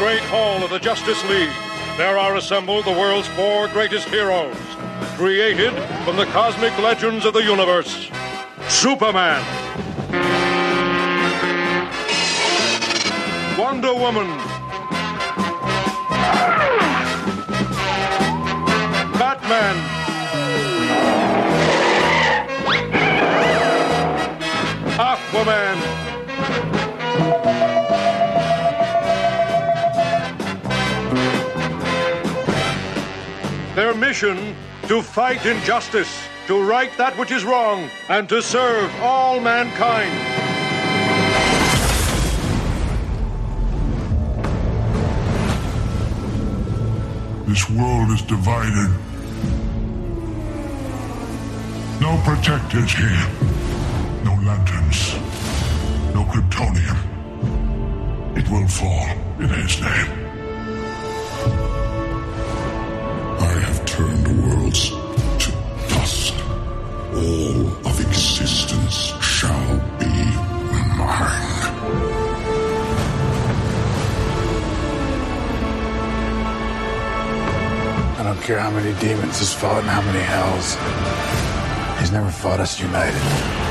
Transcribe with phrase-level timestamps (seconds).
[0.00, 1.52] Great hall of the Justice League,
[1.98, 4.56] there are assembled the world's four greatest heroes,
[5.18, 8.10] created from the cosmic legends of the universe.
[8.66, 9.44] Superman.
[13.58, 14.26] Wonder Woman.
[19.18, 19.76] Batman.
[24.96, 26.00] Aquaman.
[34.00, 34.56] Mission
[34.88, 40.10] to fight injustice, to right that which is wrong, and to serve all mankind.
[47.46, 48.90] This world is divided.
[52.00, 53.26] No protectors here.
[54.24, 55.12] No lanterns.
[56.14, 56.96] No Kryptonians.
[58.38, 60.19] It will fall in his name.
[67.12, 70.06] All of existence shall be
[70.96, 71.60] mine.
[78.18, 80.76] I don't care how many demons he's fought and how many hells.
[82.00, 83.69] He's never fought us united.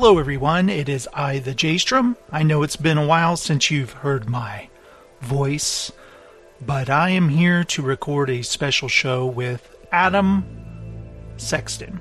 [0.00, 0.68] Hello, everyone.
[0.68, 2.14] It is I, the Jaystrom.
[2.30, 4.68] I know it's been a while since you've heard my
[5.22, 5.90] voice,
[6.64, 10.46] but I am here to record a special show with Adam
[11.36, 12.00] Sexton.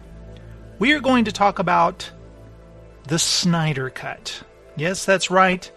[0.77, 2.11] We are going to talk about
[3.07, 4.43] the Snyder Cut.
[4.75, 5.69] Yes, that's right.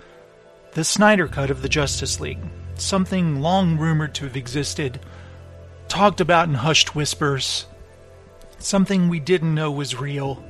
[0.72, 2.42] The Snyder Cut of the Justice League.
[2.74, 5.00] Something long rumored to have existed,
[5.88, 7.64] talked about in hushed whispers,
[8.58, 10.44] something we didn't know was real.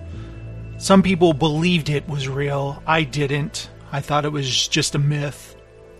[0.80, 2.82] Some people believed it was real.
[2.86, 3.68] I didn't.
[3.92, 5.54] I thought it was just a myth.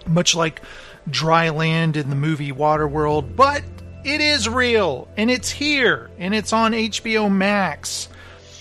[0.06, 0.62] Much like
[1.10, 3.36] dry land in the movie Waterworld.
[3.36, 3.62] But
[4.04, 5.06] it is real.
[5.18, 6.10] And it's here.
[6.18, 8.08] And it's on HBO Max.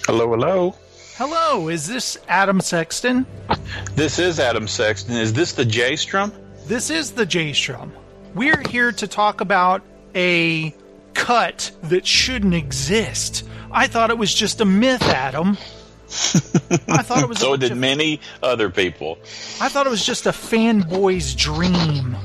[0.06, 0.76] Hello, hello.
[1.16, 3.26] Hello, is this Adam Sexton?
[3.96, 5.16] This is Adam Sexton.
[5.16, 6.34] Is this the J Strum?
[6.66, 7.94] This is the J Strum.
[8.36, 10.76] We're here to talk about a
[11.14, 13.46] cut that shouldn't exist.
[13.72, 15.58] I thought it was just a myth, Adam.
[16.88, 19.20] I thought it was So did many other people.
[19.62, 22.18] I thought it was just a fanboy's dream.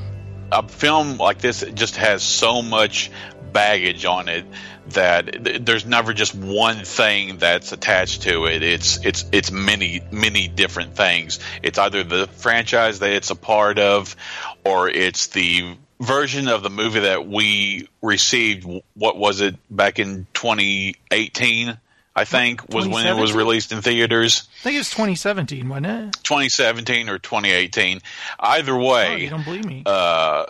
[0.51, 3.11] A film like this just has so much
[3.53, 4.45] baggage on it
[4.89, 8.63] that there's never just one thing that's attached to it.
[8.63, 11.39] It's it's it's many many different things.
[11.63, 14.15] It's either the franchise that it's a part of,
[14.63, 18.67] or it's the version of the movie that we received.
[18.93, 21.77] What was it back in 2018?
[22.15, 24.47] I think was when it was released in theaters.
[24.61, 26.13] I think it was 2017, wasn't it?
[26.23, 28.01] 2017 or 2018.
[28.39, 29.83] Either Oh, way, you don't believe me?
[29.85, 30.45] uh,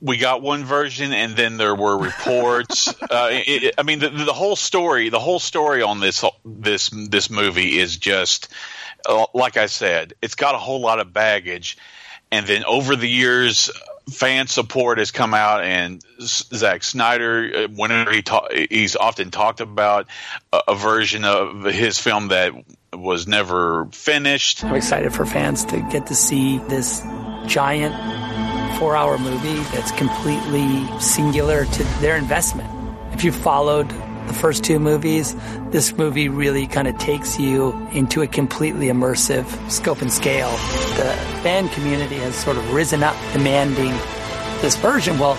[0.00, 2.88] we got one version, and then there were reports.
[3.02, 7.30] uh, it- I mean, the, the whole story, the whole story on this this this
[7.30, 8.48] movie is just
[9.08, 10.14] uh, like I said.
[10.20, 11.78] It's got a whole lot of baggage,
[12.32, 13.70] and then over the years.
[14.10, 18.22] Fan support has come out, and Zack Snyder, uh, whenever he
[18.70, 20.06] he's often talked about
[20.52, 22.52] a, a version of his film that
[22.92, 24.62] was never finished.
[24.62, 27.00] I'm excited for fans to get to see this
[27.46, 27.94] giant
[28.78, 32.68] four hour movie that's completely singular to their investment.
[33.12, 33.90] If you followed
[34.26, 35.34] the first two movies,
[35.70, 40.50] this movie really kind of takes you into a completely immersive scope and scale.
[40.96, 43.92] The fan community has sort of risen up demanding
[44.60, 45.18] this version.
[45.18, 45.38] Well,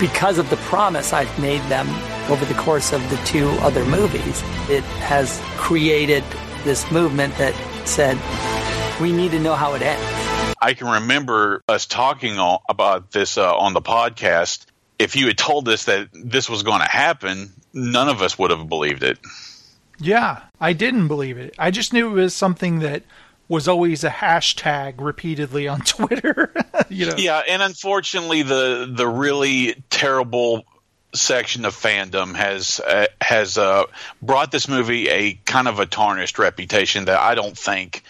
[0.00, 1.88] because of the promise I've made them
[2.30, 6.24] over the course of the two other movies, it has created
[6.64, 7.54] this movement that
[7.86, 8.18] said,
[9.00, 10.54] we need to know how it ends.
[10.60, 12.38] I can remember us talking
[12.68, 14.66] about this uh, on the podcast.
[14.98, 18.50] If you had told us that this was going to happen, none of us would
[18.50, 19.18] have believed it.
[19.98, 21.54] Yeah, I didn't believe it.
[21.58, 23.02] I just knew it was something that
[23.48, 26.52] was always a hashtag repeatedly on Twitter.
[26.88, 30.64] you know, Yeah, and unfortunately, the the really terrible
[31.14, 33.84] section of fandom has uh, has uh,
[34.22, 38.02] brought this movie a kind of a tarnished reputation that I don't think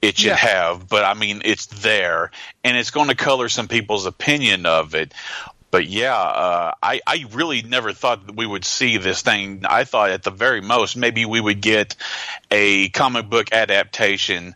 [0.00, 0.36] it should Yeah.
[0.36, 0.88] have.
[0.88, 2.30] But I mean, it's there,
[2.62, 5.12] and it's going to color some people's opinion of it.
[5.72, 9.62] But yeah, uh, I I really never thought that we would see this thing.
[9.68, 11.96] I thought at the very most maybe we would get
[12.50, 14.54] a comic book adaptation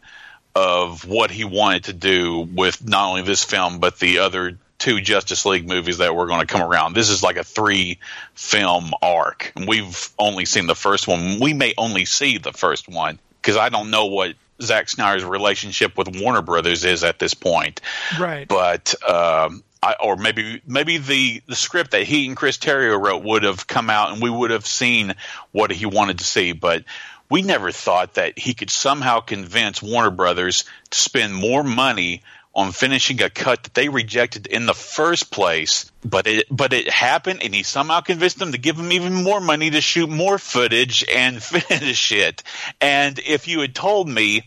[0.55, 5.01] of what he wanted to do with not only this film but the other two
[5.01, 6.95] Justice League movies that were going to come around.
[6.95, 7.99] This is like a three
[8.35, 9.53] film arc.
[9.57, 11.41] And we've only seen the first one.
[11.41, 15.97] We may only see the first one because I don't know what Zack Snyder's relationship
[15.97, 17.81] with Warner Brothers is at this point.
[18.19, 18.47] Right.
[18.47, 19.63] But um,
[20.01, 23.89] Or maybe maybe the the script that he and Chris Terrio wrote would have come
[23.89, 25.15] out and we would have seen
[25.53, 26.53] what he wanted to see.
[26.53, 26.85] But
[27.31, 32.23] we never thought that he could somehow convince Warner Brothers to spend more money
[32.57, 35.93] on finishing a cut that they rejected in the first place.
[36.03, 39.41] But it but it happened, and he somehow convinced them to give him even more
[39.41, 42.43] money to shoot more footage and finish it.
[42.81, 44.45] And if you had told me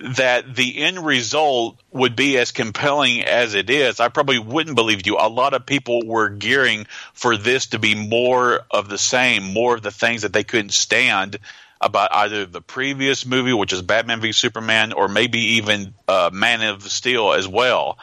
[0.00, 5.06] that the end result would be as compelling as it is, I probably wouldn't believe
[5.06, 5.16] you.
[5.18, 9.74] A lot of people were gearing for this to be more of the same, more
[9.74, 11.38] of the things that they couldn't stand
[11.80, 16.62] about either the previous movie, which is Batman v Superman, or maybe even uh, Man
[16.62, 17.98] of Steel as well.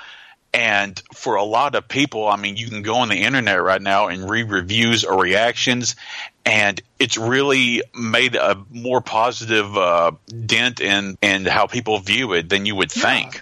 [0.54, 3.82] And for a lot of people, I mean, you can go on the internet right
[3.82, 5.96] now and read reviews or reactions,
[6.48, 10.12] and it's really made a more positive uh,
[10.46, 13.42] dent in in how people view it than you would think.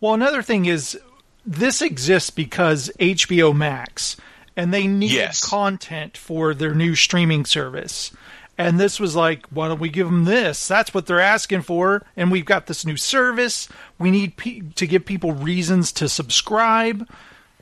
[0.00, 0.98] Well, another thing is
[1.46, 4.16] this exists because HBO Max
[4.56, 5.42] and they needed Yes.
[5.44, 8.12] content for their new streaming service.
[8.56, 10.68] And this was like, why don't we give them this?
[10.68, 12.02] That's what they're asking for.
[12.16, 13.68] And we've got this new service.
[13.98, 17.08] We need pe- to give people reasons to subscribe.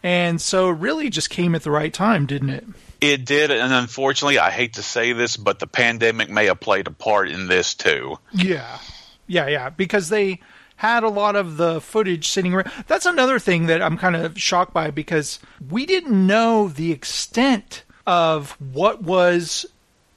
[0.03, 2.67] And so it really just came at the right time, didn't it?
[3.03, 6.87] It did, and unfortunately, I hate to say this, but the pandemic may have played
[6.87, 8.17] a part in this too.
[8.33, 8.79] Yeah.
[9.27, 9.71] Yeah, yeah.
[9.71, 10.39] Because they
[10.77, 12.71] had a lot of the footage sitting around.
[12.87, 17.83] That's another thing that I'm kind of shocked by because we didn't know the extent
[18.07, 19.67] of what was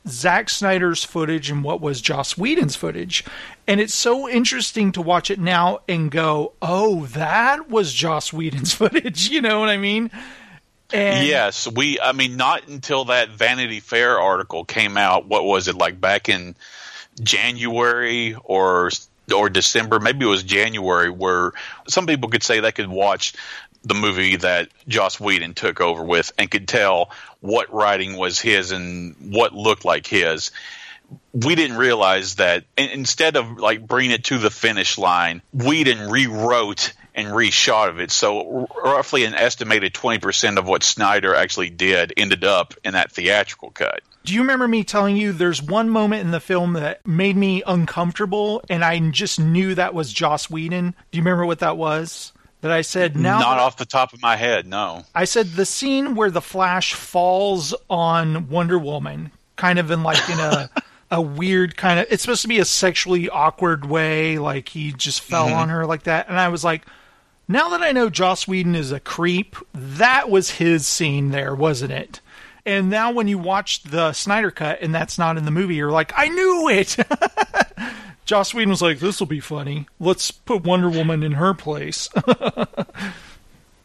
[0.07, 3.25] Zack Snyder's footage and what was Joss Whedon's footage.
[3.67, 8.73] And it's so interesting to watch it now and go, oh, that was Joss Whedon's
[8.75, 9.29] footage.
[9.29, 10.11] You know what I mean?
[10.93, 11.99] And Yes, we.
[11.99, 15.27] I mean, not until that Vanity Fair article came out.
[15.27, 16.55] What was it like back in
[17.21, 18.91] January or
[19.33, 19.99] or December?
[19.99, 21.53] Maybe it was January, where
[21.87, 23.33] some people could say they could watch
[23.83, 28.71] the movie that Joss Whedon took over with and could tell what writing was his
[28.71, 30.51] and what looked like his.
[31.33, 36.93] We didn't realize that instead of like bringing it to the finish line, Whedon rewrote
[37.15, 38.12] and reshot of it.
[38.12, 43.12] So r- roughly an estimated 20% of what Snyder actually did ended up in that
[43.12, 44.01] theatrical cut.
[44.25, 47.63] Do you remember me telling you there's one moment in the film that made me
[47.65, 50.95] uncomfortable and I just knew that was Joss Whedon?
[51.12, 52.33] Do you remember what that was?
[52.62, 55.06] That I said now Not off the top of my head, no.
[55.13, 60.27] I said the scene where the Flash falls on Wonder Woman, kind of in like
[60.27, 60.71] in a
[61.11, 65.21] a weird kind of it's supposed to be a sexually awkward way, like he just
[65.21, 65.56] fell mm-hmm.
[65.57, 66.27] on her like that.
[66.27, 66.81] And I was like,
[67.47, 71.92] now that I know Joss Whedon is a creep, that was his scene there, wasn't
[71.92, 72.21] it?
[72.66, 75.92] And now when you watch the Snyder cut and that's not in the movie, you're
[75.92, 76.97] like, I knew it.
[78.25, 79.87] Joss Whedon was like, this will be funny.
[79.99, 82.09] Let's put Wonder Woman in her place.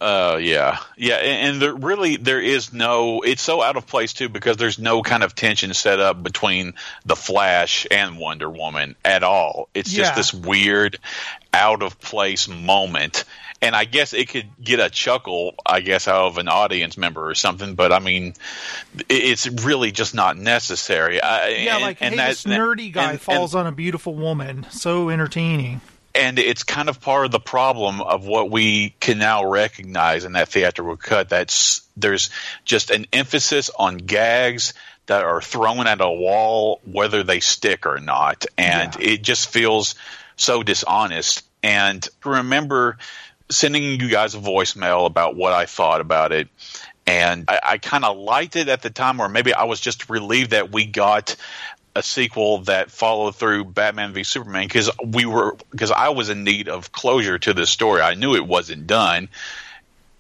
[0.01, 3.21] Uh, yeah, yeah, and, and there really there is no.
[3.21, 6.73] It's so out of place too because there's no kind of tension set up between
[7.05, 9.69] the Flash and Wonder Woman at all.
[9.75, 10.99] It's just this weird,
[11.53, 13.25] out of place moment,
[13.61, 17.29] and I guess it could get a chuckle, I guess, out of an audience member
[17.29, 17.75] or something.
[17.75, 18.33] But I mean,
[19.11, 21.21] it's really just not necessary.
[21.21, 24.15] I, Yeah, and, like and hey, that- this nerdy guy and- falls on a beautiful
[24.15, 24.67] woman.
[24.71, 25.83] So entertaining.
[26.15, 30.33] And it's kind of part of the problem of what we can now recognize in
[30.33, 32.31] that theatrical cut that's there's
[32.65, 34.75] just an emphasis on gags
[35.07, 38.47] that are thrown at a wall whether they stick or not.
[38.57, 39.95] And it just feels
[40.37, 41.45] so dishonest.
[41.63, 42.99] And I remember
[43.51, 46.49] sending you guys a voicemail about what I thought about it.
[47.07, 50.09] And I, I kind of liked it at the time or maybe I was just
[50.11, 51.35] relieved that we got
[51.95, 56.45] a sequel that followed through Batman v Superman because we were because I was in
[56.45, 58.01] need of closure to this story.
[58.01, 59.29] I knew it wasn't done.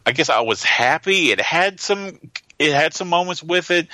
[0.04, 1.30] I guess I was happy.
[1.30, 2.18] It had some
[2.58, 3.88] it had some moments with it,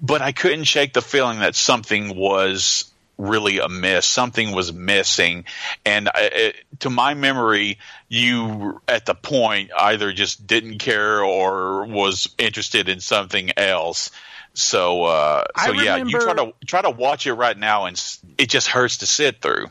[0.00, 4.06] but I couldn't shake the feeling that something was really amiss.
[4.06, 5.44] Something was missing,
[5.84, 7.78] and I, it, to my memory,
[8.08, 14.10] you at the point either just didn't care or was interested in something else.
[14.54, 18.02] So, uh, so yeah, you try to try to watch it right now, and
[18.36, 19.68] it just hurts to sit through.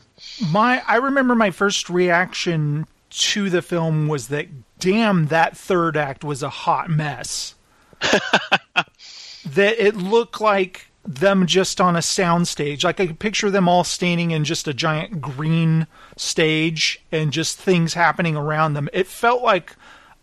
[0.50, 4.48] My I remember my first reaction to the film was that
[4.80, 7.54] damn that third act was a hot mess.
[8.00, 12.82] that it looked like them just on a soundstage.
[12.82, 15.86] Like I could picture them all standing in just a giant green
[16.16, 18.88] stage and just things happening around them.
[18.92, 19.76] It felt like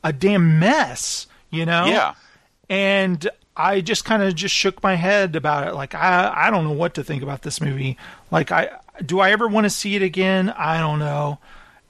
[0.04, 1.86] a damn mess, you know?
[1.86, 2.16] Yeah,
[2.70, 5.74] and I just kind of just shook my head about it.
[5.76, 7.98] Like I I don't know what to think about this movie.
[8.32, 8.70] Like I
[9.06, 10.50] do I ever want to see it again?
[10.50, 11.40] I don't know.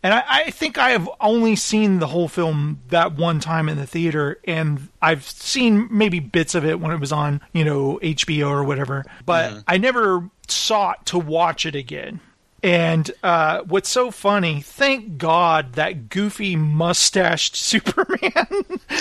[0.01, 3.78] And I, I think I have only seen the whole film that one time in
[3.78, 8.00] the theater, and I've seen maybe bits of it when it was on, you know,
[8.01, 9.04] HBO or whatever.
[9.25, 9.60] But mm-hmm.
[9.68, 12.22] I never sought to watch it again.
[12.62, 14.62] And uh, what's so funny?
[14.62, 18.48] Thank God that goofy mustached Superman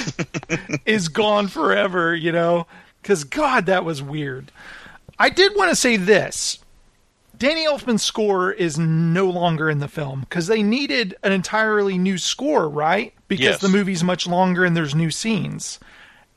[0.86, 2.66] is gone forever, you know?
[3.02, 4.52] Because, God, that was weird.
[5.18, 6.58] I did want to say this
[7.36, 12.18] Danny Elfman's score is no longer in the film because they needed an entirely new
[12.18, 13.12] score, right?
[13.28, 13.60] Because Yes.
[13.60, 15.78] the movie's much longer and there's new scenes.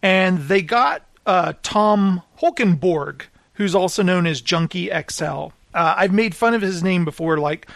[0.03, 3.23] And they got uh, Tom Holkenborg,
[3.53, 5.47] who's also known as Junkie XL.
[5.73, 7.67] Uh, I've made fun of his name before, like,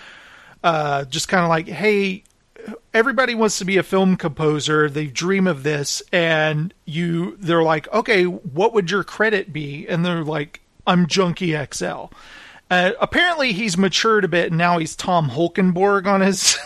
[0.64, 2.24] uh, just kind of like, hey,
[2.94, 4.90] everybody wants to be a film composer.
[4.90, 9.88] They dream of this, and you, they're like, okay, what would your credit be?
[9.88, 12.06] And they're like, I'm Junkie XL.
[12.72, 16.58] Uh, apparently, he's matured a bit, and now he's Tom Holkenborg on his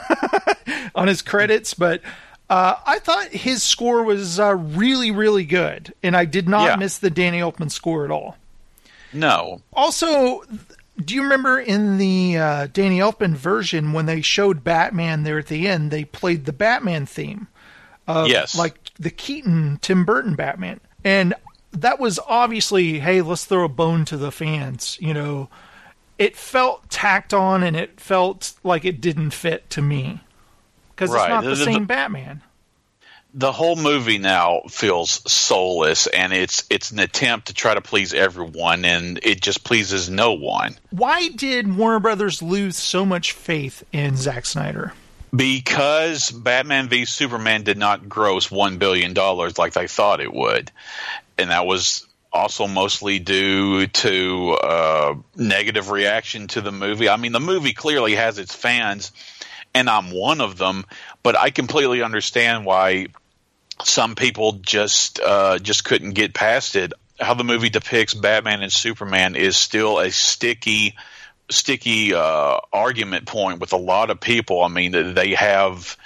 [0.95, 1.73] on his credits.
[1.73, 2.01] But
[2.49, 6.75] uh, I thought his score was uh, really, really good, and I did not Yeah.
[6.77, 8.37] miss the Danny Elfman score at all.
[9.11, 10.43] no, Also,
[11.03, 15.47] do you remember in the uh, Danny Elfman version when they showed Batman there at
[15.47, 17.47] the end, they played the Batman theme,
[18.07, 21.33] yes, like the Keaton Tim Burton Batman, and
[21.71, 24.97] that was obviously, hey, let's throw a bone to the fans.
[24.99, 25.49] You know,
[26.17, 30.21] it felt tacked on, and it felt like it didn't fit to me
[30.95, 31.23] because Right.
[31.23, 32.41] it's not the, The- the- same Batman.
[33.33, 38.13] The whole movie now feels soulless, and it's it's an attempt to try to please
[38.13, 40.75] everyone, and it just pleases no one.
[40.89, 44.93] Why did Warner Brothers lose so much faith in Zack Snyder?
[45.35, 50.71] because Batman v Superman did not gross one billion dollars like they thought it would,
[51.37, 57.09] and that was also mostly due to uh, negative reaction to the movie.
[57.09, 59.11] I mean, the movie clearly has its fans,
[59.73, 60.85] and I'm one of them.
[61.21, 63.07] But I completely understand why
[63.83, 66.93] some people just uh, just couldn't get past it.
[67.19, 70.95] How the movie depicts Batman and Superman is still a sticky
[71.49, 74.63] sticky uh, argument point with a lot of people.
[74.63, 75.97] I mean, they have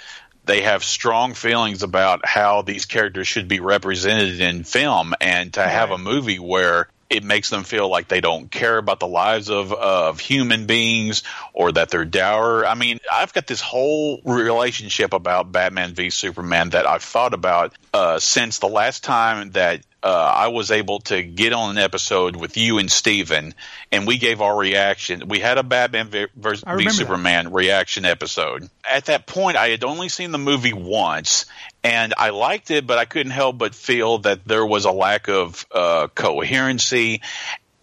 [0.44, 5.62] they have strong feelings about how these characters should be represented in film, and to
[5.62, 9.50] have a movie where it makes them feel like they don't care about the lives
[9.50, 12.66] of of human beings or that they're dour.
[12.66, 17.74] I mean, I've got this whole relationship about Batman v Superman that I've thought about
[17.92, 22.36] uh, since the last time that uh, I was able to get on an episode
[22.36, 23.54] with you and Steven,
[23.90, 25.28] and we gave our reaction.
[25.28, 26.90] We had a Batman v, v that.
[26.90, 28.68] Superman reaction episode.
[28.88, 31.46] At that point, I had only seen the movie once,
[31.82, 35.28] and I liked it, but I couldn't help but feel that there was a lack
[35.28, 37.22] of uh, coherency.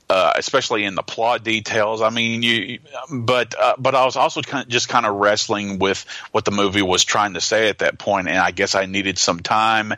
[0.07, 2.01] Uh, especially in the plot details.
[2.01, 5.79] I mean, you, but uh, but I was also kind of, just kind of wrestling
[5.79, 8.87] with what the movie was trying to say at that point, and I guess I
[8.87, 9.93] needed some time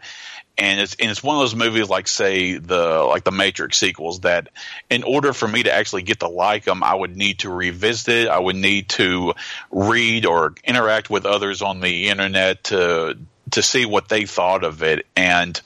[0.57, 4.21] and it's and it's one of those movies like say the like the Matrix sequels
[4.21, 4.49] that
[4.89, 8.25] in order for me to actually get to like them, I would need to revisit
[8.25, 8.27] it.
[8.27, 9.33] I would need to
[9.71, 13.17] read or interact with others on the internet to
[13.51, 15.59] to see what they thought of it and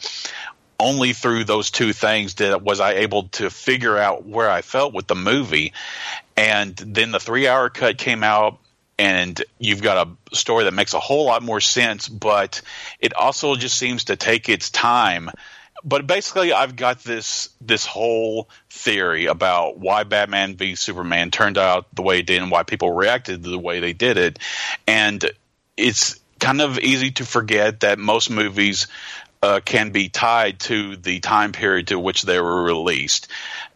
[0.79, 4.93] only through those two things did was I able to figure out where I felt
[4.93, 5.73] with the movie.
[6.35, 8.59] And then the three hour cut came out
[8.99, 12.61] and you've got a story that makes a whole lot more sense, but
[12.99, 15.29] it also just seems to take its time.
[15.83, 21.85] But basically, I've got this this whole theory about why Batman v Superman turned out
[21.93, 24.39] the way it did and why people reacted the way they did it,
[24.87, 25.29] and
[25.75, 28.87] it's kind of easy to forget that most movies
[29.41, 33.27] uh, can be tied to the time period to which they were released.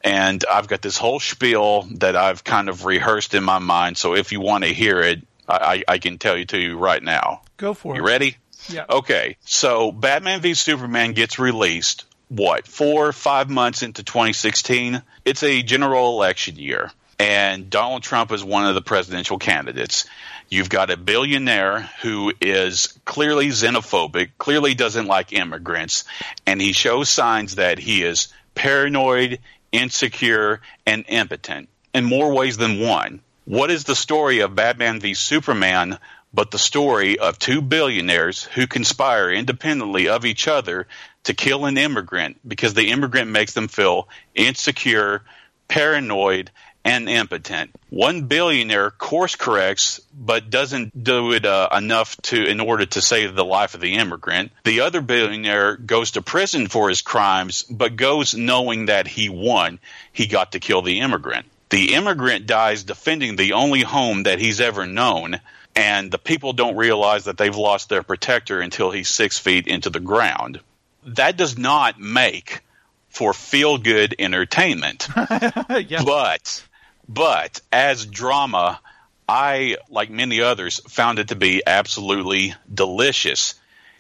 [0.04, 3.98] And I've got this whole spiel that I've kind of rehearsed in my mind.
[3.98, 7.02] So if you want to hear it, I, I can tell you to you right
[7.02, 7.42] now.
[7.58, 8.04] Go for You it.
[8.04, 8.38] You ready?
[8.70, 8.86] Yeah.
[8.90, 9.38] Okay.
[9.42, 15.02] So Batman v Superman gets released, what, four, five months into 2016?
[15.26, 16.92] It's a general election year.
[17.22, 20.08] And Donald Trump is one of the presidential candidates.
[20.50, 26.04] You've got a billionaire who is clearly xenophobic, clearly doesn't like immigrants,
[26.48, 29.38] and he shows signs that he is paranoid,
[29.72, 33.22] insecure, and impotent in more ways than one.
[33.46, 36.00] What is the story of Batman v Superman
[36.34, 40.88] but the story of two billionaires who conspire independently of each other
[41.26, 45.22] to kill an immigrant because the immigrant makes them feel insecure,
[45.68, 46.50] paranoid,
[46.84, 47.72] and impotent.
[47.90, 53.36] One billionaire course corrects, but doesn't do it uh, enough to in order to save
[53.36, 54.52] the life of the immigrant.
[54.64, 59.80] The other billionaire goes to prison for his crimes, but goes knowing that he won.
[60.12, 61.46] He got to kill the immigrant.
[61.70, 65.40] The immigrant dies defending the only home that he's ever known,
[65.76, 69.90] and the people don't realize that they've lost their protector until he's six feet into
[69.90, 70.60] the ground.
[71.06, 72.62] That does not make
[73.10, 75.08] for feel good entertainment.
[75.16, 76.04] yeah.
[76.04, 76.64] But
[77.08, 78.80] but as drama,
[79.28, 83.56] I, like many others, found it to be absolutely delicious.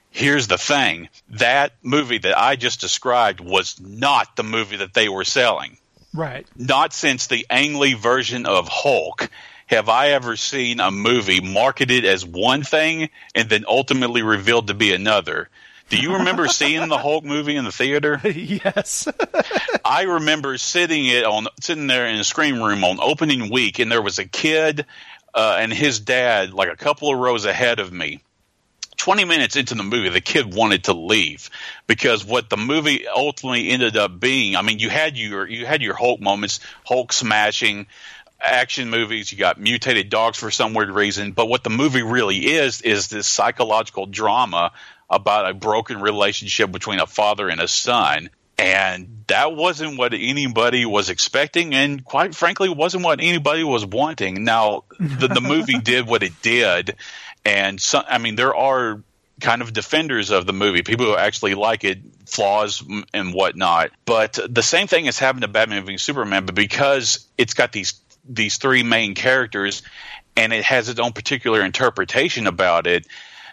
[0.10, 5.08] Here's the thing that movie that I just described was not the movie that they
[5.08, 5.78] were selling.
[6.14, 6.46] Right.
[6.58, 9.30] Not since the Ang Lee version of Hulk
[9.68, 14.74] have I ever seen a movie marketed as one thing and then ultimately revealed to
[14.74, 15.48] be another.
[15.92, 18.22] Do you remember seeing the Hulk movie in the theater?
[18.24, 19.10] yes.
[19.86, 23.92] I remember sitting it on sitting there in the screen room on opening week, and
[23.92, 24.86] there was a kid
[25.34, 28.22] uh, and his dad like a couple of rows ahead of me.
[28.96, 31.50] 20 minutes into the movie, the kid wanted to leave
[31.88, 35.82] because what the movie ultimately ended up being, I mean, you had your, you had
[35.82, 37.88] your Hulk moments, Hulk smashing,
[38.40, 42.38] action movies, you got mutated dogs for some weird reason, but what the movie really
[42.38, 44.72] is, is this psychological drama
[45.12, 48.30] about a broken relationship between a father and a son.
[48.58, 54.44] And that wasn't what anybody was expecting, and quite frankly, wasn't what anybody was wanting.
[54.44, 56.96] Now, the, the movie did what it did,
[57.44, 59.02] and some, I mean, there are
[59.42, 63.92] kind of defenders of the movie, people who actually like it, flaws and whatnot.
[64.06, 67.96] But the same thing has happened to Batman v Superman, but because it's got these
[68.30, 69.82] these three main characters,
[70.38, 73.08] and it has its own particular interpretation about it.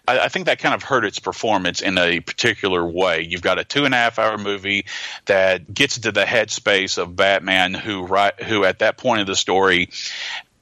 [0.08, 3.26] I, I think that kind of hurt its performance in a particular way.
[3.28, 4.86] You've got a two and a half hour movie
[5.26, 9.36] that gets into the headspace of Batman, who right, who at that point of the
[9.36, 9.90] story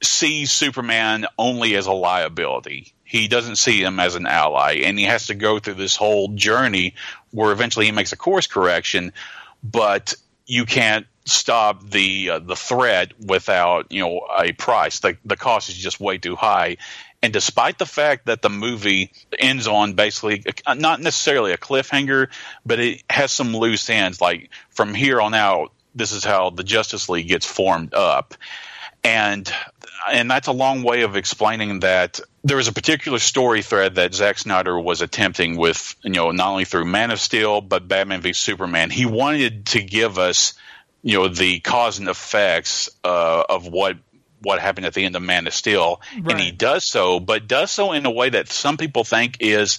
[0.02, 2.92] sees Superman only as a liability.
[3.04, 6.28] He doesn't see him as an ally, and he has to go through this whole
[6.34, 6.94] journey
[7.30, 9.12] where eventually he makes a course correction.
[9.62, 10.14] But
[10.46, 15.00] you can't stop the uh, the threat without you know a price.
[15.00, 16.78] The the cost is just way too high.
[17.22, 20.44] And despite the fact that the movie ends on basically
[20.76, 22.28] not necessarily a cliffhanger,
[22.64, 24.20] but it has some loose ends.
[24.20, 28.34] Like from here on out, this is how the Justice League gets formed up,
[29.02, 29.50] and
[30.10, 34.14] and that's a long way of explaining that there was a particular story thread that
[34.14, 38.20] Zack Snyder was attempting with, you know, not only through Man of Steel but Batman
[38.20, 38.90] v Superman.
[38.90, 40.54] He wanted to give us,
[41.06, 43.96] you know, the cause and effects uh, of what
[44.42, 46.32] what happened at the end of Man of Steel, right.
[46.32, 49.78] and he does so, but does so in a way that some people think is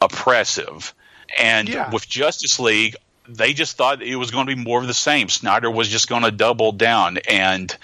[0.00, 0.92] oppressive.
[1.38, 1.88] And yeah.
[1.90, 2.96] with Justice League,
[3.28, 5.28] they just thought it was going to be more of the same.
[5.28, 7.74] Snyder was just going to double down, and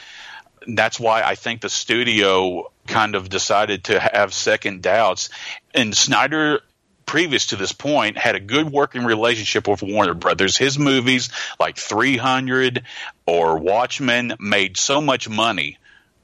[0.66, 5.28] that's why I think the studio kind of decided to have second doubts.
[5.72, 6.62] And Snyder
[7.06, 10.56] previous to this point had a good working relationship with Warner Brothers.
[10.56, 12.82] His movies like 300
[13.26, 15.78] or Watchmen made so much money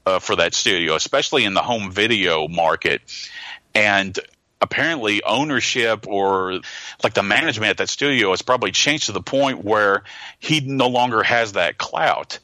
[0.05, 3.01] uh, for that studio, especially in the home video market.
[3.73, 4.17] And
[4.63, 6.61] apparently ownership or
[7.03, 10.03] like the management at that studio has probably changed to the point where
[10.39, 12.39] he no longer has that clout.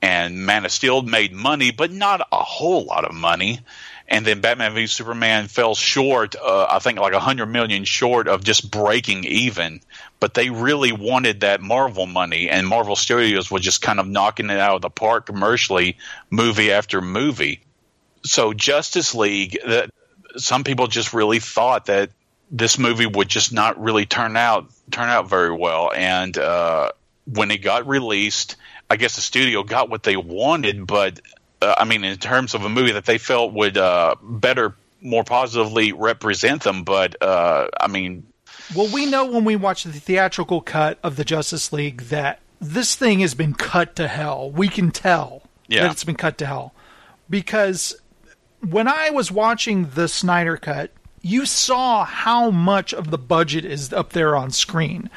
[0.00, 3.60] And Man of Steel made money, but not a whole lot of money.
[4.12, 8.28] And then Batman v Superman fell short, uh, I think like a hundred million short
[8.28, 9.80] of just breaking even.
[10.20, 14.50] But they really wanted that Marvel money, and Marvel Studios was just kind of knocking
[14.50, 15.96] it out of the park commercially,
[16.28, 17.62] movie after movie.
[18.22, 19.88] So Justice League, that
[20.36, 22.10] some people just really thought that
[22.50, 25.90] this movie would just not really turn out turn out very well.
[25.90, 26.92] And uh,
[27.24, 28.56] when it got released,
[28.90, 31.18] I guess the studio got what they wanted, but
[31.62, 35.24] uh, I mean, in terms of a movie that they felt would uh, better, more
[35.24, 36.84] positively represent them.
[36.84, 38.26] But uh, I mean,
[38.74, 42.94] well, we know when we watch the theatrical cut of the Justice League that this
[42.94, 44.50] thing has been cut to hell.
[44.50, 45.82] We can tell yeah.
[45.82, 46.74] that it's been cut to hell
[47.28, 48.00] because
[48.68, 53.92] when I was watching the Snyder cut, you saw how much of the budget is
[53.92, 55.10] up there on screen.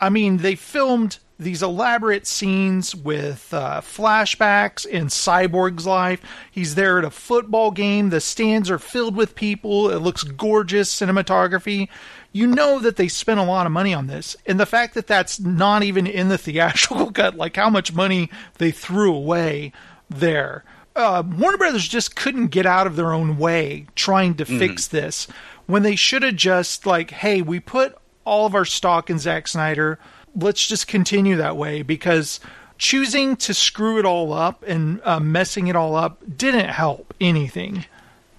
[0.00, 6.20] I mean, they filmed these elaborate scenes with uh, flashbacks in Cyborg's life.
[6.50, 8.10] He's there at a football game.
[8.10, 9.90] The stands are filled with people.
[9.90, 11.88] It looks gorgeous cinematography.
[12.32, 14.36] You know that they spent a lot of money on this.
[14.46, 18.30] And the fact that that's not even in the theatrical cut, like how much money
[18.58, 19.72] they threw away
[20.08, 20.64] there.
[20.94, 25.26] Uh, Warner Brothers just couldn't get out of their own way trying to fix this
[25.66, 29.48] when they should have just like, hey, we put all of our stock in Zack
[29.48, 29.98] Snyder.
[30.34, 32.40] Let's just continue that way because
[32.78, 37.84] choosing to screw it all up and uh, messing it all up didn't help anything.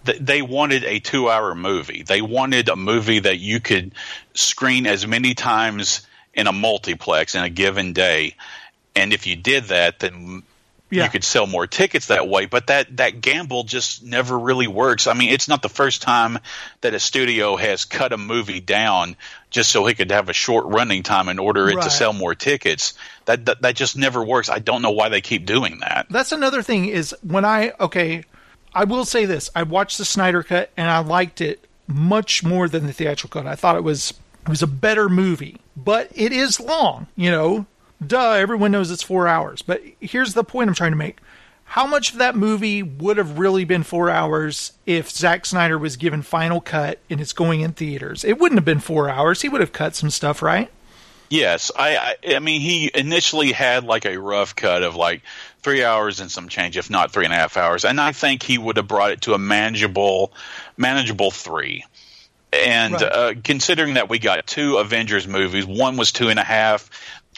[0.03, 2.03] they wanted a two hour movie.
[2.03, 3.93] They wanted a movie that you could
[4.33, 8.35] screen as many times in a multiplex in a given day.
[8.95, 10.43] And if you did that, then
[10.93, 11.05] Yeah.
[11.05, 12.45] you could sell more tickets that way.
[12.45, 15.07] But that, that gamble just never really works.
[15.07, 16.39] I mean, it's not the first time
[16.81, 19.15] that a studio has cut a movie down
[19.49, 21.83] just so he could have a short running time in order it Right.
[21.83, 22.93] to sell more tickets.
[23.25, 24.49] That, that that just never works.
[24.49, 26.07] I don't know why they keep doing that.
[26.09, 28.23] That's another thing is when I okay,
[28.73, 32.67] I will say this: I watched the Snyder cut and I liked it much more
[32.67, 33.47] than the theatrical cut.
[33.51, 37.07] I thought it was it was a better movie, but it is long.
[37.15, 37.65] You know,
[38.07, 39.61] duh, everyone knows it's four hours.
[39.61, 41.19] But here's the point I'm trying to make:
[41.65, 45.95] how much of that movie would have really been four hours if Zack Snyder was
[45.95, 48.23] given final cut and it's going in theaters?
[48.23, 49.41] It wouldn't have been four hours.
[49.41, 50.69] He would have cut some stuff, right?
[51.29, 55.23] Yes, I, I I mean he initially had like a rough cut of like
[55.63, 58.43] three hours and some change, if not three and a half hours, and I think
[58.43, 60.31] he would have brought it to a manageable,
[60.77, 61.85] manageable three.
[62.51, 63.01] And Right.
[63.01, 66.87] uh, considering that we got two Avengers movies, one was two and a half,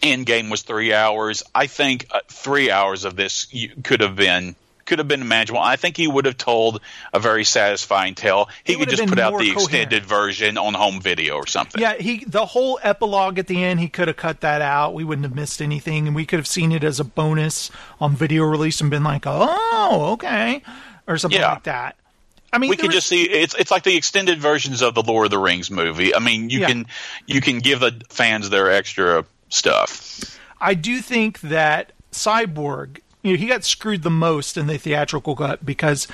[0.01, 1.43] Endgame was three hours.
[1.53, 3.47] I think uh, three hours of this
[3.83, 4.55] could have been
[4.85, 5.59] could have been manageable.
[5.59, 6.79] I think he would have told
[7.11, 8.49] a very satisfying tale.
[8.63, 9.61] He It could would just put out the coherent.
[9.63, 11.81] extended version on home video or something.
[11.81, 14.93] Yeah, he the whole epilogue at the end, he could have cut that out.
[14.93, 18.15] We wouldn't have missed anything, and we could have seen it as a bonus on
[18.15, 20.61] video release and been like, "Oh, okay,"
[21.07, 21.53] or something Yeah.
[21.53, 21.95] like that.
[22.53, 25.01] I mean, we could was- just see it's it's like the extended versions of the
[25.01, 26.13] Lord of the Rings movie.
[26.15, 26.67] I mean, you Yeah.
[26.67, 26.85] can
[27.25, 30.39] you can give the fans their extra stuff.
[30.59, 35.35] I do think that Cyborg, you know, he got screwed the most in the theatrical
[35.35, 36.07] cut because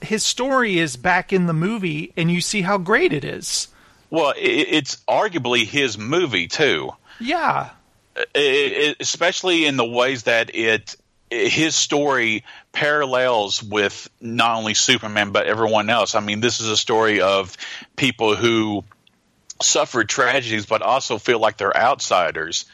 [0.00, 3.68] his story is back in the movie, and you see how great it is.
[4.10, 6.90] Well, it, it's arguably his movie too,
[7.20, 7.70] Yeah,
[8.34, 10.96] it- especially in the ways that it
[11.30, 16.14] his story parallels with not only Superman but everyone else.
[16.14, 17.56] I mean, this is a story of
[17.96, 18.84] people who
[19.62, 22.64] suffered tragedies but also feel like they're outsiders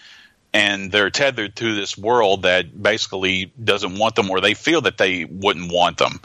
[0.53, 4.99] and they're tethered to this world that basically doesn't want them or they feel that
[4.99, 6.21] they wouldn't want them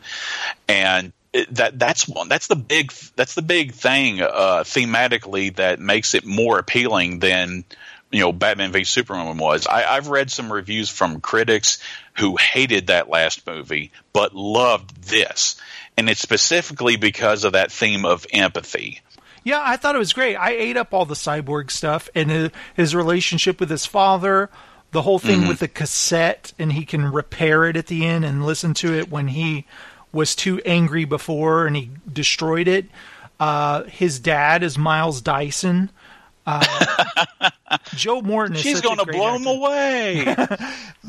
[0.68, 1.12] and
[1.52, 6.26] that that's one that's the big that's the big thing uh, thematically that makes it
[6.26, 7.64] more appealing than
[8.12, 9.68] you know Batman v Superman was.
[9.68, 11.80] I, I've read some reviews from critics
[12.14, 15.60] who hated that last movie but loved this,
[15.98, 19.02] and it's specifically because of that theme of empathy.
[19.44, 20.36] Yeah, I thought it was great.
[20.36, 24.50] I ate up all the cyborg stuff and his, his relationship with his father,
[24.92, 28.46] the whole thing with the cassette, and he can repair it at the end and
[28.46, 29.66] listen to it when he
[30.12, 32.86] was too angry before and he destroyed it.
[33.40, 35.90] Uh, his dad is Miles Dyson.
[36.46, 36.64] Uh,
[37.96, 39.42] Joe Morton is She's going to blow actor.
[39.42, 40.36] him away.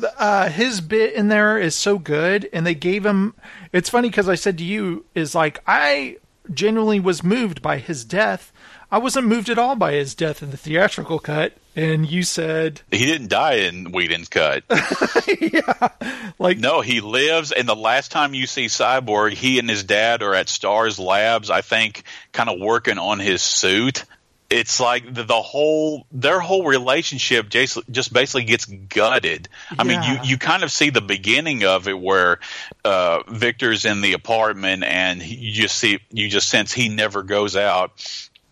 [0.19, 3.35] uh, his bit in there is so good, and they gave him.
[3.73, 6.17] It's funny because I said to you is like I
[6.53, 8.53] genuinely was moved by his death.
[8.91, 12.83] I wasn't moved at all by his death in the theatrical cut, and you said
[12.91, 14.63] he didn't die in Whedon's cut.
[16.39, 20.23] like No, he lives, and the last time you see Cyborg, he and his dad
[20.23, 24.05] are at Stars Labs, I think, kind of working on his suit.
[24.51, 29.49] It's like the, the whole their whole relationship just just basically gets gutted.
[29.79, 32.39] I mean, you you kind of see the beginning of it where
[32.85, 37.23] uh, Victor's in the apartment, and he- you just see you just sense he never
[37.23, 37.93] goes out,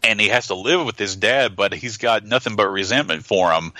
[0.03, 3.53] and he has to live with his dad, but he's got nothing but resentment for
[3.53, 3.73] him.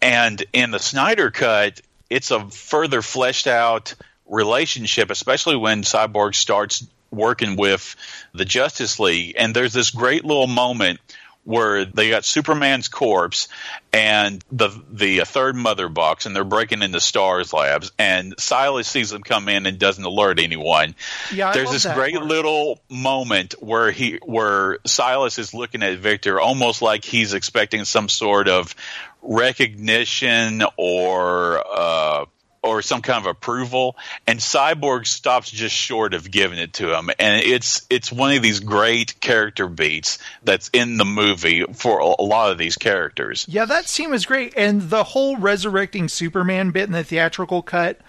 [0.00, 3.94] And in the Snyder cut, it's a further fleshed out
[4.26, 7.94] relationship, especially when Cyborg starts working with
[8.32, 9.34] the Justice League.
[9.38, 10.98] And there's this great little moment
[11.44, 13.48] where they got Superman's corpse
[13.92, 19.10] and the the third mother box, and they're breaking into Stars Labs, and Silas sees
[19.10, 20.94] them come in and doesn't alert anyone.
[21.32, 22.26] Yeah, there's this great part.
[22.26, 28.08] little moment where he where Silas is looking at Victor almost like he's expecting some
[28.08, 28.74] sort of
[29.22, 32.24] recognition or uh,
[32.62, 33.96] or some kind of approval,
[34.26, 37.10] and Cyborg stops just short of giving it to him.
[37.18, 42.22] And it's it's one of these great character beats that's in the movie for a,
[42.22, 43.46] lot of these characters.
[43.48, 48.00] Yeah, that scene was great, and the whole resurrecting Superman bit in the theatrical cut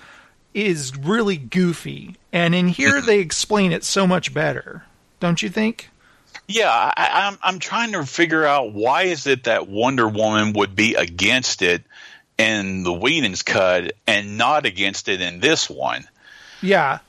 [0.53, 2.15] is really goofy.
[2.31, 4.83] And in here, they explain it so much better,
[5.19, 5.89] don't you think?
[6.47, 10.75] Yeah, I, I'm I'm trying to figure out why is it that Wonder Woman would
[10.75, 11.83] be against it
[12.43, 16.05] in the Whedon's cut and not against it in this one.
[16.61, 16.99] Yeah,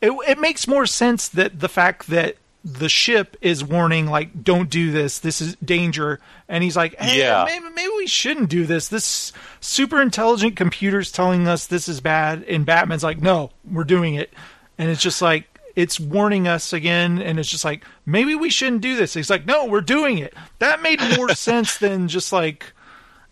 [0.00, 4.68] it it makes more sense that the fact that the ship is warning like don't
[4.68, 6.20] do this this is danger.
[6.48, 7.44] And he's like hey, Yeah.
[7.46, 8.88] maybe maybe we shouldn't do this.
[8.88, 12.42] This super intelligent computer's telling us this is bad.
[12.44, 14.32] And batman's like no we're doing it.
[14.76, 17.22] And it's just like it's warning us again.
[17.22, 19.14] And it's just like maybe we shouldn't do this.
[19.14, 20.34] He's like no we're doing it.
[20.58, 22.72] That made more sense than just like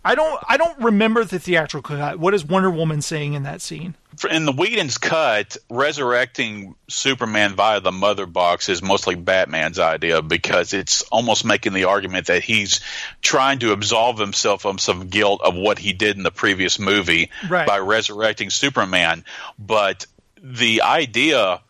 [0.09, 3.61] i don't i don't remember the theatrical cut what is wonder woman saying in that
[3.61, 3.95] scene
[4.33, 10.73] In the Whedon's cut, resurrecting Superman via the Mother Box is mostly Batman's idea because
[10.73, 12.81] it's almost making the argument that he's
[13.23, 17.31] trying to absolve himself of some guilt of what he did in the previous movie
[17.49, 17.65] Right.
[17.65, 19.25] by resurrecting Superman.
[19.57, 20.07] But
[20.43, 21.61] the idea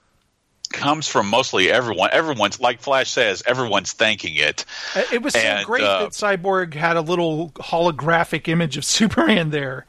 [0.69, 2.11] comes from mostly everyone.
[2.13, 4.65] Everyone's like Flash says, everyone's thanking it.
[4.95, 8.85] Uh, It was so And, great uh, that Cyborg had a little holographic image of
[8.87, 9.87] Superman there.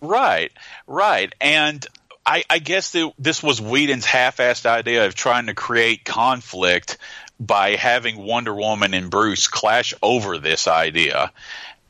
[0.00, 0.52] Right,
[0.86, 1.34] right.
[1.40, 1.86] And
[2.24, 6.96] I, I guess that this was Whedon's half-assed idea of trying to create conflict
[7.38, 11.32] by having Wonder Woman and Bruce clash over this idea,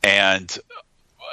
[0.01, 0.57] and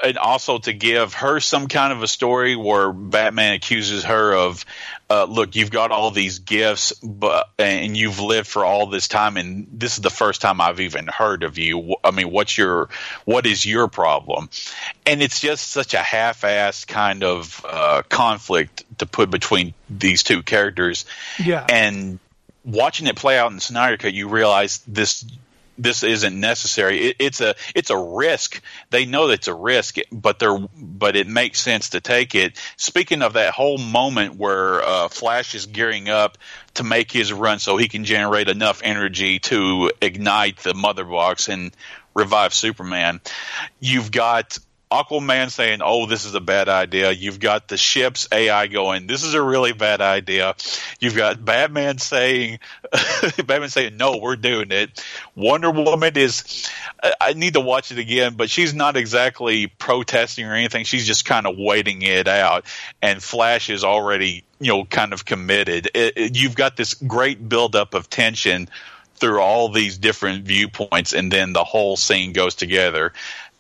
[0.05, 4.65] and also to give her some kind of a story where Batman accuses her of,
[5.11, 9.37] uh, look, you've got all these gifts, but and you've lived for all this time,
[9.37, 11.97] and this is the first time I've even heard of you.
[12.05, 12.91] I mean, what's your
[13.25, 14.51] what is your problem?
[15.07, 20.43] And it's just such a half-assed kind of uh, conflict to put between these two
[20.43, 21.07] characters,
[21.39, 21.65] Yeah.
[21.69, 22.19] and
[22.65, 25.25] watching it play out in Snyder Cut, you realize this
[25.79, 27.09] this isn't necessary.
[27.09, 28.61] It, it's a it's a risk.
[28.91, 32.59] They know it's a risk, but they're but it makes sense to take it.
[32.77, 36.37] Speaking of that whole moment where uh, Flash is gearing up
[36.75, 41.49] to make his run, so he can generate enough energy to ignite the Mother Box
[41.49, 41.73] and
[42.15, 43.21] revive Superman.
[43.81, 44.59] You've got
[44.91, 49.23] Aquaman saying, "Oh, this is a bad idea." You've got the ship's AI going, "This
[49.23, 50.55] is a really bad idea."
[51.01, 52.59] You've got Batman saying,
[53.37, 56.69] "Batman saying, no, we're doing it." Wonder Woman is.
[57.21, 60.85] I- need to watch it again, but she's not exactly protesting or anything.
[60.85, 62.65] She's just kind of waiting it out,
[63.01, 65.91] and Flash is already, you know, kind of committed.
[65.95, 68.69] It, it- you've got this great buildup of tension
[69.17, 73.13] through all these different viewpoints, and then the whole scene goes together.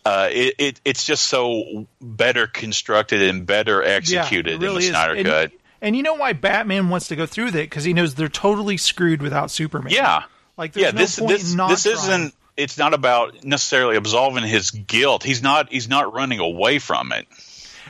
[0.04, 4.98] Uh, it, it it's just so better constructed and better executed it really in the.
[4.98, 5.52] Snyder and, Cut.
[5.82, 8.76] and you know why Batman wants to go through that because he knows they're totally
[8.76, 9.92] screwed without Superman.
[9.92, 10.22] Yeah,
[10.56, 10.90] like there's yeah.
[10.92, 12.20] no This this this trying.
[12.20, 12.34] isn't.
[12.56, 15.22] It's not about necessarily absolving his guilt.
[15.22, 15.70] He's not.
[15.70, 17.26] He's not running away from it.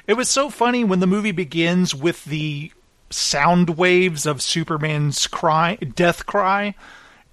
[0.07, 2.73] It was so funny when the movie begins with the
[3.11, 6.75] sound waves of Superman's cry, death cry,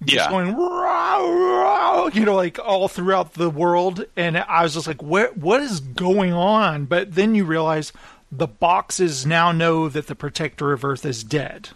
[0.04, 0.28] Yeah.
[0.28, 4.04] going, "Rah, rah," you know, like all throughout the world.
[4.16, 6.84] And I was just like, what, what is going on?
[6.84, 7.92] But then you realize
[8.30, 11.70] the boxes now know that the protector of Earth is dead.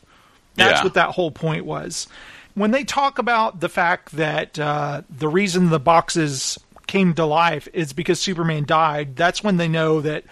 [0.56, 0.84] That's Yeah.
[0.84, 2.08] what that whole point was.
[2.54, 7.68] When they talk about the fact that uh, the reason the boxes came to life
[7.72, 10.24] is because Superman died, that's when they know that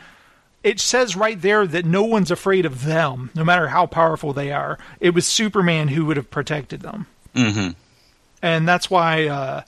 [0.65, 4.51] it says right there that no one's afraid of them, no matter how powerful they
[4.51, 4.77] are.
[5.01, 7.07] It was Superman who would have protected them.
[7.35, 7.71] Mm-hmm.
[8.43, 9.63] And that's why uh,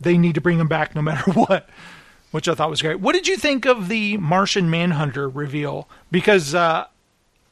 [0.00, 1.68] they need to bring him back no matter what,
[2.30, 3.00] which I thought was great.
[3.00, 5.88] What did you think of the Martian Manhunter reveal?
[6.10, 6.86] Because uh,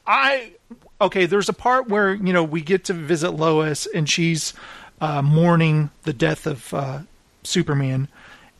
[0.07, 0.53] I
[1.01, 4.53] okay, there's a part where you know we get to visit Lois and she's
[5.01, 7.01] uh, mourning the death of uh,
[7.43, 8.09] Superman,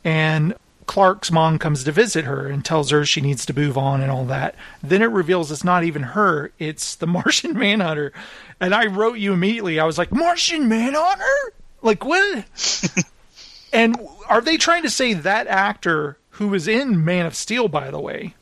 [0.03, 4.01] and Clark's mom comes to visit her and tells her she needs to move on
[4.01, 4.55] and all that.
[4.83, 8.11] Then it reveals it's not even her; it's the Martian Manhunter.
[8.59, 9.79] And I wrote you immediately.
[9.79, 11.53] I was like, Martian Manhunter?
[11.81, 12.45] Like what?
[13.73, 13.97] and
[14.29, 17.99] are they trying to say that actor who was in Man of Steel, by the
[17.99, 18.33] way,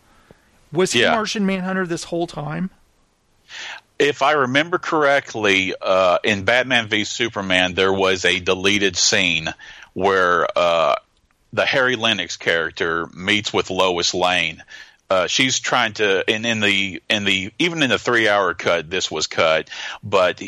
[0.72, 1.12] was he Yeah.
[1.12, 2.70] Martian Manhunter this whole time?
[4.00, 9.54] If I remember correctly, uh, in Batman v Superman, there was a deleted scene
[9.94, 10.96] where uh,
[11.54, 14.64] the Harry Lennix character meets with Lois Lane.
[15.10, 18.90] Uh, she's trying to, and in the in the even in the three hour cut,
[18.90, 19.70] this was cut,
[20.04, 20.42] but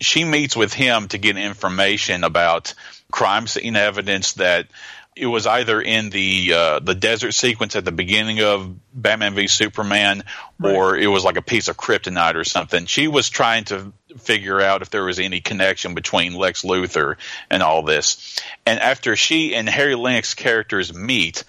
[0.00, 2.74] she meets with him to get information about
[3.14, 4.66] crime scene evidence that
[5.14, 9.46] it was either in the uh, the desert sequence at the beginning of Batman v
[9.46, 10.24] Superman,
[10.60, 12.86] or it was like a piece of kryptonite or something.
[12.86, 17.14] She was trying to figure out if there was any connection between Lex Luthor
[17.48, 18.36] and all this.
[18.66, 21.44] And after she and Harry Lennix characters meet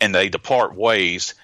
[0.00, 1.34] and they depart ways,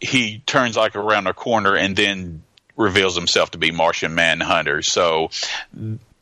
[0.00, 2.42] he turns like around a corner and then
[2.76, 4.82] reveals himself to be Martian Manhunter.
[4.82, 5.30] So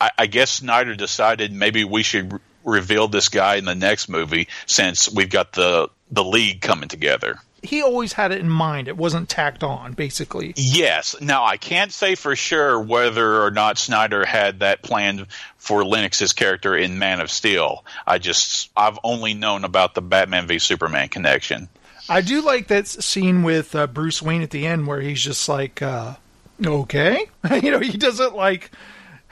[0.01, 4.49] I, I guess Snyder decided maybe we should reveal this guy in the next movie
[4.67, 7.39] since we've got the the league coming together.
[7.63, 8.89] He always had it in mind.
[8.89, 10.53] It wasn't tacked on, basically.
[10.57, 11.15] Yes.
[11.21, 15.27] Now I can't say for sure whether or not Snyder had that planned
[15.59, 17.85] for Lennix's character in Man of Steel.
[18.07, 21.69] I just I've only known about the Batman v Superman connection.
[22.09, 25.49] I do like that scene with uh, Bruce Wayne at the end where he's just
[25.49, 26.17] like, uh,
[26.65, 27.27] okay.
[27.63, 28.73] you know, he doesn't like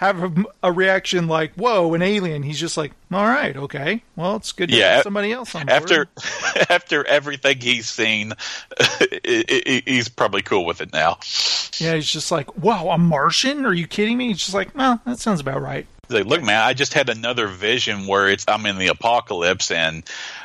[0.00, 2.42] have a, a, reaction like, whoa, an alien.
[2.42, 4.02] He's just like, all right, okay.
[4.16, 5.70] Well, it's good to yeah, have somebody else on board.
[5.70, 6.08] After,
[6.70, 8.32] after everything he's seen,
[9.24, 11.18] he's probably cool with it now.
[11.76, 13.66] Yeah, he's just like, wow, a Martian?
[13.66, 14.28] Are you kidding me?
[14.28, 15.86] He's just like, well, that sounds about right.
[16.08, 20.02] Like, look, man, I just had another vision where it's I'm in the apocalypse and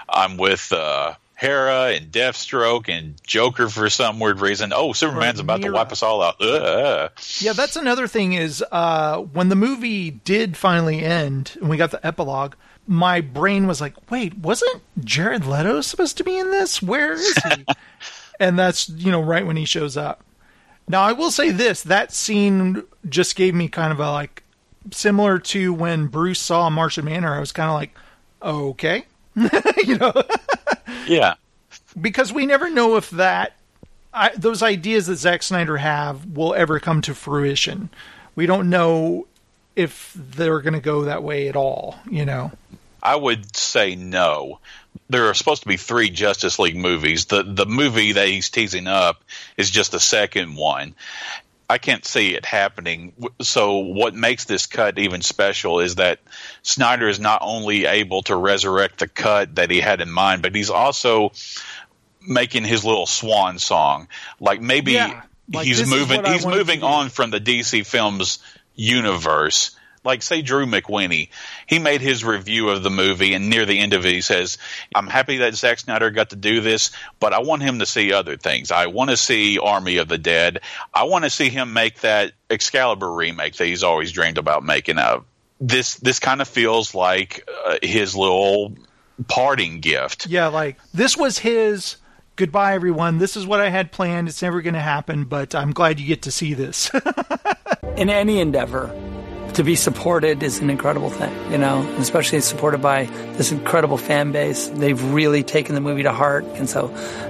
[0.10, 4.72] I'm with uh, Mera and Deathstroke and Joker for some weird reason.
[4.74, 6.42] Oh, Superman's about to wipe us all out.
[6.42, 7.12] Ugh.
[7.40, 11.92] Yeah, that's another thing is uh, when the movie did finally end and we got
[11.92, 12.56] the epilogue,
[12.88, 16.82] my brain was like, wait, wasn't Jared Leto supposed to be in this?
[16.82, 17.66] Where is he?
[18.40, 20.24] and that's, you know, right when he shows up.
[20.88, 24.44] Now, I will say this that scene just gave me kind of a like,
[24.92, 27.98] similar to when Bruce saw Martian Manhunter, I was kind of like,
[28.42, 29.06] okay.
[29.86, 30.14] you know?
[31.08, 31.36] yeah.
[32.00, 33.54] Because we never know if that
[34.16, 37.90] I, those ideas that Zack Snyder have will ever come to fruition.
[38.36, 39.28] We don't know
[39.76, 42.52] if they're going to go that way at all, you know.
[43.04, 44.60] I would say no.
[45.10, 47.26] There are supposed to be three Justice League movies.
[47.26, 49.22] The the movie that he's teasing up
[49.58, 50.96] is just the second one.
[51.70, 53.14] I can't see it happening.
[53.42, 56.20] So what makes this cut even special is that
[56.62, 60.54] Snyder is not only able to resurrect the cut that he had in mind, but
[60.54, 61.32] he's also
[62.22, 64.08] making his little swan song.
[64.40, 68.40] Like maybe yeah, like he's moving he's moving on from the DC films
[68.76, 69.75] universe
[70.06, 71.30] like say Drew McWeeny,
[71.68, 74.58] he made his review of the movie, and near the end of it, he says,
[74.94, 78.14] "I'm happy that Zack Snyder got to do this, but I want him to see
[78.14, 78.72] other things.
[78.72, 80.62] I want to see Army of the Dead.
[80.94, 84.98] I want to see him make that Excalibur remake that he's always dreamed about making.
[84.98, 85.26] Of
[85.60, 88.76] this, this kind of feels like uh, his little
[89.28, 90.28] parting gift.
[90.28, 91.98] Yeah, like this was his."
[92.38, 93.18] Goodbye, everyone.
[93.18, 94.28] This is what I had planned.
[94.28, 96.92] It's never going to happen, but I'm glad you get to see this.
[97.96, 98.94] In any endeavor,
[99.56, 103.06] to be supported is an incredible thing, you know, especially supported by
[103.38, 104.68] this incredible fan base.
[104.68, 106.44] They've really taken the movie to heart.
[106.56, 106.88] And so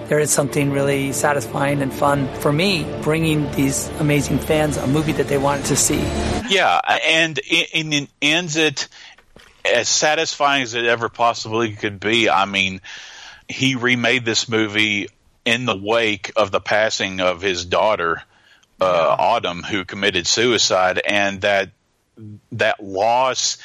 [0.07, 5.11] there is something really satisfying and fun for me bringing these amazing fans a movie
[5.13, 5.99] that they wanted to see.
[6.49, 6.79] Yeah.
[7.07, 8.87] And it, it ends it
[9.63, 12.27] as satisfying as it ever possibly could be.
[12.27, 12.81] I mean,
[13.47, 15.09] he remade this movie
[15.45, 18.23] in the wake of the passing of his daughter,
[18.81, 21.69] uh, Autumn, who committed suicide, and that
[22.51, 23.57] that loss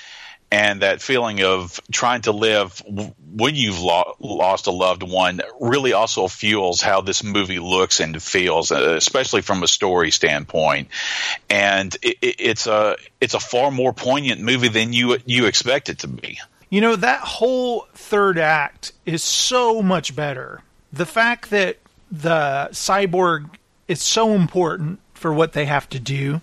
[0.53, 2.83] and that feeling of trying to live
[3.33, 8.21] when you've lo- lost a loved one really also fuels how this movie looks and
[8.21, 10.89] feels, uh, especially from a story standpoint.
[11.49, 16.01] And it, it's a it's a far more poignant movie than you you expect it
[16.01, 16.41] to be.
[16.69, 20.63] You know that whole third act is so much better.
[20.93, 21.79] The fact that
[22.11, 23.51] the cyborg
[23.87, 26.41] is so important for what they have to do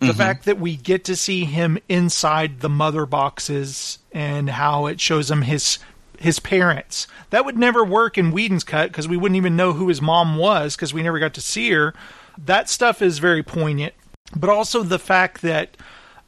[0.00, 0.16] the mm-hmm.
[0.16, 5.30] fact that we get to see him inside the mother boxes and how it shows
[5.30, 5.78] him his
[6.18, 7.06] his parents.
[7.30, 10.36] That would never work in Whedon's cut because we wouldn't even know who his mom
[10.36, 11.94] was because we never got to see her.
[12.36, 13.94] That stuff is very poignant.
[14.36, 15.76] But also the fact that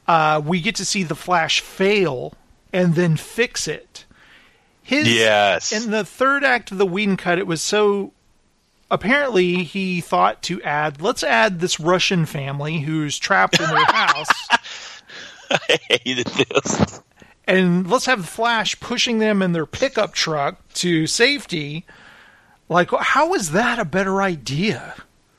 [0.07, 2.33] uh, we get to see the Flash fail
[2.71, 4.05] and then fix it.
[4.81, 5.71] His, yes.
[5.71, 8.13] In the third act of the Whedon cut, it was so
[8.93, 14.29] apparently he thought to add let's add this Russian family who's trapped in their house.
[15.49, 17.01] I hated this.
[17.45, 21.85] And let's have the Flash pushing them in their pickup truck to safety.
[22.69, 24.95] Like, how is that a better idea?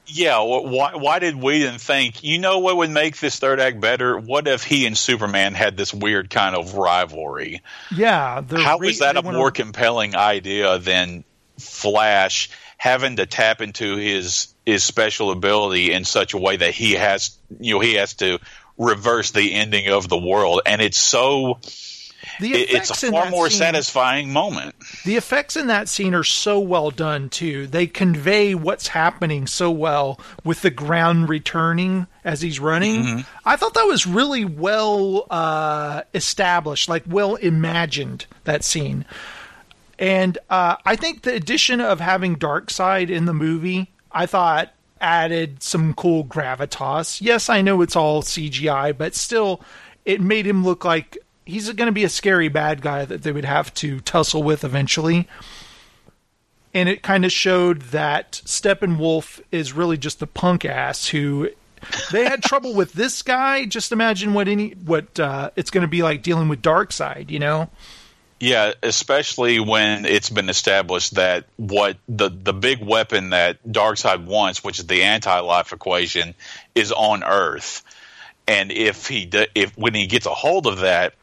[0.06, 4.18] Yeah, why, why did Whedon think, you know what would make this third act better?
[4.18, 7.62] What if he and Superman had this weird kind of rivalry?
[7.90, 8.42] Yeah.
[8.42, 11.24] How is that a more compelling idea than
[11.58, 16.92] Flash having to tap into his his special ability in such a way that he
[16.92, 18.38] has you know he has to
[18.78, 21.58] reverse the ending of the world, and it's so.
[22.40, 24.74] It's a far more scene- satisfying moment.
[25.04, 27.66] The effects in that scene are so well done too.
[27.66, 33.24] They convey what's happening so well with the ground returning as he's running.
[33.44, 38.26] I thought that was really well uh, established, like well imagined.
[38.44, 39.04] That scene,
[39.98, 45.62] and uh, I think the addition of having Darkseid in the movie, I thought added
[45.62, 47.20] some cool gravitas.
[47.20, 49.60] Yes, I know it's all CGI, but still,
[50.04, 53.32] it made him look like he's going to be a scary bad guy that they
[53.32, 55.28] would have to tussle with eventually.
[56.72, 61.50] And it kind of showed that Steppenwolf is really just a punk ass who
[62.10, 63.66] they had trouble with this guy.
[63.66, 67.38] Just imagine what any what uh, it's going to be like dealing with Darkseid, you
[67.38, 67.70] know?
[68.44, 74.62] Yeah, especially when it's been established that what the the big weapon that Darkseid wants,
[74.62, 76.34] which is the anti-life equation,
[76.74, 77.82] is on Earth,
[78.46, 81.14] and if he if when he gets a hold of that,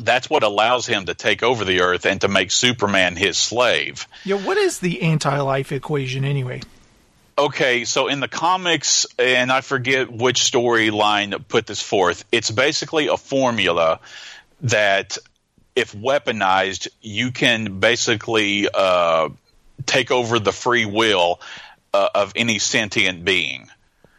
[0.00, 4.08] that's what allows him to take over the Earth and to make Superman his slave.
[4.24, 6.62] Yeah, what is the anti-life equation anyway?
[7.36, 13.08] Okay, so in the comics, and I forget which storyline put this forth, it's basically
[13.08, 14.00] a formula
[14.62, 15.18] that,
[15.76, 19.28] if weaponized, you can basically uh,
[19.84, 21.40] take over the free will
[21.94, 23.68] uh, of any sentient being.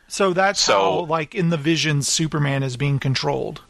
[0.08, 3.62] So that's So- how, like in the visions, Superman is being controlled.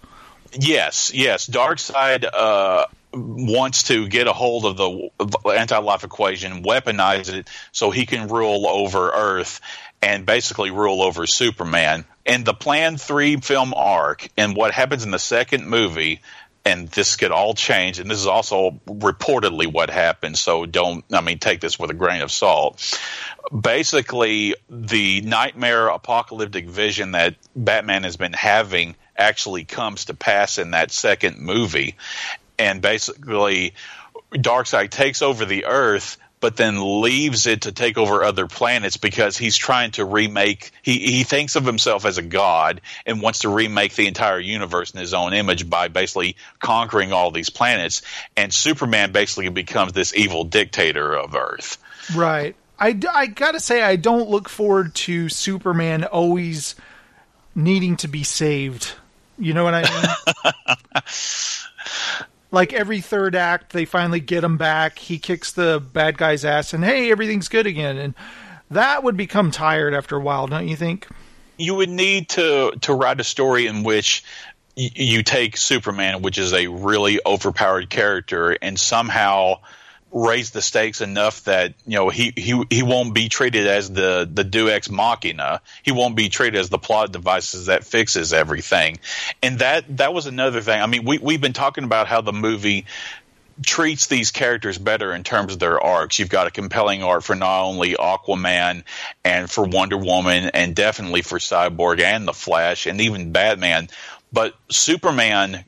[0.53, 1.47] Yes, yes.
[1.47, 8.05] Darkseid uh, wants to get a hold of the anti-life equation, weaponize it, so he
[8.05, 9.59] can rule over Earth
[10.01, 12.05] and basically rule over Superman.
[12.25, 16.21] In the Plan Three film arc, and what happens in the second movie.
[16.67, 20.37] And this could all change, and this is also reportedly what happened.
[20.37, 22.99] So don't, I mean, take this with a grain of salt.
[23.57, 30.71] Basically, the nightmare apocalyptic vision that Batman has been having actually comes to pass in
[30.71, 31.95] that second movie.
[32.59, 33.73] And basically,
[34.33, 39.37] Darkseid takes over the Earth, but then leaves it to take over other planets because
[39.37, 40.71] he's trying to remake.
[40.81, 44.91] He he thinks of himself as a god and wants to remake the entire universe
[44.91, 48.01] in his own image by basically conquering all these planets.
[48.35, 51.77] And Superman basically becomes this evil dictator of Earth.
[52.15, 52.55] Right.
[52.79, 56.75] i, I gotta say, I don't look forward to Superman always
[57.55, 58.93] needing to be saved.
[59.39, 61.03] You know what I mean?
[62.51, 64.99] like every third act, they finally get him back.
[64.99, 67.97] He kicks the bad guy's ass, and hey, everything's good again.
[67.97, 68.13] And
[68.71, 71.07] that would become tired after a while, don't you think?
[71.59, 74.23] you would need to to write a story in which
[74.77, 79.55] y- you take Superman, which is a really overpowered character, and somehow
[80.11, 84.29] raise the stakes enough that you know he he he won't be treated as the
[84.31, 85.61] the Deus machina.
[85.83, 88.99] He won't be treated as the plot devices that fixes everything.
[89.43, 90.81] And that that was another thing.
[90.81, 92.85] I mean, we we've been talking about how the movie
[93.65, 96.19] treats these characters better in terms of their arcs.
[96.19, 98.83] You've got a compelling arc for not only Aquaman
[99.25, 103.89] and for Wonder Woman and definitely for Cyborg and the Flash and even Batman,
[104.31, 105.65] but Superman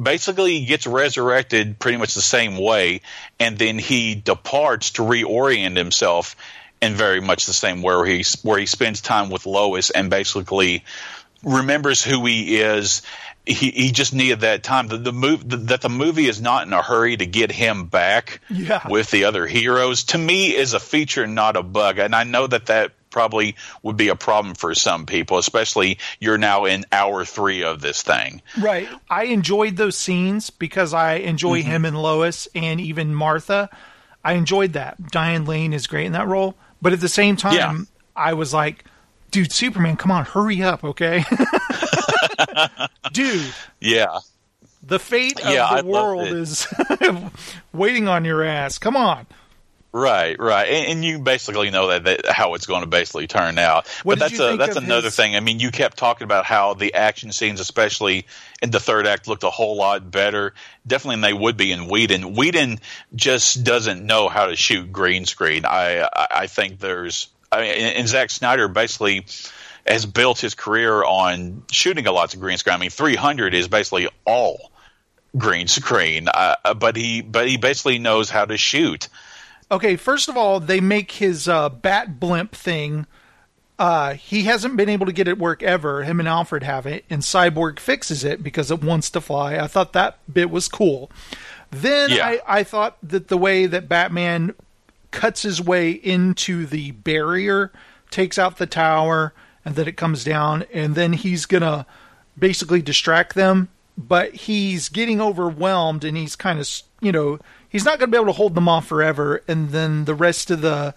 [0.00, 3.00] basically he gets resurrected pretty much the same way
[3.40, 6.36] and then he departs to reorient himself
[6.82, 10.10] in very much the same way where he where he spends time with Lois and
[10.10, 10.84] basically
[11.42, 13.02] remembers who he is
[13.46, 14.88] he, he just needed that time.
[14.88, 17.86] The, the move the, that the movie is not in a hurry to get him
[17.86, 18.82] back Yeah.
[18.88, 20.02] with the other heroes.
[20.04, 21.98] To me, is a feature, not a bug.
[22.00, 26.36] And I know that that probably would be a problem for some people, especially you're
[26.36, 28.42] now in hour three of this thing.
[28.60, 28.86] Right.
[29.08, 31.70] I enjoyed those scenes because I enjoy Mm-hmm.
[31.70, 33.70] him and Lois and even Martha.
[34.22, 35.10] I enjoyed that.
[35.10, 36.56] Diane Lane is great in that role.
[36.82, 37.78] But at the same time, Yeah.
[38.14, 38.84] I was like,
[39.30, 41.24] dude, Superman, come on, hurry up, okay?
[43.12, 44.18] dude, Yeah.
[44.82, 46.66] the fate of Yeah, the loved world is
[47.72, 48.76] waiting on your ass.
[48.76, 49.26] Come on.
[49.96, 53.58] Right, right, and, and you basically know that, that how it's going to basically turn
[53.58, 53.88] out.
[54.02, 55.34] What but that's a that's another his- thing.
[55.34, 58.26] I mean, you kept talking about how the action scenes, especially
[58.60, 60.52] in the third act, looked a whole lot better.
[60.86, 62.34] Definitely, than they would be in Whedon.
[62.34, 62.78] Whedon
[63.14, 65.64] just doesn't know how to shoot green screen.
[65.64, 67.28] I I, I think there's.
[67.50, 69.24] I mean, and Zack Snyder basically
[69.86, 72.74] has built his career on shooting a lots of green screen.
[72.74, 74.70] I mean, 300 is basically all
[75.38, 79.08] green screen, uh, but he but he basically knows how to shoot.
[79.70, 83.06] Okay, first of all, they make his uh, bat blimp thing.
[83.78, 86.04] Uh, he hasn't been able to get it work ever.
[86.04, 89.56] Him and Alfred have it, and Cyborg fixes it because it wants to fly.
[89.56, 91.10] I thought that bit was cool.
[91.70, 92.26] Then Yeah.
[92.26, 94.54] I, I thought that the way that Batman
[95.10, 97.72] cuts his way into the barrier,
[98.10, 101.86] takes out the tower, and then it comes down, and then he's gonna
[102.38, 106.68] basically distract them, but he's getting overwhelmed and he's kind of,
[107.00, 107.38] you know,
[107.76, 109.42] he's not going to be able to hold them off forever.
[109.46, 110.94] And then the rest of the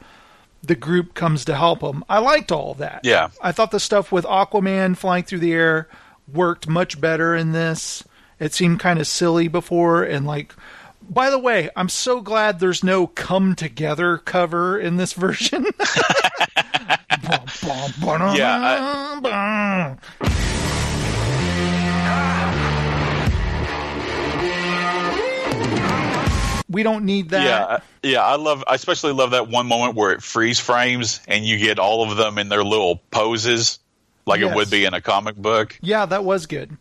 [0.63, 2.05] the group comes to help him.
[2.07, 3.01] I liked all that.
[3.03, 3.31] Yeah.
[3.41, 5.89] I thought the stuff with Aquaman flying through the air
[6.31, 8.05] worked much better in this.
[8.39, 10.55] It seemed kind of silly before and like
[11.01, 15.65] by the way, I'm so glad there's no come together cover in this version.
[18.37, 19.95] Yeah,
[26.69, 27.43] we don't need that.
[27.43, 28.63] Yeah, I- yeah, I love.
[28.67, 32.17] I especially love that one moment where it freeze frames and you get all of
[32.17, 33.79] them in their little poses,
[34.25, 34.51] like Yes.
[34.51, 35.77] it would be in a comic book.
[35.81, 36.77] Yeah, that was good.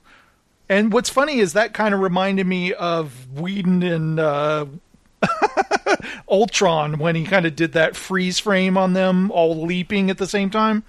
[0.68, 4.66] And what's funny is that kind of reminded me of Whedon and uh,
[6.30, 10.26] Ultron when he kind of did that freeze frame on them all leaping at the
[10.26, 10.82] same time.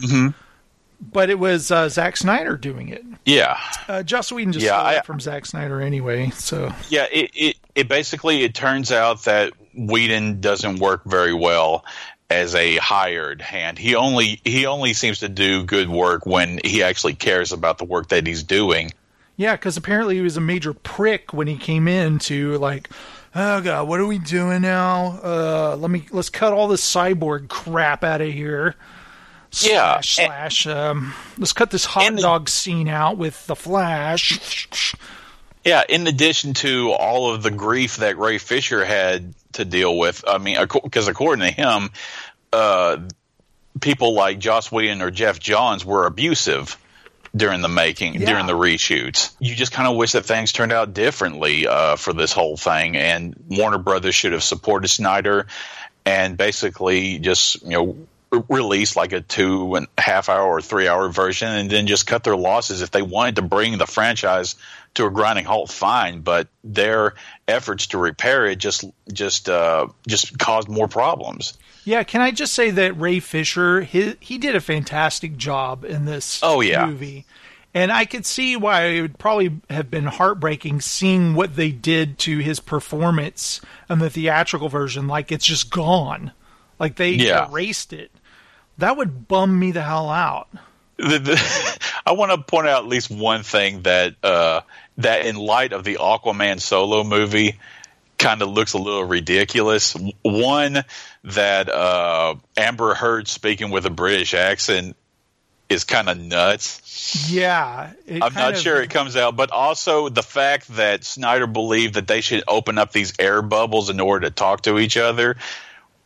[0.00, 0.34] Mhm.
[1.00, 3.04] But it was uh, Zack Snyder doing it.
[3.24, 3.56] Yeah,
[3.88, 6.30] Uh, Joss Whedon just Yeah, stole I- it from Zack Snyder anyway.
[6.30, 7.06] So yeah.
[7.12, 11.84] It, it it basically it turns out that Whedon doesn't work very well
[12.30, 13.78] as a hired hand.
[13.78, 17.84] He only he only seems to do good work when he actually cares about the
[17.84, 18.92] work that he's doing.
[19.36, 22.90] yeah, because apparently he was a major prick when he came in to like,
[23.34, 25.18] oh god, what are we doing now?
[25.22, 28.74] Uh, let me let's cut all this cyborg crap out of here.
[29.62, 33.56] Yeah, slash, and- um, let's cut this hot and the- dog scene out with the
[33.56, 34.94] Flash.
[35.68, 40.24] Yeah, in addition to all of the grief that Ray Fisher had to deal with,
[40.26, 41.90] I mean, because according to him,
[42.54, 42.96] uh,
[43.78, 46.78] people like Joss Whedon or Geoff Johns were abusive
[47.36, 48.30] during the making, Yeah.
[48.30, 49.34] during the reshoots.
[49.40, 52.96] You just kind of wish that things turned out differently uh, for this whole thing,
[52.96, 55.48] and Warner Brothers should have supported Snyder
[56.06, 57.96] and basically just you know
[58.48, 62.06] release like a two and a half hour or three hour version and then just
[62.06, 64.54] cut their losses if they wanted to bring the franchise
[64.94, 67.14] to a grinding halt fine but their
[67.46, 72.52] efforts to repair it just just uh just caused more problems Yeah, can I just
[72.52, 76.84] say that Ray Fisher, he, he did a fantastic job in this Oh, yeah.
[76.84, 77.24] movie.
[77.72, 82.18] And I could see why it would probably have been heartbreaking seeing what they did
[82.20, 85.06] to his performance in the theatrical version.
[85.06, 86.32] Like, it's just gone.
[86.78, 87.48] Like, they Yeah.
[87.48, 88.10] erased it.
[88.78, 90.48] That would bum me the hell out.
[90.96, 94.62] the, the, I want to point out at least one thing that uh,
[94.98, 97.58] that in light of the Aquaman solo movie
[98.18, 99.96] kind of looks a little ridiculous.
[100.22, 100.84] One
[101.24, 104.96] that uh, Amber Heard speaking with a British accent
[105.68, 107.30] is kind of nuts.
[107.30, 107.92] Yeah.
[108.08, 112.06] I'm not of- sure it comes out, but also the fact that Snyder believed that
[112.06, 115.36] they should open up these air bubbles in order to talk to each other.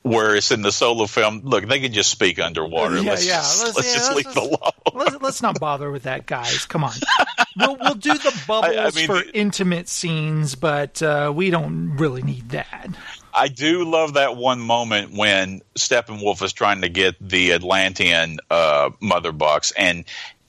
[0.05, 2.97] Whereas in the solo film, look, they can just speak underwater.
[2.99, 3.37] Yeah, let's yeah.
[3.37, 4.73] just, Let's- let's yeah, just let's leave it alone.
[4.95, 6.65] let's, let's not bother with that, guys.
[6.67, 6.93] Come on.
[7.55, 12.49] We'll, we'll do the bubbles mean, for intimate scenes, but uh, we don't really need
[12.51, 12.89] that.
[13.35, 18.89] I do love that one moment when Steppenwolf is trying to get the Atlantean uh,
[19.03, 20.05] mother box, and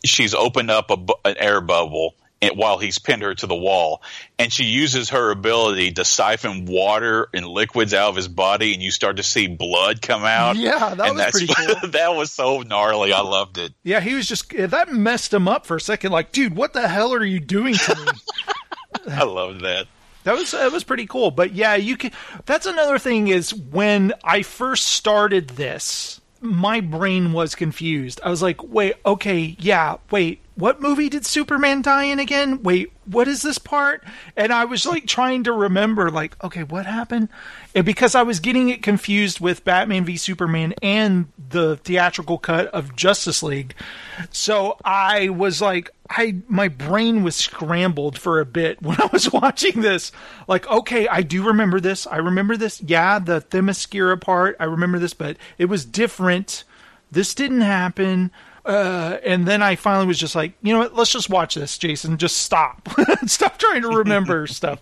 [0.05, 2.15] she's opened up a, an air bubble
[2.51, 4.01] while he's pinned her to the wall,
[4.37, 8.81] and she uses her ability to siphon water and liquids out of his body, and
[8.83, 10.55] you start to see blood come out.
[10.55, 11.89] Yeah, that and was pretty cool.
[11.91, 13.13] that was so gnarly.
[13.13, 13.73] I loved it.
[13.83, 16.11] Yeah, he was just that messed him up for a second.
[16.11, 18.11] Like, dude, what the hell are you doing to me?
[19.13, 19.87] I loved that.
[20.23, 21.31] That was that was pretty cool.
[21.31, 22.11] But yeah, you can.
[22.45, 28.21] That's another thing is when I first started this, my brain was confused.
[28.23, 32.61] I was like, wait, okay, yeah, wait, what movie did Superman die in again?
[32.61, 34.03] Wait, what is this part?
[34.37, 37.29] And I was like trying to remember, like, okay, what happened?
[37.73, 42.67] And because I was getting it confused with Batman v Superman and the theatrical cut
[42.67, 43.73] of Justice League,
[44.29, 49.31] so I was like, I my brain was scrambled for a bit when I was
[49.33, 50.11] watching this.
[50.47, 52.05] Like, okay, I do remember this.
[52.05, 52.81] I remember this.
[52.81, 54.55] Yeah, the Themyscira part.
[54.59, 56.63] I remember this, but it was different.
[57.11, 58.31] This didn't happen.
[58.65, 60.95] Uh, and then I finally was just like, you know what?
[60.95, 62.17] Let's just watch this, Jason.
[62.17, 62.87] Just stop.
[63.25, 64.79] stop trying to remember stuff.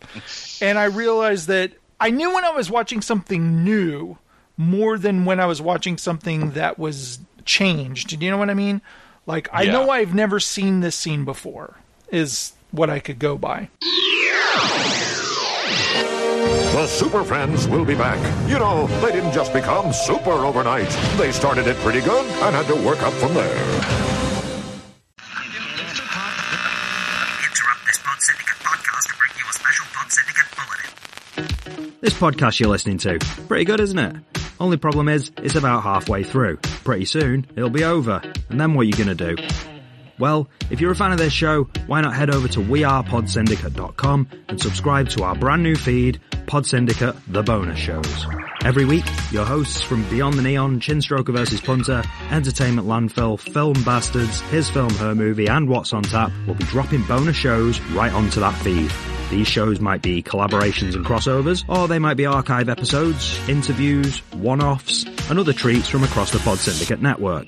[0.61, 4.17] And I realized that I knew when I was watching something new
[4.57, 8.19] more than when I was watching something that was changed.
[8.19, 8.82] Do you know what I mean?
[9.25, 9.71] Like, I Yeah.
[9.71, 11.77] know I've never seen this scene before,
[12.11, 13.69] is what I could go by.
[16.72, 18.17] The Super Friends will be back.
[18.49, 20.89] You know, they didn't just become super overnight.
[21.17, 23.57] They started it pretty good and had to work up from there.
[27.43, 30.47] interrupt this Pod Syndicate podcast to bring you a special Pod Syndicate
[31.76, 31.93] bulletin.
[31.99, 33.19] This podcast you're listening to,
[33.49, 34.15] pretty good, isn't it?
[34.61, 36.55] Only problem is, it's about halfway through.
[36.86, 38.22] Pretty soon, it'll be over.
[38.49, 39.36] And then what are you gonna do?
[40.22, 44.61] Well, if you're a fan of this show, why not head over to wearepodsyndicate.com and
[44.61, 48.28] subscribe to our brand new feed, Pod Syndicate The Bonus Shows.
[48.63, 51.59] Every week, your hosts from Beyond the Neon, Chinstroker vs.
[51.61, 56.65] Punter, Entertainment Landfill, Film Bastards, His Film, Her Movie, and What's on Tap will be
[56.65, 58.91] dropping bonus shows right onto that feed.
[59.32, 65.03] These shows might be collaborations and crossovers, or they might be archive episodes, interviews, one-offs,
[65.32, 67.47] and other treats from across the Pod Syndicate network.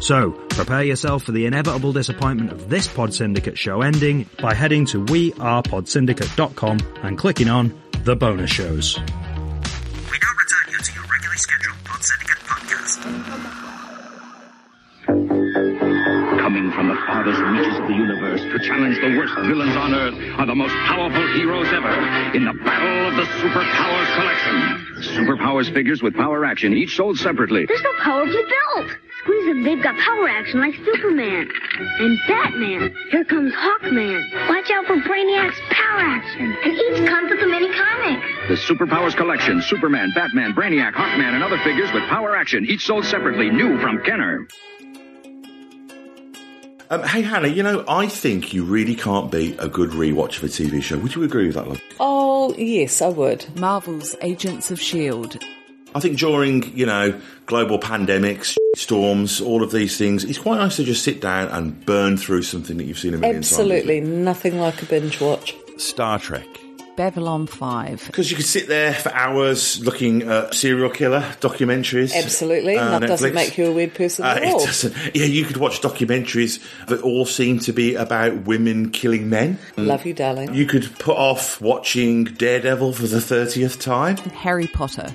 [0.00, 4.86] So, prepare yourself for the inevitable disappointment of this Pod Syndicate show ending by heading
[4.86, 8.96] to wearepodsyndicate.com and clicking on the bonus shows.
[8.98, 13.02] We now return you to your regularly scheduled Pod Syndicate podcast.
[16.40, 20.14] Coming from the farthest reaches of the universe to challenge the worst villains on Earth
[20.38, 21.92] are the most powerful heroes ever
[22.34, 24.86] in the Battle of the Superpowers Collection.
[25.16, 27.66] Superpowers figures with power action, each sold separately.
[27.66, 28.32] There's no power to
[28.76, 28.96] build.
[29.26, 31.48] Squeeze them, they've got power action like Superman.
[31.98, 32.94] And Batman.
[33.10, 34.48] Here comes Hawkman.
[34.48, 36.56] Watch out for Brainiac's power action.
[36.62, 38.22] And each comes with a mini comic.
[38.46, 43.04] The Superpowers Collection, Superman, Batman, Brainiac, Hawkman, and other figures with power action, each sold
[43.04, 44.46] separately, new from Kenner.
[46.88, 50.44] Um, hey Hannah, you know I think you really can't beat a good rewatch of
[50.44, 50.96] a TV show.
[50.98, 51.82] Would you agree with that, love?
[51.98, 53.44] Oh, yes, I would.
[53.58, 55.40] Marvel's Agents of S.H.I.E.L.D.
[55.94, 60.76] I think during, you know, global pandemics, storms, all of these things, it's quite nice
[60.76, 64.58] to just sit down and burn through something that you've seen a million Absolutely, nothing
[64.58, 65.54] like a binge watch.
[65.78, 66.46] Star Trek.
[66.96, 68.04] Babylon 5.
[68.06, 72.14] Because you could sit there for hours looking at serial killer documentaries.
[72.14, 74.64] Absolutely, uh, that doesn't make you a weird person Uh, at it all.
[74.64, 74.94] doesn't.
[75.14, 76.58] Yeah, you could watch documentaries
[76.88, 79.58] that all seem to be about women killing men.
[79.76, 80.54] Love you, darling.
[80.54, 84.16] You could put off watching Daredevil for the 30th time.
[84.16, 85.14] Harry Potter.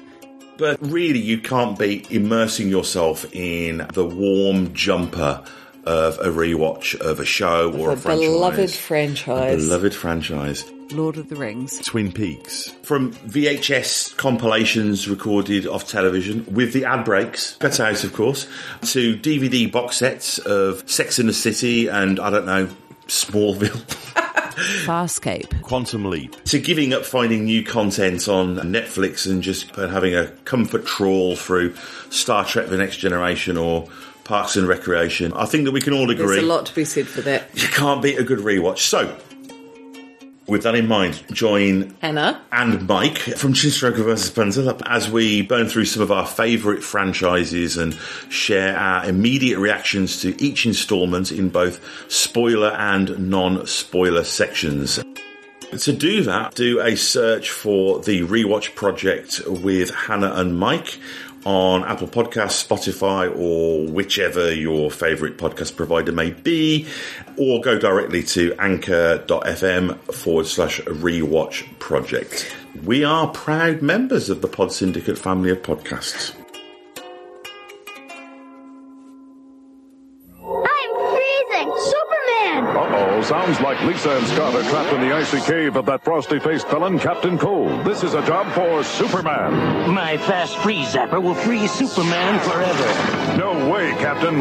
[0.61, 5.43] But really, you can't be immersing yourself in the warm jumper
[5.85, 8.27] of a rewatch of a show or A a franchise.
[8.27, 9.65] beloved A franchise.
[9.65, 10.71] beloved franchise.
[10.91, 11.79] Lord of the Rings.
[11.83, 12.67] Twin Peaks.
[12.83, 18.45] From VHS compilations recorded off television with the ad breaks, cut out of course,
[18.91, 22.69] to DVD box sets of Sex in the City and, I don't know,
[23.07, 24.10] Smallville.
[24.55, 25.61] Farscape.
[25.61, 26.35] Quantum Leap.
[26.45, 31.75] To giving up finding new content on Netflix and just having a comfort trawl through
[32.09, 33.87] Star Trek The Next Generation or
[34.23, 35.33] Parks and Recreation.
[35.33, 37.49] I think that we can all agree There's a lot to be said for that.
[37.53, 38.79] you can't beat a good rewatch.
[38.79, 39.17] So,
[40.47, 42.41] with that in mind, join Hannah.
[42.51, 44.31] and Mike from Chinstroker vs.
[44.31, 47.93] Punter as we burn through some of our favourite franchises and
[48.29, 51.79] share our immediate reactions to each instalment in both
[52.11, 54.99] spoiler and non spoiler sections.
[55.79, 60.99] To do that, do a search for the Rewatch Project with Hannah and Mike
[61.45, 66.87] on Apple Podcasts, Spotify, or whichever your favourite podcast provider may be,
[67.37, 72.55] or go directly to anchor.fm forward slash rewatch project.
[72.83, 76.40] We are proud members of the Pod Syndicate family of podcasts.
[83.31, 86.99] Sounds like Lisa and Scott are trapped in the icy cave of that frosty-faced villain,
[86.99, 87.85] Captain Cold.
[87.85, 89.89] This is a job for Superman.
[89.89, 93.37] My fast freeze zapper will freeze Superman forever.
[93.37, 94.35] No way, Captain.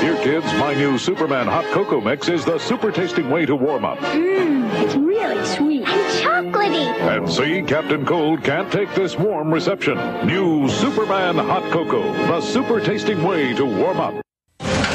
[0.00, 3.84] Here, kids, my new Superman hot cocoa mix is the super tasting way to warm
[3.84, 3.98] up.
[3.98, 6.86] Mmm, it's really sweet and chocolatey.
[7.16, 9.96] And see, Captain Cold can't take this warm reception.
[10.24, 14.27] New Superman hot cocoa, the super tasting way to warm up.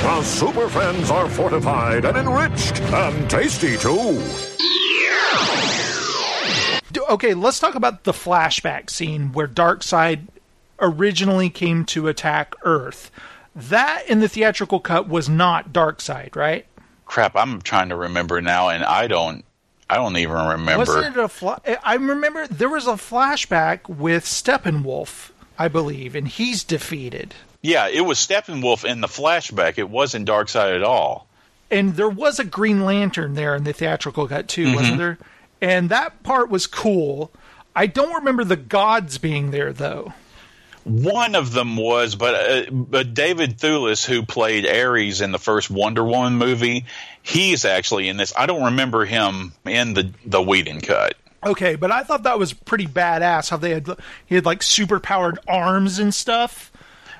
[0.03, 4.21] The Super Friends are fortified and enriched and tasty too.
[7.09, 10.27] Okay, let's talk about the flashback scene where Darkseid
[10.81, 13.11] originally came to attack Earth.
[13.55, 16.65] That in the theatrical cut was not Darkseid, right?
[17.05, 19.45] Crap, I'm trying to remember now, and I don't.
[19.89, 20.79] I don't even remember.
[20.79, 26.27] Wasn't it a fla- I remember there was a flashback with Steppenwolf, I believe, and
[26.27, 27.35] he's defeated.
[27.64, 29.78] Yeah, it was Steppenwolf in the flashback.
[29.80, 31.26] It wasn't Darkseid at all.
[31.72, 34.76] And there was a Green Lantern there in the theatrical cut too, Mhm.
[34.76, 35.18] wasn't there?
[35.61, 37.32] And that part was cool.
[37.76, 40.14] I don't remember the gods being there though.
[40.84, 45.72] One of them was, but uh, but David Thewlis, who played Ares in the first
[45.72, 46.84] Wonder Woman movie,
[47.22, 48.34] he's actually in this.
[48.36, 51.16] I don't remember him in the the Whedon cut.
[51.45, 53.88] Okay, but I thought that was pretty badass how they had
[54.26, 56.70] he had like super powered arms and stuff.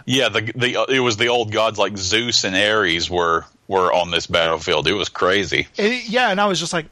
[0.06, 4.12] Yeah, the the it was the old gods like Zeus and Ares were were on
[4.12, 4.88] this battlefield.
[4.88, 5.68] It was crazy.
[5.78, 6.88] It- yeah, and I was just like,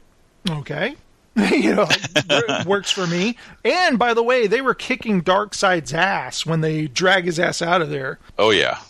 [0.48, 0.96] okay.
[1.36, 1.88] you know,
[2.28, 3.38] like, works for me.
[3.64, 7.80] And by the way, they were kicking Darkseid's ass when they drag his ass out
[7.80, 8.18] of there.
[8.38, 8.80] Oh yeah.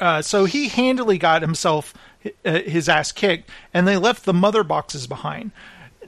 [0.00, 1.92] Uh, so he handily got himself
[2.44, 5.50] uh, his ass kicked, and they left the mother boxes behind.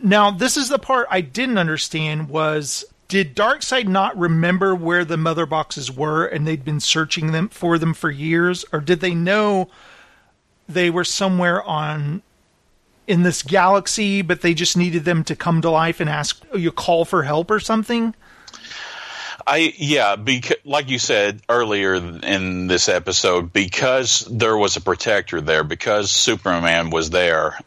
[0.02, 5.16] Now, this is the part I didn't understand was did Darkseid not remember where the
[5.16, 9.14] mother boxes were and they'd been searching them for them for years or did they
[9.14, 9.68] know
[10.68, 12.22] they were somewhere on
[13.06, 16.56] in this galaxy but they just needed them to come to life and ask oh,
[16.56, 18.14] you call for help or something?
[19.46, 25.40] I yeah, because like you said earlier in this episode, because there was a protector
[25.40, 27.58] there, because Superman was there,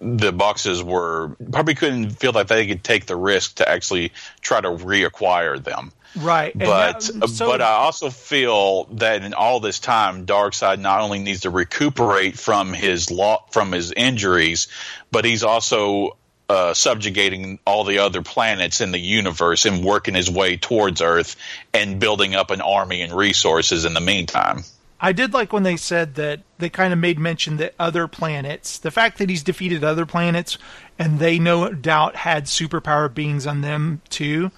[0.00, 4.60] the boxes were probably couldn't feel like they could take the risk to actually try
[4.60, 5.92] to reacquire them.
[6.16, 6.56] Right.
[6.56, 11.18] But that- so- but I also feel that in all this time, Darkseid not only
[11.18, 14.68] needs to recuperate from his law from his injuries,
[15.10, 16.16] but he's also
[16.48, 21.36] uh, subjugating all the other planets in the universe and working his way towards Earth
[21.72, 24.62] and building up an army and resources in the meantime.
[25.04, 28.78] I did like when they said that they kind of made mention that other planets,
[28.78, 30.56] the fact that he's defeated other planets
[30.98, 34.50] and they no doubt had superpower beings on them too.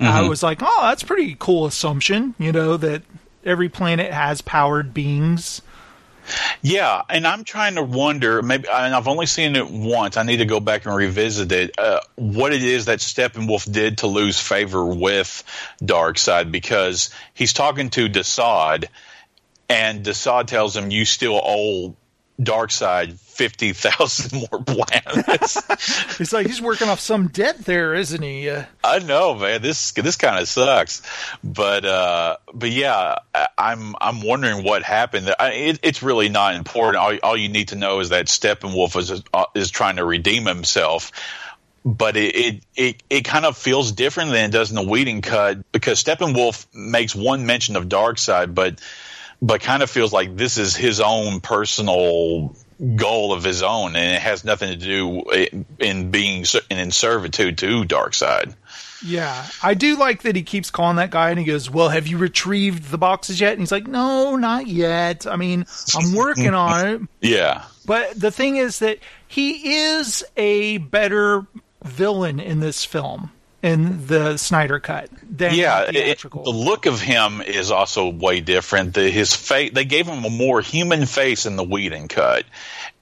[0.00, 0.28] I Mhm.
[0.28, 3.02] was like, oh, that's pretty cool assumption, you know, that
[3.44, 5.62] every planet has powered beings.
[6.60, 8.42] Yeah, and I'm trying to wonder.
[8.42, 10.16] Maybe and I've only seen it once.
[10.16, 11.78] I need to go back and revisit it.
[11.78, 15.42] Uh, what it is that Steppenwolf did to lose favor with
[15.82, 18.86] Darkseid because he's talking to Desaad,
[19.68, 21.96] and Desaad tells him, "You still owe
[22.40, 25.62] Darkseid fifty thousand more planets."
[26.20, 28.50] It's like he's working off some debt there, isn't he?
[28.50, 29.62] Uh, I know, man.
[29.62, 31.02] This this kind of sucks,
[31.44, 35.32] but uh, but yeah, I- I'm I'm wondering what happened.
[35.38, 36.96] I, it, it's really not important.
[36.96, 40.44] All, all you need to know is that Steppenwolf is uh, is trying to redeem
[40.46, 41.12] himself.
[41.84, 45.22] But it, it it it kind of feels different than it does in the Whedon
[45.22, 48.80] cut because Steppenwolf makes one mention of Darkseid, but
[49.40, 52.54] but kind of feels like this is his own personal
[52.96, 57.58] goal of his own, and it has nothing to do in, in being in servitude
[57.58, 58.54] to Darkseid.
[59.04, 62.06] yeah, I do like that he keeps calling that guy and he goes, "Well, have
[62.06, 65.26] you retrieved the boxes yet?" And he's like, "No, not yet.
[65.26, 65.66] I mean,
[65.96, 67.64] I'm working on it." Yeah.
[67.86, 71.46] But the thing is that he is a better
[71.84, 73.30] villain in this film
[73.62, 78.40] in the Snyder cut than yeah, the it- the look of him is also way
[78.40, 78.94] different.
[78.94, 82.44] The, his face, they gave him a more human face in the Whedon cut,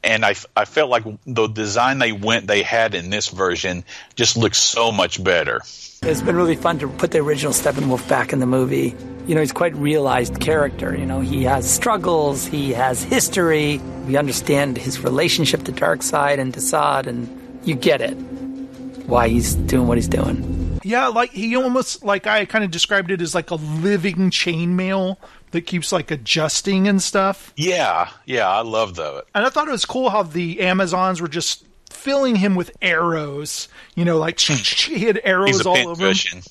[0.02, 3.84] and I, I felt like the design they went they had in this version
[4.14, 5.60] just looks so much better.
[6.02, 8.94] It's been really fun to put the original Steppenwolf back in the movie.
[9.26, 10.96] You know, he's quite realized character.
[10.96, 13.78] You know, he has struggles, he has history.
[14.06, 18.16] We understand his relationship to Darkseid and Desaad, and you get it
[19.06, 20.80] why he's doing what he's doing.
[20.82, 25.16] Yeah, like he almost like I kind of described it as like a living chainmail
[25.50, 27.52] that keeps like adjusting and stuff.
[27.56, 29.24] Yeah, yeah, I love that.
[29.34, 33.68] And I thought it was cool how the Amazons were just filling him with arrows.
[33.94, 36.42] You know, like he had arrows He's a all over him.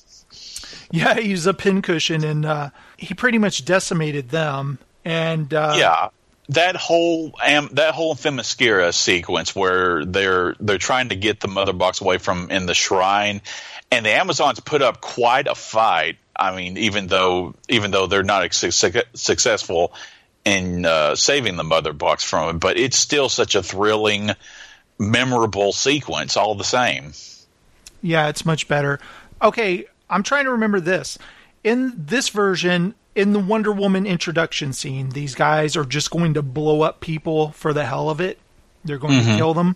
[0.90, 4.78] Yeah, he's a pincushion, and uh, he pretty much decimated them.
[5.04, 6.08] And uh, yeah
[6.50, 7.34] that whole
[7.72, 12.50] that whole Themyscira sequence where they're they're trying to get the mother box away from
[12.50, 13.42] in the shrine
[13.90, 18.22] and the Amazons put up quite a fight I mean even though even though they're
[18.22, 19.92] not su- successful
[20.44, 24.30] in uh, saving the mother box from it but it's still such a thrilling
[24.98, 27.12] memorable sequence all the same
[28.02, 29.00] Yeah, it's much better.
[29.42, 31.18] Okay, I'm trying to remember this.
[31.64, 36.42] In this version, in the Wonder Woman introduction scene, these guys are just going to
[36.42, 38.38] blow up people for the hell of it.
[38.84, 39.36] They're going to Mhm.
[39.36, 39.74] kill them.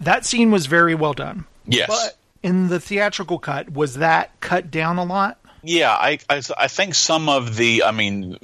[0.00, 1.44] That scene was very well done.
[1.66, 1.88] Yes.
[1.88, 5.38] But in the theatrical cut, was that cut down a lot?
[5.62, 8.38] Yeah, I, I I think some of the I mean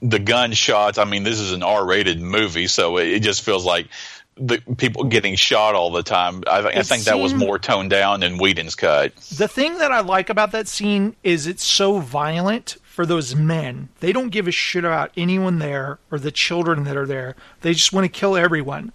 [0.00, 0.96] the gunshots.
[0.96, 3.88] I mean, this is an R-rated movie, so it, it just feels like
[4.36, 6.42] the people getting shot all the time.
[6.46, 9.14] I, I think that was more toned down than Whedon's cut.
[9.36, 13.88] The thing that I like about that scene is it's so violent for those men.
[14.00, 17.34] They don't give a shit about anyone there or the children that are there.
[17.62, 18.92] They just want to kill everyone.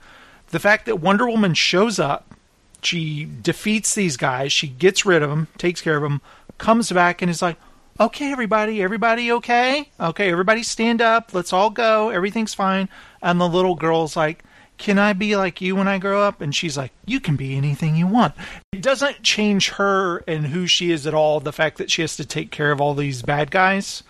[0.49, 2.35] The fact that Wonder Woman shows up,
[2.83, 6.21] she defeats these guys, she gets rid of them, takes care of them,
[6.59, 7.57] comes back and is like,
[7.99, 9.89] "Okay, everybody, everybody okay?
[9.99, 11.33] Okay, everybody stand up.
[11.33, 12.09] Let's all go.
[12.09, 12.89] Everything's fine."
[13.23, 14.43] And the little girl's like,
[14.77, 16.41] can I be like you when I grow up?
[16.41, 18.35] And she's like, you can be anything you want.
[18.71, 21.39] It doesn't change her and who she is at all.
[21.39, 24.03] The fact that she has to take care of all these bad guys.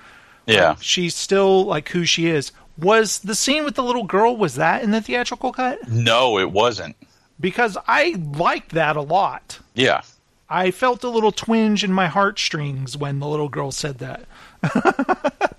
[0.46, 0.76] Yeah.
[0.80, 2.52] She's still like who she is.
[2.78, 5.88] Was the scene with the little girl, was that in the theatrical cut?
[5.90, 6.96] No, it wasn't.
[7.40, 9.60] Because I liked that a lot.
[9.74, 10.02] Yeah.
[10.50, 14.26] I felt a little twinge in my heartstrings when the little girl said that.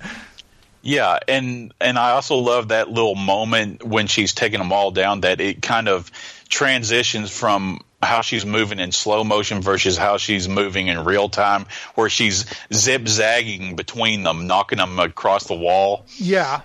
[0.82, 5.22] Yeah, and and I also love that little moment when she's taking them all down.
[5.22, 6.10] That it kind of
[6.48, 11.66] transitions from how she's moving in slow motion versus how she's moving in real time,
[11.94, 16.06] where she's zip zagging between them, knocking them across the wall.
[16.16, 16.62] Yeah.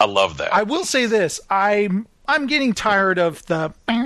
[0.00, 0.54] I love that.
[0.54, 3.72] I will say this: I'm I'm getting tired of the.
[3.88, 4.02] Uh.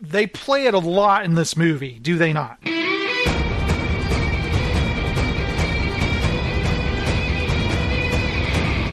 [0.00, 2.58] They play it a lot in this movie, do they not?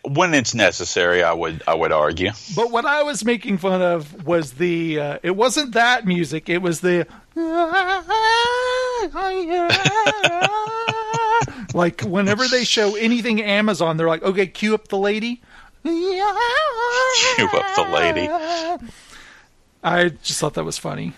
[0.09, 2.31] When it's necessary, I would I would argue.
[2.55, 4.99] But what I was making fun of was the.
[4.99, 6.49] Uh, it wasn't that music.
[6.49, 7.07] It was the.
[11.73, 15.41] like whenever they show anything Amazon, they're like, "Okay, cue up the lady."
[15.83, 18.27] Cue up the lady.
[19.83, 21.13] I just thought that was funny.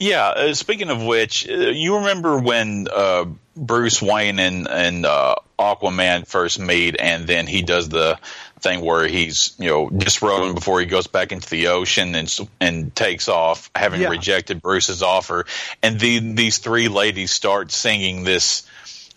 [0.00, 0.26] Yeah.
[0.28, 6.26] Uh, speaking of which, uh, you remember when uh, Bruce Wayne and and uh, Aquaman
[6.26, 8.18] first meet, and then he does the
[8.60, 12.96] thing where he's you know disrobing before he goes back into the ocean and and
[12.96, 14.08] takes off, having Yeah.
[14.08, 15.44] rejected Bruce's offer,
[15.82, 18.66] and the, these three ladies start singing this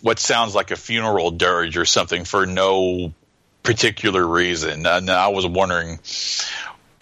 [0.02, 3.14] what sounds like a funeral dirge or something for no
[3.62, 5.98] particular reason, and I was wondering.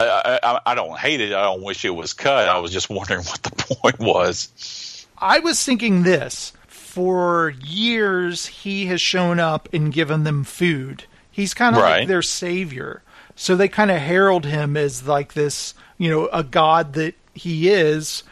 [0.08, 1.32] I, I, I don't hate it.
[1.32, 2.48] I don't wish it was cut.
[2.48, 5.06] I was just wondering what the point was.
[5.18, 6.52] I was thinking this.
[6.68, 11.04] For years, he has shown up and given them food.
[11.30, 13.02] He's kind of like their savior.
[13.34, 17.70] So they kind of herald him as like this, you know, a god that he
[17.70, 18.24] is.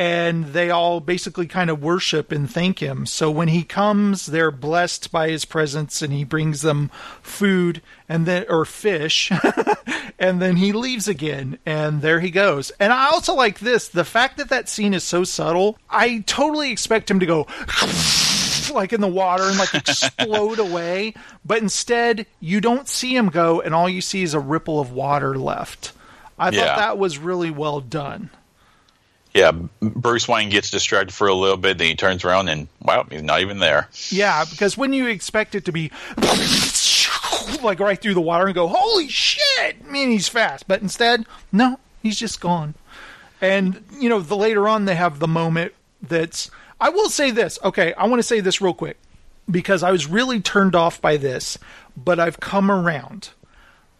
[0.00, 3.04] And they all basically kind of worship and thank him.
[3.04, 6.90] So when he comes, they're blessed by his presence and he brings them
[7.20, 9.30] food and then, or fish.
[10.18, 14.04] and then he leaves again and there he goes and i also like this the
[14.04, 17.46] fact that that scene is so subtle i totally expect him to go
[18.74, 23.60] like in the water and like explode away but instead you don't see him go
[23.60, 25.92] and all you see is a ripple of water left
[26.38, 26.66] i Yeah.
[26.66, 28.30] thought that was really well done
[29.34, 33.06] Yeah, Bruce Wayne gets distracted for a little bit, then he turns around and wow,
[33.10, 33.88] he's not even there.
[34.10, 35.90] yeah because when you expect it to be
[37.62, 39.76] like right through the water and go holy shit!
[39.86, 40.66] I mean he's fast.
[40.66, 42.74] But instead no he's just gone.
[43.40, 45.72] And you know the later on they have the moment
[46.02, 46.50] that's
[46.80, 47.58] i will say this.
[47.62, 48.98] Okay i want to say this real quick
[49.50, 51.58] because i was really turned off by this
[51.96, 53.30] but i've come around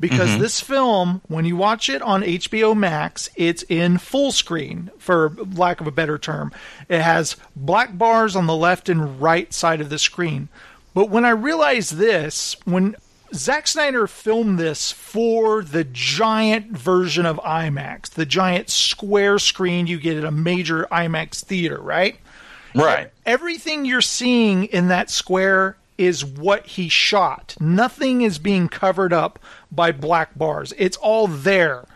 [0.00, 0.38] because Mhm.
[0.38, 5.80] this film when you watch it on hbo max it's in full screen for lack
[5.80, 6.50] of a better term
[6.88, 10.48] it has black bars on the left and right side of the screen
[10.94, 12.96] but when i realized this when
[13.32, 20.00] Zack Snyder filmed this for the giant version of IMAX, the giant square screen you
[20.00, 22.18] get at a major IMAX theater, right?
[22.74, 23.12] Right.
[23.24, 27.54] Everything you're seeing in that square is what he shot.
[27.60, 29.38] Nothing is being covered up
[29.70, 30.72] by black bars.
[30.76, 31.86] It's all there.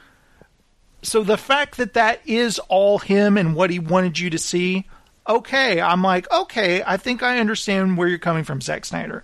[1.02, 4.86] So the fact that that is all him and what he wanted you to see,
[5.28, 9.22] okay, I'm like, okay, I think I understand where you're coming from, Zack Snyder.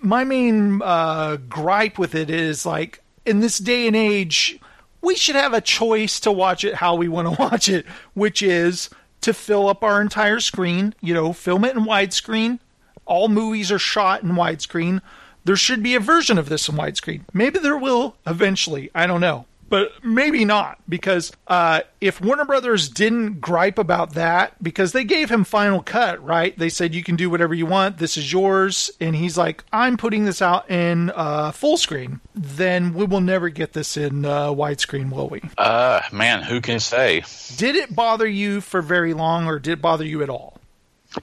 [0.00, 4.58] My main uh, gripe with it is like, in this day and age,
[5.02, 8.42] we should have a choice to watch it how we want to watch it, which
[8.42, 8.90] is
[9.20, 12.58] to fill up our entire screen, you know, film it in widescreen.
[13.04, 15.00] All movies are shot in widescreen.
[15.48, 17.22] There should be a version of this in widescreen.
[17.32, 18.90] Maybe there will eventually.
[18.94, 19.46] I don't know.
[19.70, 25.30] But maybe not, because uh, if Warner Brothers didn't gripe about that, because they gave
[25.30, 26.58] him final cut, right?
[26.58, 27.96] They said you can do whatever you want.
[27.96, 32.20] This is yours, and he's like, I'm putting this out in uh, full screen.
[32.34, 35.40] Then we will never get this in uh, widescreen, will we?
[35.56, 37.24] Uh man, who can say?
[37.56, 40.57] Did it bother you for very long, or did it bother you at all?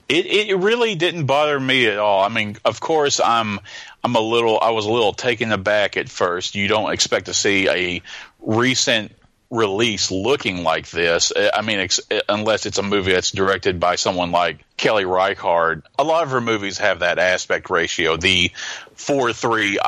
[0.08, 2.22] It it really didn't bother me at all.
[2.22, 3.60] I mean, of course, I'm
[4.02, 6.54] I'm a little I was a little taken aback at first.
[6.54, 8.02] You don't expect to see a
[8.40, 9.12] recent
[9.50, 11.30] release looking like this.
[11.30, 15.84] Uh, I mean, ex- unless it's a movie that's directed by someone like Kelly Reichardt.
[15.98, 18.50] A lot of her movies have that aspect ratio, the
[18.94, 19.78] four three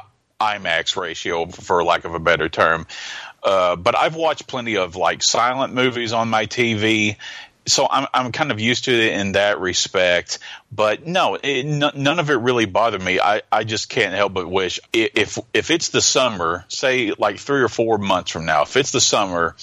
[0.40, 2.86] IMAX ratio, for lack of a better term.
[3.42, 7.16] Uh, but I've watched plenty of like silent movies on my TV,
[7.68, 10.38] so I'm I'm kind of used to it in that respect.
[10.70, 13.20] But no, it, n- none of it really bothered me.
[13.20, 17.62] I, I just can't help but wish if if it's the summer, say like three
[17.62, 19.54] or four months from now, if it's the summer,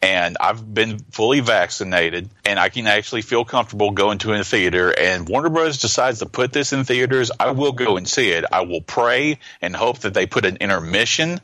[0.00, 4.94] and I've been fully vaccinated and I can actually feel comfortable going to a theater,
[4.96, 5.78] and Warner Bros.
[5.78, 8.44] decides to put this in theaters, I will go and see it.
[8.50, 11.40] I will pray and hope that they put an intermission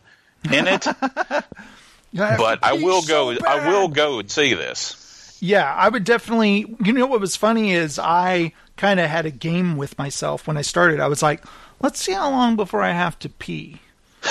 [0.50, 0.86] in it.
[2.12, 3.32] but I will go.
[3.32, 4.96] I will go and see this.
[5.40, 6.74] Yeah, I would definitely.
[6.84, 10.56] You know what was funny is I kind of had a game with myself when
[10.56, 11.00] I started.
[11.00, 11.42] I was like,
[11.80, 13.80] let's see how long before I have to pee.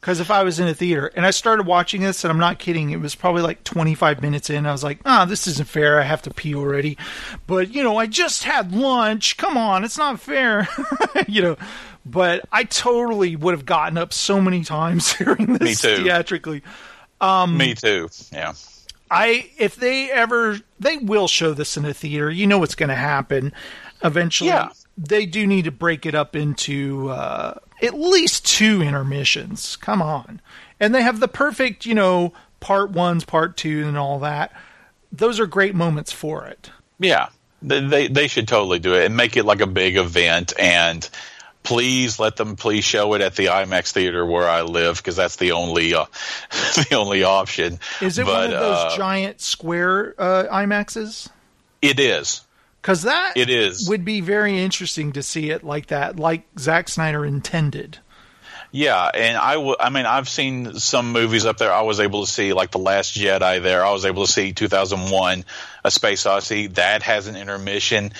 [0.00, 2.58] Because if I was in a theater and I started watching this, and I'm not
[2.58, 4.64] kidding, it was probably like 25 minutes in.
[4.64, 6.00] I was like, ah, this isn't fair.
[6.00, 6.96] I have to pee already.
[7.46, 9.36] But, you know, I just had lunch.
[9.36, 10.66] Come on, it's not fair.
[11.28, 11.56] you know,
[12.06, 16.02] but I totally would have gotten up so many times hearing this Me too.
[16.02, 16.62] theatrically.
[17.20, 18.08] Um, Me too.
[18.32, 18.54] Yeah.
[19.10, 22.90] I if they ever they will show this in a theater, you know what's going
[22.90, 23.52] to happen
[24.04, 24.50] eventually.
[24.50, 24.70] Yeah.
[24.96, 29.76] They do need to break it up into uh, at least two intermissions.
[29.76, 30.40] Come on,
[30.78, 34.52] and they have the perfect, you know, part ones, part two, and all that.
[35.10, 36.70] Those are great moments for it.
[36.98, 37.30] Yeah,
[37.62, 40.52] they, they they should totally do it and make it like a big event.
[40.58, 41.08] And
[41.62, 45.36] please let them please show it at the IMAX theater where I live because that's
[45.36, 46.06] the only uh,
[46.50, 47.78] the only option.
[48.00, 51.28] Is it But, one of those uh, giant square uh, IMAXs?
[51.82, 52.42] It is.
[52.82, 53.88] Because that It is.
[53.90, 57.98] would be very interesting to see it like that, like Zack Snyder intended.
[58.72, 61.72] Yeah, and I w- I mean, I've seen some movies up there.
[61.72, 63.84] I was able to see like The Last Jedi there.
[63.84, 65.44] I was able to see 2001:
[65.84, 66.68] A Space Odyssey.
[66.68, 68.12] That has an intermission.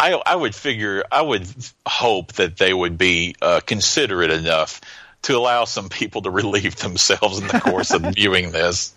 [0.00, 1.46] I I would figure, I would
[1.86, 4.80] hope that they would be uh, considerate enough
[5.22, 8.94] to allow some people to relieve themselves in the course of viewing this.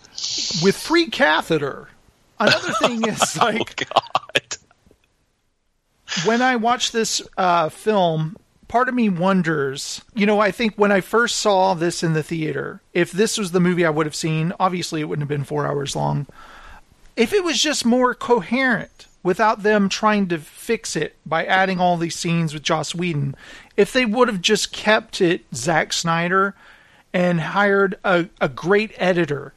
[0.62, 1.88] with free catheter.
[2.40, 3.84] Another thing is Oh, like
[6.24, 8.36] when I watch this uh, film,
[8.72, 10.00] part of me wonders.
[10.14, 13.52] You know, I think when I first saw this in the theater, if this was
[13.52, 16.26] the movie I would have seen, obviously it wouldn't have been four hours long.
[17.14, 21.98] If it was just more coherent without them trying to fix it by adding all
[21.98, 23.36] these scenes with Joss Whedon,
[23.76, 26.54] if they would have just kept it Zack Snyder
[27.12, 29.52] and hired a, a great editor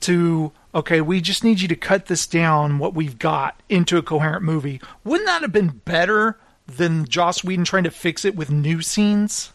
[0.00, 4.02] to okay, we just need you to cut this down what we've got into a
[4.02, 4.78] coherent movie.
[5.04, 6.36] Wouldn't that have been better
[6.76, 9.52] than Joss Whedon trying to fix it with new scenes?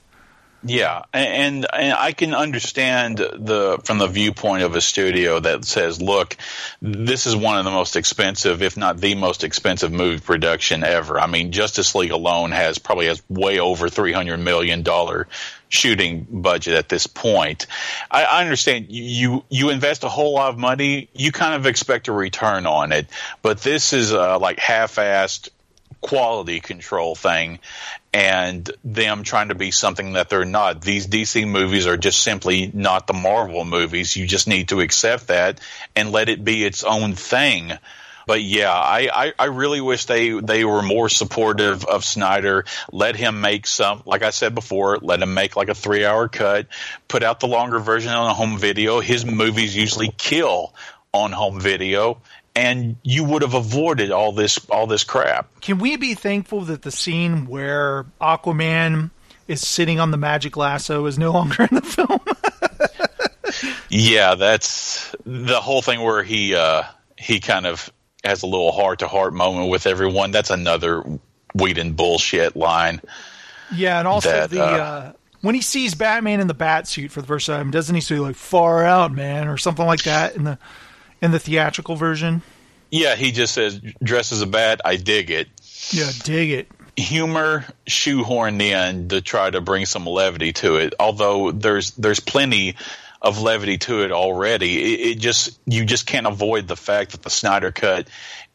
[0.64, 6.02] Yeah, and, and I can understand the from the viewpoint of a studio that says,
[6.02, 6.36] "Look,
[6.82, 11.20] this is one of the most expensive, if not the most expensive movie production ever."
[11.20, 15.28] I mean, Justice League alone has probably has way over three hundred million dollar
[15.70, 17.68] shooting budget at this point.
[18.10, 22.08] I, I understand you you invest a whole lot of money, you kind of expect
[22.08, 23.08] a return on it,
[23.44, 25.50] but this is uh, like half-assed
[26.08, 27.60] quality control thing
[28.14, 30.82] and them trying to be something that they're not.
[30.82, 34.16] These DC movies are just simply not the Marvel movies.
[34.16, 35.60] You just need to accept that
[35.96, 37.74] and let it be its own thing.
[38.26, 42.66] But yeah, I, I, I really wish they, they were more supportive of Snyder.
[42.92, 46.30] Let him make some, like I said before, let him make like a three hour
[46.30, 46.68] cut,
[47.08, 49.02] put out the longer version on a home video.
[49.02, 50.74] His movies usually kill
[51.14, 52.22] on home video
[52.58, 55.62] and you would have avoided all this all this crap.
[55.62, 59.12] Can we be thankful that the scene where Aquaman
[59.48, 62.20] is sitting on the magic lasso is no longer in the film?
[63.90, 66.84] Yeah, that's the whole thing where he uh
[67.18, 67.92] he kind of
[68.24, 70.32] has a little heart to heart moment with everyone.
[70.32, 71.04] That's another
[71.56, 73.02] Whedon bullshit line.
[73.74, 77.12] yeah, and also That, the uh, uh, when he sees Batman in the bat suit
[77.12, 80.36] for the first time, doesn't he say like "far out, man" or something like that
[80.36, 80.60] in the
[81.22, 82.42] in the theatrical version?
[82.90, 85.48] Yeah, he just says dress as a bat, I dig it.
[85.92, 86.68] Yeah, dig it.
[86.96, 90.94] Humor shoehorned in to try to bring some levity to it.
[91.00, 92.76] Although there's there's plenty
[93.22, 94.94] of levity to it already.
[94.94, 98.08] It, it just you just can't avoid the fact that the Snyder cut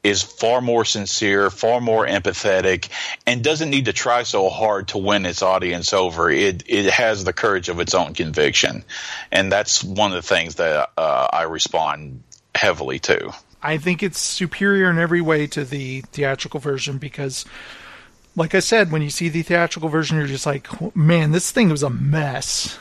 [0.02, 2.88] is far more sincere, far more empathetic,
[3.26, 6.30] and doesn't need to try so hard to win its audience over.
[6.30, 8.84] It it has the courage of its own conviction,
[9.30, 12.22] and that's one of the things that uh, I respond
[12.54, 13.32] heavily too.
[13.62, 17.44] I think it's superior in every way to the theatrical version because,
[18.34, 21.68] like I said, when you see the theatrical version, you're just like, man, this thing
[21.68, 22.78] was a mess.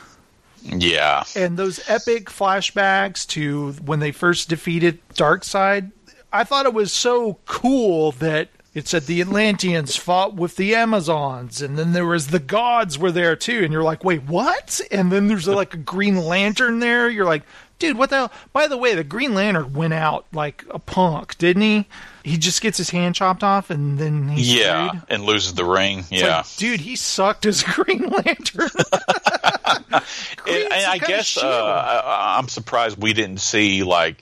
[0.64, 5.90] Yeah, And those epic flashbacks to when they first defeated Darkseid,
[6.32, 11.60] I thought it was so cool that it said the Atlanteans fought with the Amazons,
[11.60, 14.80] and then there was the gods were there too, and you're like, wait, what?
[14.90, 17.10] And then there's like a Green Lantern there.
[17.10, 17.42] You're like,
[17.82, 18.32] dude, what the hell?
[18.52, 21.86] By the way, the Green Lantern went out like a punk, didn't he?
[22.24, 25.02] He just gets his hand chopped off, and then he's yeah, screwed.
[25.08, 25.98] and loses the ring.
[25.98, 26.36] It's yeah.
[26.38, 28.70] like, dude, he sucked as Green Lantern.
[30.44, 34.16] And, and I guess uh, I, I'm surprised we didn't see like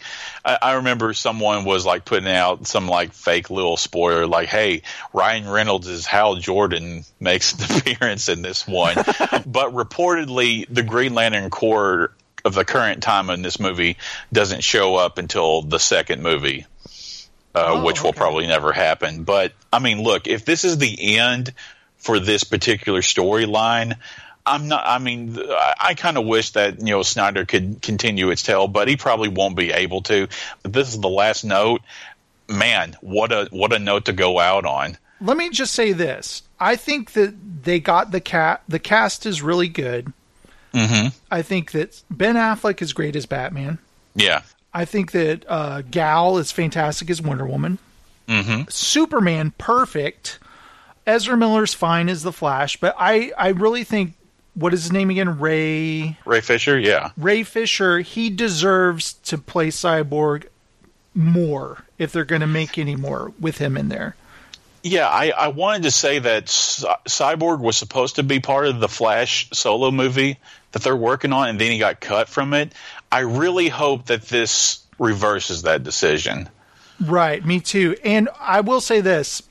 [0.45, 4.83] I, I remember someone was like putting out some like fake little spoiler like, "Hey,
[5.13, 11.15] Ryan Reynolds is Hal Jordan makes an appearance in this one," but reportedly the Green
[11.15, 12.13] Lantern Corps
[12.45, 13.97] of the current time in this movie
[14.33, 16.67] doesn't show up until the second movie,
[17.55, 19.25] uh, Oh, which will probably never happen.
[19.25, 21.53] But I mean, look, if this is the end
[22.01, 23.97] for this particular storyline.
[24.45, 24.85] I'm not.
[24.87, 28.67] I mean, I, I kind of wish that you know Snyder could continue its tale,
[28.67, 30.29] but he probably won't be able to.
[30.63, 31.83] But this is the last note.
[32.49, 34.97] Man, what a what a note to go out on.
[35.21, 38.63] Let me just say this: I think that they got the cat.
[38.67, 40.13] The cast is really good.
[40.73, 41.09] Mm-hmm.
[41.31, 43.79] I think that Ben Affleck is great as Batman.
[44.15, 44.43] Yeah.
[44.73, 47.79] I think that uh, Gal is fantastic as Wonder Woman.
[48.29, 48.69] Mm-hmm.
[48.69, 50.39] Superman, perfect.
[51.07, 54.15] Ezra Miller's fine as the Flash, but I, I really think
[54.55, 55.39] what is his name again?
[55.39, 56.79] Ray Ray Fisher.
[56.79, 57.11] Yeah.
[57.17, 58.01] Ray Fisher.
[58.01, 60.47] He deserves to play Cyborg
[61.15, 64.17] more if they're going to make any more with him in there.
[64.83, 68.81] Yeah, I, I wanted to say that Cy- Cyborg was supposed to be part of
[68.81, 70.39] the Flash solo movie
[70.73, 72.73] that they're working on, and then he got cut from it.
[73.13, 76.49] I really hope that this reverses that decision.
[77.01, 77.97] Right, me too.
[78.05, 79.43] And I will say this: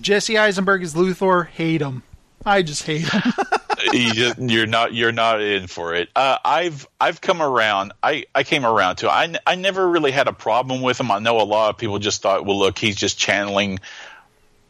[0.00, 1.46] Jesse Eisenberg is Luthor.
[1.46, 2.02] Hate him.
[2.44, 3.22] I just hate him.
[3.92, 6.08] you you're not you're not in for it.
[6.14, 7.92] Uh, I've I've come around.
[8.02, 9.10] I, I came around to.
[9.10, 11.10] I I never really had a problem with him.
[11.10, 13.80] I know a lot of people just thought, well, look, he's just channeling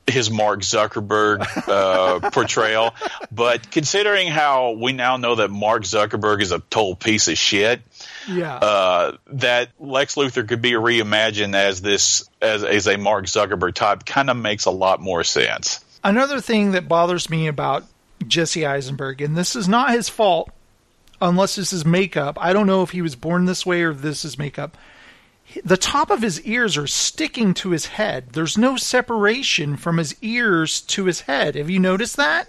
[0.06, 2.94] his Mark Zuckerberg uh, portrayal.
[3.32, 7.80] But considering how we now know that Mark Zuckerberg is a total piece of shit,
[8.28, 8.56] yeah.
[8.56, 14.04] uh, that Lex Luthor could be reimagined as this as, as a Mark Zuckerberg type
[14.04, 15.84] kind of makes a lot more sense.
[16.02, 17.84] Another thing that bothers me about
[18.26, 20.50] Jesse Eisenberg, and this is not his fault,
[21.20, 22.36] unless this is makeup.
[22.40, 24.76] I don't know if he was born this way or this is makeup.
[25.64, 28.30] The top of his ears are sticking to his head.
[28.32, 31.54] There's no separation from his ears to his head.
[31.54, 32.48] Have you noticed that?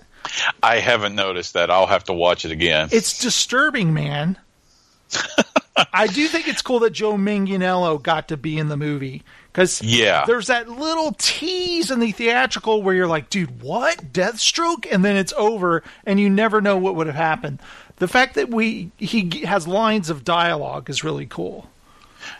[0.63, 1.69] I haven't noticed that.
[1.69, 2.89] I'll have to watch it again.
[2.91, 4.37] It's disturbing, man.
[5.93, 9.81] I do think it's cool that Joe Manganiello got to be in the movie because
[9.81, 10.23] Yeah.
[10.25, 15.15] there's that little tease in the theatrical where you're like, dude, what Deathstroke, and then
[15.17, 17.59] it's over, and you never know what would have happened.
[17.97, 21.69] The fact that we he has lines of dialogue is really cool.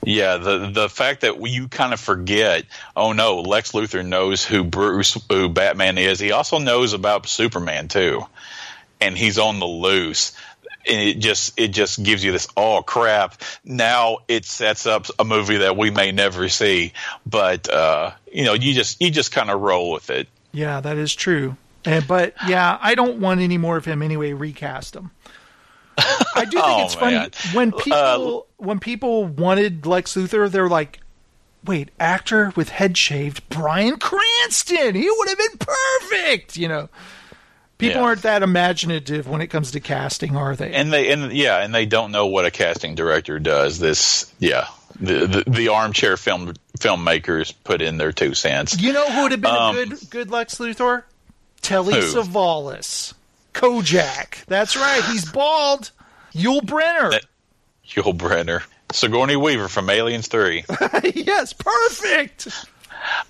[0.04, 2.66] Yeah, the the fact that you kind of forget,
[2.96, 6.20] oh no, Lex Luthor knows who Bruce, who Batman is.
[6.20, 8.26] He also knows about Superman too,
[9.02, 10.36] and he's on the loose.
[10.88, 13.42] And it just it just gives you this oh crap.
[13.64, 16.94] Now it sets up a movie that we may never see,
[17.26, 20.28] but uh, you know you just you just kind of roll with it.
[20.52, 21.58] Yeah, that is true.
[21.86, 24.34] And, but yeah, I don't want any more of him anyway.
[24.34, 25.12] Recast him.
[25.98, 27.32] I do think Oh, it's funny man.
[27.54, 31.00] when people when people wanted Lex Luthor, they're like,
[31.66, 34.96] "Wait, actor with head shaved, Bryan Cranston.
[34.96, 36.90] He would have been perfect." You know,
[37.78, 38.08] people Yeah.
[38.08, 40.74] aren't that imaginative when it comes to casting, are they?
[40.74, 43.80] And they and yeah, and they don't know what a casting director does.
[43.80, 44.68] This yeah,
[45.00, 48.80] the the, the armchair film filmmakers put in their two cents.
[48.82, 51.04] you know who would have been Um, a good good Lex Luthor?
[51.62, 52.02] Telly Who?
[52.02, 53.14] Savalas,
[53.56, 54.46] Kojak.
[54.46, 55.04] That's right.
[55.06, 55.92] He's bald.
[56.34, 57.20] Yul Brynner.
[57.88, 60.66] Yul Brynner, Sigourney Weaver from Aliens Three.
[61.16, 62.68] yes, perfect.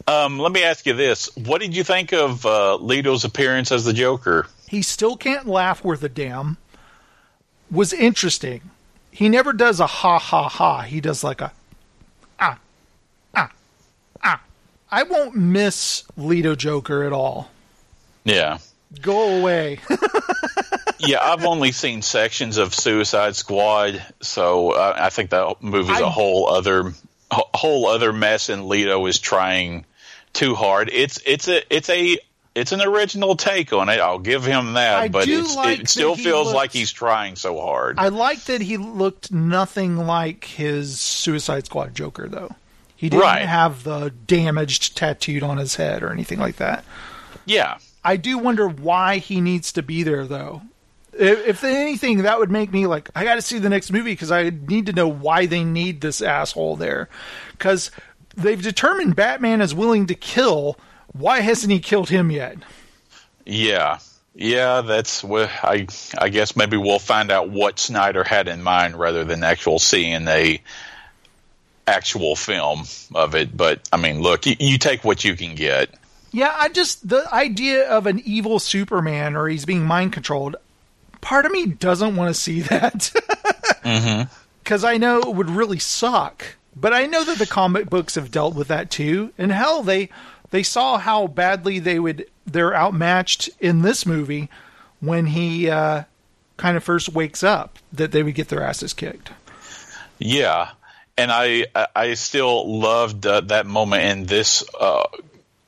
[0.07, 3.85] Um, let me ask you this: What did you think of uh, Leto's appearance as
[3.85, 4.47] the Joker?
[4.67, 6.57] He still can't laugh worth a damn.
[7.69, 8.61] Was interesting.
[9.11, 10.81] He never does a ha ha ha.
[10.81, 11.51] He does like a
[12.39, 12.57] ah
[13.35, 13.51] ah
[14.23, 14.41] ah.
[14.91, 17.51] I won't miss Leto Joker at all.
[18.23, 18.57] Yeah,
[19.01, 19.79] Go away.
[20.99, 21.19] yeah.
[21.21, 26.09] I've only seen sections of Suicide Squad, so uh, I think that movie's a I-
[26.09, 26.93] whole other
[27.31, 29.85] a whole other mess, and Leto is trying
[30.33, 30.89] too hard.
[30.93, 32.17] It's it's a it's a
[32.53, 33.99] it's an original take on it.
[33.99, 37.35] I'll give him that, I but it's, like it still feels looks- like he's trying
[37.35, 37.99] so hard.
[37.99, 42.51] I like that he looked nothing like his Suicide Squad Joker though.
[42.95, 43.45] He didn't Right.
[43.45, 46.85] have the damaged tattooed on his head or anything like that.
[47.45, 50.61] yeah, I do wonder why he needs to be there, though.
[51.11, 54.11] If, if anything, that would make me like, I got to see the next movie
[54.11, 57.09] because I need to know why they need this asshole there.
[57.51, 57.89] Because
[58.37, 60.77] they've determined Batman is willing to kill.
[61.13, 62.57] Why hasn't he killed him yet?
[63.45, 63.99] Yeah,
[64.35, 65.87] yeah, that's what I.
[66.17, 70.27] I guess maybe we'll find out what Snyder had in mind rather than actual seeing
[70.27, 70.61] a
[71.87, 73.55] actual film of it.
[73.55, 75.89] But I mean, look, you, you take what you can get.
[76.35, 80.57] Yeah, I just the idea of an evil Superman or he's being mind controlled.
[81.21, 83.11] Part of me doesn't want to see that
[83.83, 84.23] Mm-hmm.
[84.63, 86.43] because I know it would really suck.
[86.75, 89.31] But I know that the comic books have dealt with that too.
[89.37, 90.09] And hell, they
[90.49, 94.49] they saw how badly they would they're outmatched in this movie
[94.99, 96.03] when he uh,
[96.57, 99.31] kind of first wakes up that they would get their asses kicked.
[100.19, 100.71] Yeah,
[101.17, 104.63] and I I- I still loved uh, that moment in this.
[104.77, 105.03] Uh,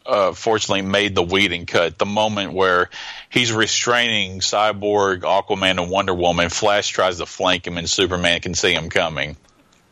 [0.07, 1.97] uh, fortunately, made the Whedon cut.
[1.97, 2.89] The moment where
[3.29, 6.49] he's restraining Cyborg, Aquaman, and Wonder Woman.
[6.49, 9.35] Flash tries to flank him, and Superman can see him coming.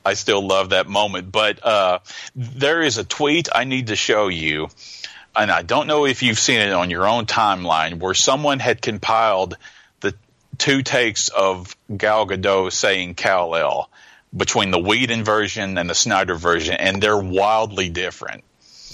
[0.06, 1.32] I still love that moment.
[1.32, 2.00] But uh,
[2.36, 4.70] there is a tweet I need to show you,
[5.36, 8.82] and I don't know if you've seen it on your own timeline, where someone had
[8.82, 9.58] compiled
[10.00, 10.14] the
[10.58, 13.90] two takes of Gal Gadot saying Kal El
[14.36, 18.44] between the Whedon version and the Snyder version, and they're wildly different.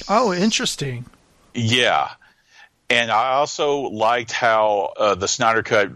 [0.07, 1.05] Oh, interesting.
[1.53, 2.09] Yeah.
[2.89, 5.91] And I also liked how uh, the Snyder Cut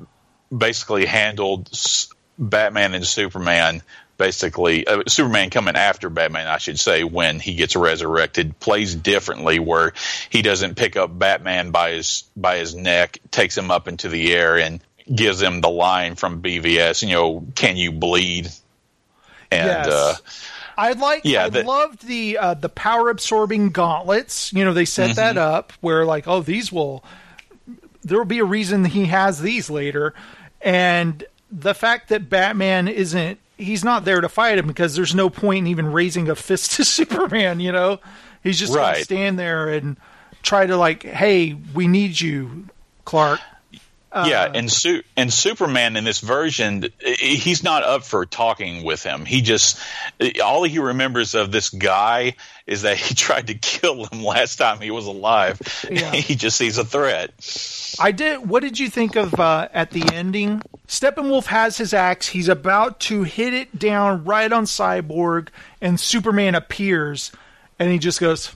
[0.55, 2.07] basically handled s-
[2.39, 3.81] Batman and Superman.
[4.17, 9.59] Basically, uh, Superman coming after Batman, I should say, when he gets resurrected, plays differently.
[9.59, 9.91] Where
[10.29, 14.33] he doesn't pick up Batman by his by his neck, takes him up into the
[14.33, 14.79] air, and
[15.13, 17.01] gives him the line from BVS.
[17.01, 18.45] You know, can you bleed?
[19.51, 19.87] And Yes.
[19.87, 20.15] uh,
[20.77, 21.21] I like.
[21.23, 24.51] Yeah, I that- loved the uh, the power absorbing gauntlets.
[24.53, 25.55] You know, they set that Mm-hmm.
[25.55, 27.03] up where like, oh, these will.
[28.03, 30.13] There will be a reason he has these later,
[30.61, 33.39] and the fact that Batman isn't.
[33.57, 36.71] He's not there to fight him because there's no point in even raising a fist
[36.75, 37.59] to Superman.
[37.61, 37.99] You know,
[38.43, 39.95] he's just gonna stand there and
[40.43, 42.65] try to like, hey, we need you,
[43.05, 43.39] Clark.
[44.23, 49.25] Yeah, and Su- and Superman in this version, he's not up for talking with him.
[49.25, 49.77] He just
[50.43, 52.35] all he remembers of this guy
[52.65, 55.59] is that he tried to kill him last time he was alive.
[55.89, 56.11] Yeah.
[56.13, 57.31] he just sees a threat.
[57.99, 58.47] I did.
[58.47, 60.61] What did you think of uh, at the ending?
[60.87, 62.29] Steppenwolf has his axe.
[62.29, 65.49] He's about to hit it down right on Cyborg,
[65.81, 67.31] and Superman appears,
[67.79, 68.55] and he just goes,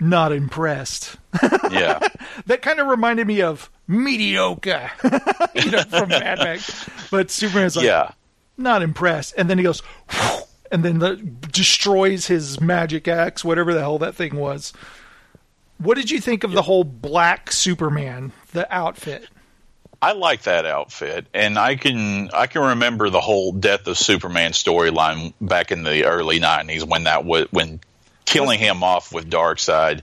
[0.00, 1.16] "Not impressed."
[1.70, 1.98] Yeah,
[2.46, 4.90] that kind of reminded me of mediocre,
[5.54, 6.88] you know, from Mad Max.
[7.10, 8.12] But Superman's like, yeah.
[8.56, 9.82] not impressed, and then he goes,
[10.70, 14.72] and then the, destroys his magic axe, whatever the hell that thing was.
[15.78, 19.28] What did you think of the whole black Superman, the outfit?
[20.00, 24.52] I like that outfit, and I can I can remember the whole death of Superman
[24.52, 27.80] storyline back in the early '90s when that was when
[28.24, 30.02] killing him off with Darkseid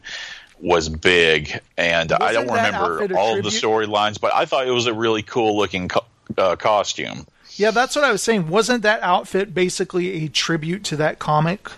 [0.63, 4.45] was big, and I don't Wasn't that outfit remember all of the storylines, but I
[4.45, 6.05] thought it was a really cool looking co-
[6.37, 7.27] uh, costume.
[7.55, 8.47] Yeah, that's what I was saying.
[8.47, 11.69] Wasn't that outfit basically a tribute to that comic?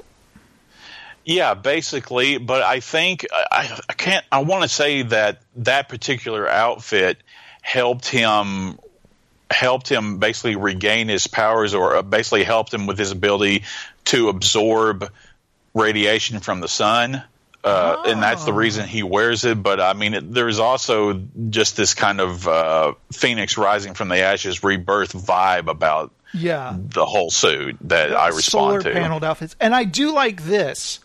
[1.25, 4.23] Yeah, basically, but I think I, I can't.
[4.31, 7.17] I want to say that that particular outfit
[7.61, 8.77] helped him
[9.49, 13.63] helped him basically regain his powers, or uh, basically helped him with his ability
[14.05, 15.11] to absorb
[15.73, 17.23] radiation from the sun.
[17.65, 19.61] Uh, And that's the reason he wears it.
[19.63, 24.19] But I mean, it, there's also just this kind of uh, phoenix rising from the
[24.19, 26.75] ashes rebirth vibe about Yeah.
[26.77, 28.91] the whole suit that I respond Solar to.
[28.91, 29.55] paneled outfits.
[29.59, 30.99] And I do like this.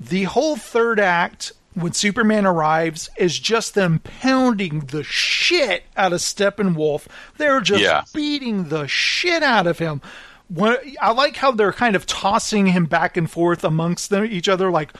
[0.00, 6.20] The whole third act when Superman arrives is just them pounding the shit out of
[6.20, 7.06] Steppenwolf.
[7.36, 8.02] They're just Yeah.
[8.14, 10.00] beating the shit out of him.
[10.48, 14.48] When, I like how they're kind of tossing him back and forth amongst them, each
[14.50, 14.92] other, like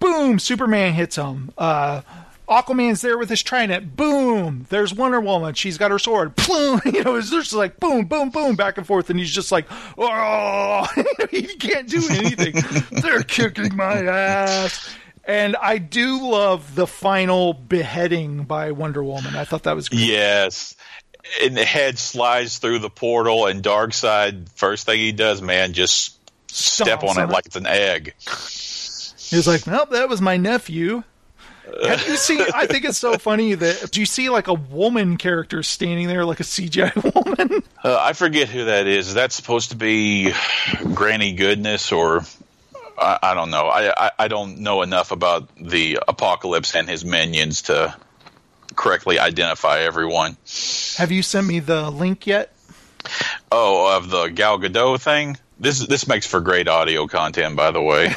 [0.00, 1.52] boom, Superman hits him.
[1.56, 2.02] Uh,
[2.48, 3.96] Aquaman's there with his trident.
[3.96, 4.66] Boom!
[4.68, 5.54] There's Wonder Woman.
[5.54, 6.34] She's got her sword.
[6.36, 6.80] Boom!
[6.84, 9.66] You know, it's just like boom, boom, boom, back and forth, and he's just like,
[9.96, 10.86] oh,
[11.30, 12.54] he can't do anything.
[13.02, 14.94] They're kicking my ass.
[15.26, 19.34] And I do love the final beheading by Wonder Woman.
[19.34, 20.02] I thought that was great.
[20.02, 20.76] Yes.
[21.42, 26.18] And the head slides through the portal, and Darkseid, first thing he does, man, just
[26.50, 27.32] step Stomps on on it it.
[27.32, 28.12] like it's an egg.
[29.30, 31.02] He's like, nope, that was my nephew.
[31.86, 32.42] Have you seen?
[32.54, 36.24] I think it's so funny that do you see like a woman character standing there,
[36.24, 36.94] like a CGI
[37.26, 37.62] woman?
[37.82, 39.08] Uh, I forget who that is.
[39.08, 40.32] Is that supposed to be
[40.94, 42.20] Granny Goodness or
[42.98, 43.66] I, I don't know.
[43.66, 47.94] I, I I don't know enough about the Apokolips and his minions to
[48.76, 50.36] correctly identify everyone.
[50.96, 52.52] Have you sent me the link yet?
[53.50, 55.38] Oh, of the Gal Gadot thing.
[55.64, 58.14] This this makes for great audio content, by the way.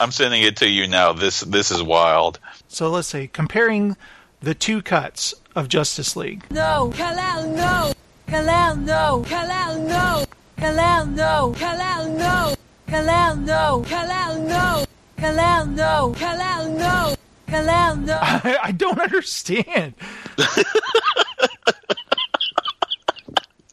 [0.00, 1.12] I'm sending it to you now.
[1.12, 2.40] This this is wild.
[2.66, 3.96] So let's say comparing
[4.40, 6.44] the two cuts of Justice League.
[6.50, 7.92] No, Kal-El, no.
[8.26, 9.24] Kal-El, no.
[9.28, 10.24] Kal-El, no.
[10.58, 11.54] Kal-El, no.
[11.56, 12.56] Kal-El, no.
[12.88, 13.84] Kal-El, no.
[13.86, 14.84] Kal-El, no.
[15.16, 16.14] Kal-El, no.
[16.16, 17.14] Kal-El, no.
[17.46, 18.18] Kal-El, no.
[18.20, 19.94] I, I don't understand.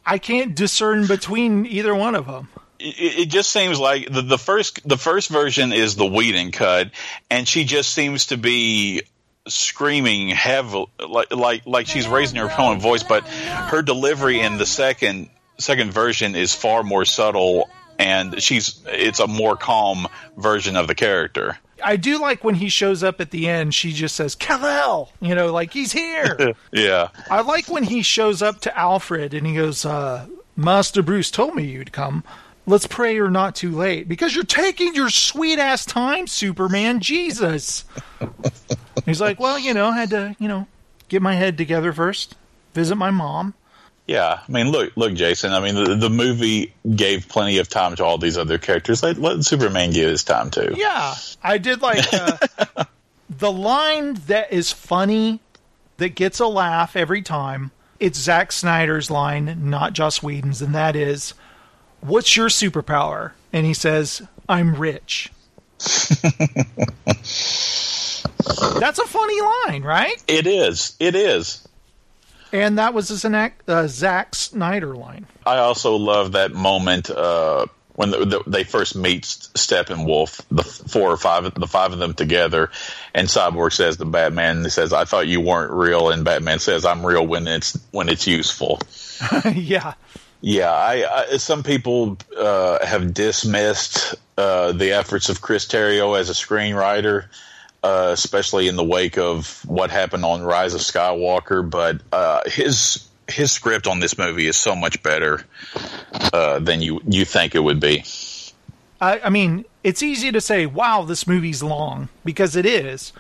[0.08, 2.48] I can't discern between either one of them.
[2.80, 6.92] it, it just seems like the, the first the first version is the Whedon cut,
[7.30, 9.04] and she just seems to be
[9.48, 14.66] screaming heavily, like like like she's raising her of voice, but her delivery in the
[14.66, 17.70] second second version is far more subtle,
[18.00, 20.08] and she's it's a more calm
[20.38, 21.58] version of the character.
[21.84, 23.74] I do like when he shows up at the end.
[23.74, 26.54] She just says Kal-El, you know, like he's here.
[26.72, 31.32] yeah, I like when he shows up to Alfred and he goes, uh, "Master Bruce
[31.32, 32.24] told me you'd come.
[32.66, 37.00] Let's pray you're not too late because you're taking your sweet ass time, Superman.
[37.00, 37.86] Jesus."
[39.06, 40.68] he's like, "Well, you know, I had to, you know,
[41.10, 42.36] get my head together first,
[42.74, 43.54] visit my mom."
[44.08, 45.52] Yeah, I mean, look, look, Jason.
[45.52, 49.04] I mean, the, the movie gave plenty of time to all these other characters.
[49.04, 50.74] Let, let Superman give his time too.
[50.78, 52.38] Yeah, I did like uh,
[53.30, 55.42] the line that is funny,
[55.98, 57.72] that gets a laugh every time.
[58.00, 61.34] It's Zack Snyder's line, not Joss Whedon's, and that is,
[62.00, 65.32] "What's your superpower?" And he says, "I'm rich."
[68.80, 70.24] That's a funny line, right?
[70.28, 70.96] It is.
[71.00, 71.67] It is.
[72.52, 75.26] And that was a Zack, uh, Zack Snyder line.
[75.46, 77.68] I also love that moment uh,
[77.98, 82.14] when the, the, they first meet Steppenwolf, the four or five, the five of them
[82.14, 82.70] together,
[83.14, 86.86] and Cyborg says to Batman, he says, "I thought you weren't real," and Batman says,
[86.86, 88.80] "I'm real when it's when it's useful."
[89.54, 89.96] yeah.
[90.42, 96.30] Yeah, I, I some people uh, have dismissed uh, the efforts of Chris Terrio as
[96.30, 97.26] a screenwriter,
[97.88, 101.68] uh, especially in the wake of what happened on Rise of Skywalker.
[101.68, 105.46] But uh, his his script on this movie is so much better
[106.34, 108.04] uh, than you you think it would be.
[109.00, 113.14] I, I mean, it's easy to say, "Wow, this movie's long," because it is,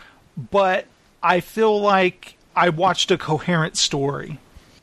[0.51, 0.85] but
[1.23, 4.37] I feel like I watched a coherent story.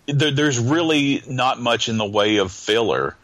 [0.06, 3.16] There, there's really not much in the way of filler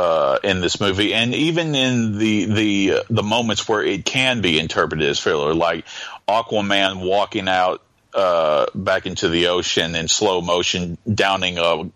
[0.00, 4.40] uh, in this movie, and even in the the uh, the moments where it can
[4.40, 5.84] be interpreted as filler, like
[6.26, 7.82] Aquaman walking out
[8.14, 11.90] uh, back into the ocean in slow motion, downing a,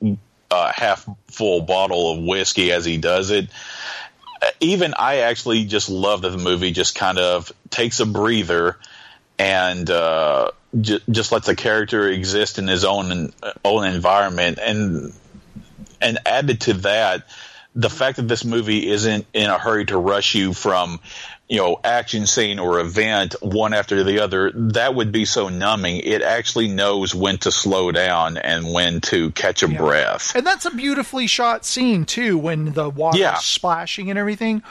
[0.50, 3.48] a half full bottle of whiskey as he does it.
[4.60, 8.76] Even I actually just love that the movie just kind of takes a breather
[9.38, 13.32] and uh, j- just lets the character exist in his own
[13.64, 15.14] own environment, and
[16.02, 17.24] and added to that
[17.74, 21.00] the fact that this movie isn't in a hurry to rush you from
[21.48, 25.98] you know action scene or event one after the other that would be so numbing.
[25.98, 29.78] It actually knows when to slow down and when to catch a yeah.
[29.78, 30.34] breath.
[30.34, 33.34] And that's a beautifully shot scene too when the water yeah.
[33.34, 34.62] splashing and everything.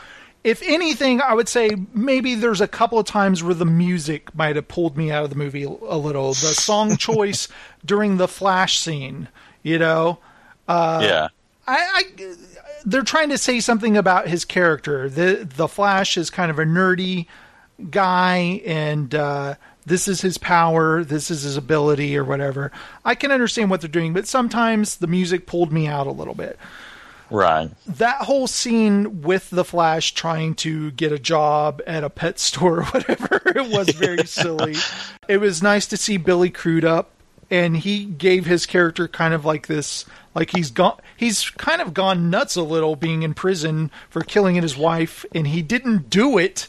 [0.44, 4.58] If anything i would say maybe there's a couple of times where the music might
[4.58, 6.30] have pulled me out of the movie a little.
[6.30, 7.48] The song choice
[7.86, 9.30] during the flash scene
[9.64, 10.20] you know?
[10.68, 11.28] Uh, yeah.
[11.66, 12.04] I, I
[12.86, 15.10] they're trying to say something about his character.
[15.10, 17.28] The the Flash is kind of a nerdy
[17.90, 19.56] guy, and uh,
[19.86, 22.72] this is his power, this is his ability, or whatever.
[23.04, 26.36] I can understand what they're doing, but sometimes the music pulled me out a little
[26.36, 26.58] bit.
[27.30, 27.72] Right.
[27.88, 32.80] That whole scene with the Flash trying to get a job at a pet store
[32.80, 34.76] or whatever, it was very silly.
[35.28, 37.10] It was nice to see Billy Crudup,
[37.50, 40.06] and he gave his character kind of like this
[40.36, 44.56] like he's gone, he's kind of gone nuts a little, being in prison for killing
[44.56, 46.68] his wife, and he didn't do it.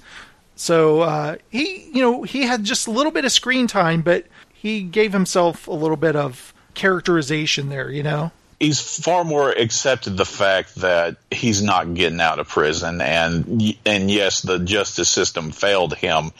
[0.56, 4.26] So uh, he, you know, he had just a little bit of screen time, but
[4.52, 7.90] he gave himself a little bit of characterization there.
[7.90, 13.00] You know, he's far more accepted the fact that he's not getting out of prison,
[13.00, 16.32] and and yes, the justice system failed him,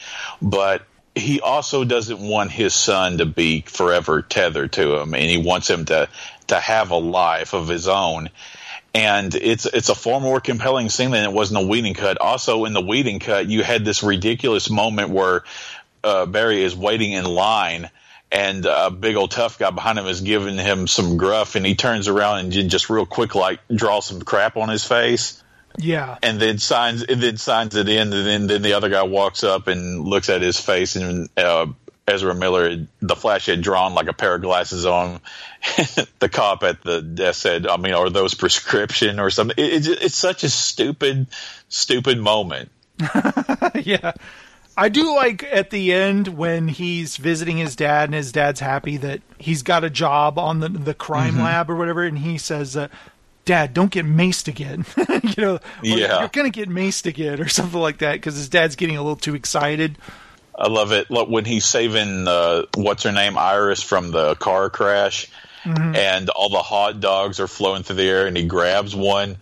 [0.43, 0.83] but
[1.15, 5.71] he also doesn't want his son to be forever tethered to him, and he wants
[5.71, 6.09] him to
[6.49, 8.31] to have a life of his own.
[8.95, 12.21] And it's it's a far more compelling scene than it was in the Whedon cut.
[12.21, 15.45] Also, in the Whedon cut, you had this ridiculous moment where
[16.03, 17.91] uh, Barry is waiting in line,
[18.31, 21.75] and a big old tough guy behind him is giving him some gruff, and he
[21.77, 25.44] turns around and just real quick like draw some crap on his face.
[25.79, 26.19] Yeah.
[26.23, 29.43] And then signs and then signs it in, and then then the other guy walks
[29.43, 31.67] up and looks at his face, and uh,
[32.07, 35.21] Ezra Miller, the Flash had drawn like a pair of glasses on.
[36.19, 40.03] the cop at the desk said, "I mean, are those prescription or something?" It, it,
[40.03, 41.27] it's such a stupid,
[41.69, 42.71] stupid moment.
[43.75, 44.13] yeah.
[44.77, 48.97] I do like at the end when he's visiting his dad and his dad's happy
[48.99, 51.45] that he's got a job on the the crime mm-hmm.
[51.45, 52.89] lab or whatever, and he says, uh,
[53.45, 54.85] "Dad, don't get maced again."
[55.37, 56.21] you know, yeah.
[56.21, 59.17] you're gonna get maced again or something like that because his dad's getting a little
[59.17, 59.99] too excited.
[60.57, 61.11] I love it.
[61.11, 65.29] Look, when he's saving uh, what's her name, Iris, from the car crash,
[65.65, 65.95] mm-hmm.
[65.95, 69.37] and all the hot dogs are flowing through the air, and he grabs one,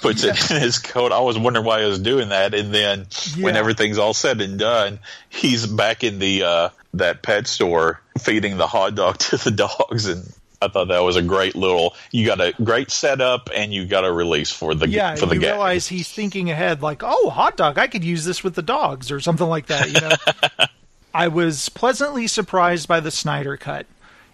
[0.00, 1.12] puts it in his coat.
[1.12, 3.06] I was wondering why he was doing that, and then
[3.38, 8.56] when everything's all said and done, he's back in the uh, that pet store feeding
[8.56, 11.94] the hot dog to the dogs, and I thought that was a great little.
[12.12, 15.34] You got a great setup, and you got a release for the yeah, for the
[15.34, 15.50] you gag.
[15.52, 17.78] realize he's thinking ahead, like, "Oh, hot dog!
[17.78, 20.66] I could use this with the dogs or something like that." You know,
[21.14, 23.86] I was pleasantly surprised by the Snyder cut.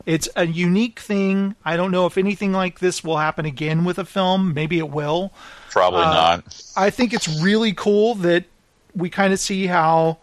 [0.05, 1.55] It's a unique thing.
[1.65, 4.53] I don't know if anything like this will happen again with a film.
[4.53, 5.32] Maybe it will.
[5.70, 6.62] Probably Uh, not.
[6.77, 8.44] I think it's really cool that
[8.97, 10.19] we kind of see how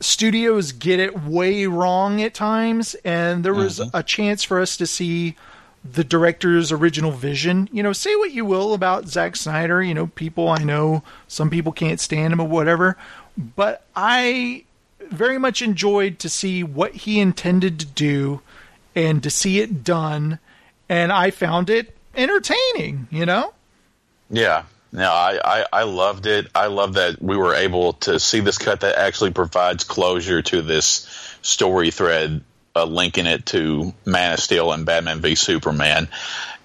[0.00, 3.96] studios get it way wrong at times, and there was mm-hmm.
[3.96, 5.36] a chance for us to see
[5.84, 7.68] the director's original vision.
[7.72, 9.82] You know, say what you will about Zack Snyder.
[9.82, 12.96] You know, people I know, some people can't stand him or whatever,
[13.36, 14.64] but I
[15.10, 18.40] very much enjoyed to see what he intended to do
[18.94, 20.38] and to see it done,
[20.88, 23.08] and I found it entertaining.
[23.10, 23.54] You know.
[24.30, 24.64] Yeah.
[24.90, 26.48] No, I, I, I loved it.
[26.54, 30.62] I love that we were able to see this cut that actually provides closure to
[30.62, 32.42] this story thread,
[32.74, 36.08] uh, linking it to Man of Steel and Batman v Superman.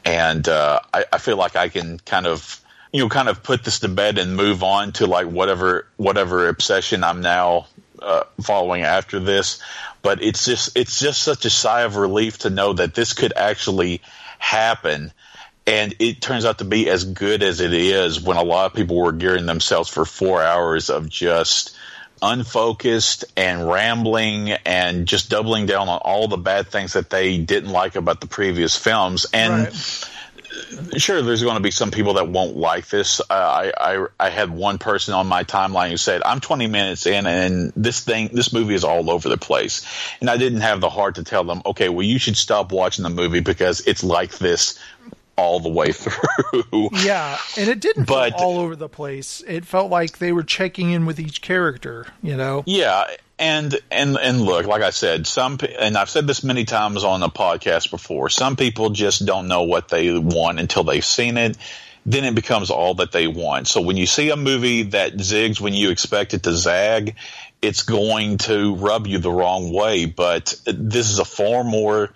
[0.06, 2.62] And uh, I, I feel like I can kind of,
[2.94, 6.48] you know, kind of put this to bed and move on to like whatever whatever
[6.48, 7.68] obsession I'm now
[8.02, 9.62] uh, following after this.
[10.02, 13.34] But it's just it's just such a sigh of relief to know that this could
[13.36, 14.02] actually
[14.40, 15.12] happen
[15.65, 18.73] and it turns out to be as good as it is when a lot of
[18.73, 21.76] people were gearing themselves for four hours of just
[22.22, 27.72] unfocused and rambling and just doubling down on all the bad things that they didn't
[27.72, 29.26] like about the previous films.
[29.34, 29.73] And
[30.98, 33.19] sure there's going to be some people that won't like this.
[33.22, 37.06] Uh, I, I i had one person on my timeline who said i'm 20 minutes
[37.06, 39.85] in and this thing this movie is all over the place.
[40.22, 43.03] And i didn't have the heart to tell them okay well you should stop watching
[43.03, 44.77] the movie because it's like this
[45.36, 49.44] all the way through Yeah, and it didn't But- feel all over the place.
[49.48, 52.64] It felt like they were checking in with each character, you know.
[52.66, 53.06] Yeah,
[53.40, 57.20] and and and look, like I said, some and I've said this many times on
[57.20, 58.30] the podcast before.
[58.30, 61.58] Some people just don't know what they want until they've seen it.
[62.06, 63.68] Then it becomes all that they want.
[63.70, 67.16] So when you see a movie that zigs when you expect it to zag,
[67.62, 70.06] it's going to rub you the wrong way.
[70.06, 72.10] But this is a far more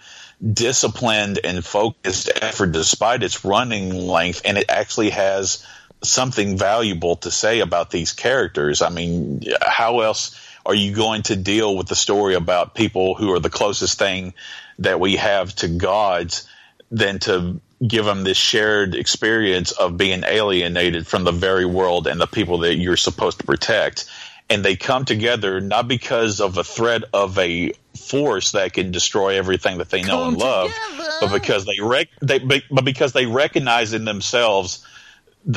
[0.53, 5.65] disciplined and focused effort despite its running length and it actually has
[6.03, 8.81] something valuable to say about these characters.
[8.81, 13.33] I mean, how else are you going to deal with the story about people who
[13.33, 14.33] are the closest thing
[14.79, 16.47] that we have to gods
[16.91, 22.19] than to give them this shared experience of being alienated from the very world and
[22.19, 24.05] the people that you're supposed to protect?
[24.49, 27.73] And they come together not because of a threat of a
[28.07, 30.71] force that can destroy everything that they know and love,
[31.19, 34.85] but because they rec- they but because they recognize in themselves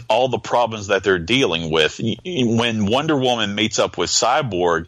[0.08, 2.00] all the problems that they're dealing with.
[2.24, 4.86] When Wonder Woman meets up with Cyborg,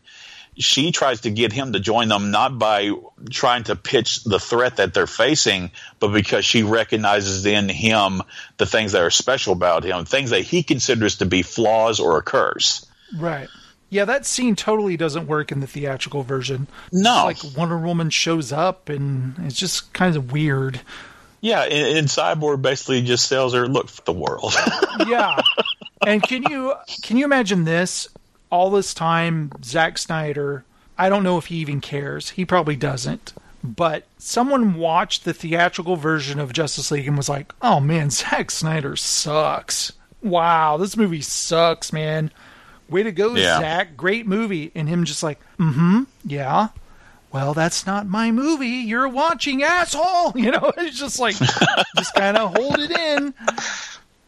[0.56, 2.90] she tries to get him to join them not by
[3.30, 8.22] trying to pitch the threat that they're facing, but because she recognizes in him
[8.58, 12.18] the things that are special about him, things that he considers to be flaws or
[12.18, 12.86] a curse.
[13.16, 13.48] Right.
[13.92, 16.66] Yeah, that scene totally doesn't work in the theatrical version.
[16.92, 17.28] No.
[17.28, 20.80] It's like Wonder Woman shows up and it's just kind of weird.
[21.42, 24.54] Yeah, and, and Cyborg basically just tells her, "Look for the world."
[25.06, 25.38] yeah.
[26.06, 28.08] And can you can you imagine this?
[28.48, 30.64] All this time, Zack Snyder.
[30.96, 32.30] I don't know if he even cares.
[32.30, 33.34] He probably doesn't.
[33.62, 38.50] But someone watched the theatrical version of Justice League and was like, "Oh man, Zack
[38.50, 39.92] Snyder sucks.
[40.22, 42.30] Wow, this movie sucks, man.
[42.92, 43.58] Way to go, Yeah.
[43.58, 43.96] Zack.
[43.96, 46.68] Great movie." And him just like, "Mm-hmm, yeah."
[47.32, 48.66] Well, that's not my movie.
[48.68, 50.32] You're watching, asshole.
[50.36, 51.34] You know, it's just like,
[51.96, 53.32] just kind of hold it in.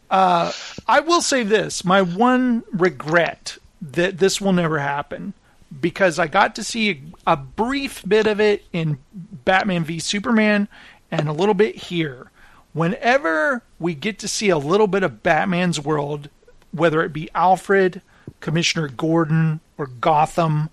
[0.09, 0.51] Uh,
[0.87, 5.33] I will say this: my one regret that this will never happen
[5.81, 6.89] because I got to see
[7.27, 10.67] a, a brief bit of it in Batman v Superman
[11.11, 12.31] and a little bit here.
[12.73, 16.29] Whenever we get to see a little bit of Batman's world,
[16.71, 18.01] whether it be Alfred,
[18.45, 20.69] Commissioner Gordon, or Gotham,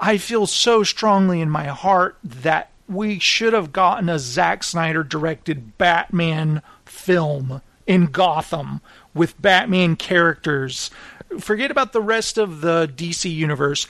[0.00, 5.04] I feel so strongly in my heart that we should have gotten a Zack Snyder
[5.04, 8.80] directed Batman film in Gotham
[9.14, 10.90] with Batman characters.
[11.38, 13.86] Forget about the rest of the DC universe.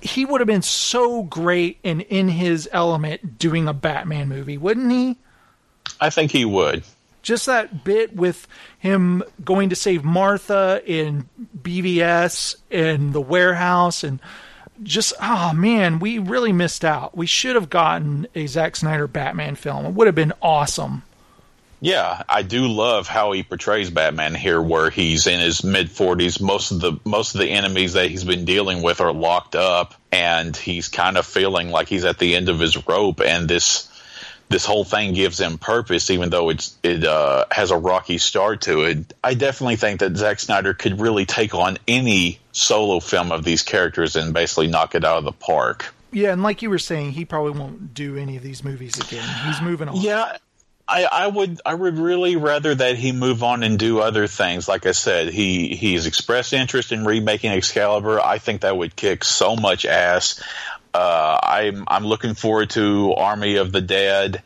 [0.00, 4.92] He would have been so great and in his element doing a Batman movie, wouldn't
[4.92, 5.16] he?
[6.00, 6.84] I think he would.
[7.28, 8.48] Just that bit with
[8.78, 11.28] him going to save Martha in
[11.60, 14.18] BVS and the warehouse and
[14.82, 17.14] just oh man, we really missed out.
[17.14, 19.84] We should have gotten a Zack Snyder Batman film.
[19.84, 21.02] It would have been awesome.
[21.82, 26.40] Yeah, I do love how he portrays Batman here, where he's in his mid forties.
[26.40, 29.94] Most of the most of the enemies that he's been dealing with are locked up,
[30.10, 33.20] and he's kind of feeling like he's at the end of his rope.
[33.20, 33.87] And this
[34.48, 38.62] this whole thing gives him purpose, even though it's it uh, has a rocky start
[38.62, 39.14] to it.
[39.22, 43.62] I definitely think that Zack Snyder could really take on any solo film of these
[43.62, 45.94] characters and basically knock it out of the park.
[46.10, 49.28] Yeah, and like you were saying, he probably won't do any of these movies again.
[49.46, 49.96] He's moving on.
[49.96, 50.38] Yeah,
[50.88, 54.66] I, I would I would really rather that he move on and do other things.
[54.66, 58.18] Like I said, he he's expressed interest in remaking Excalibur.
[58.18, 60.42] I think that would kick so much ass.
[60.94, 64.42] Uh, I'm I'm looking forward to Army of the Dead.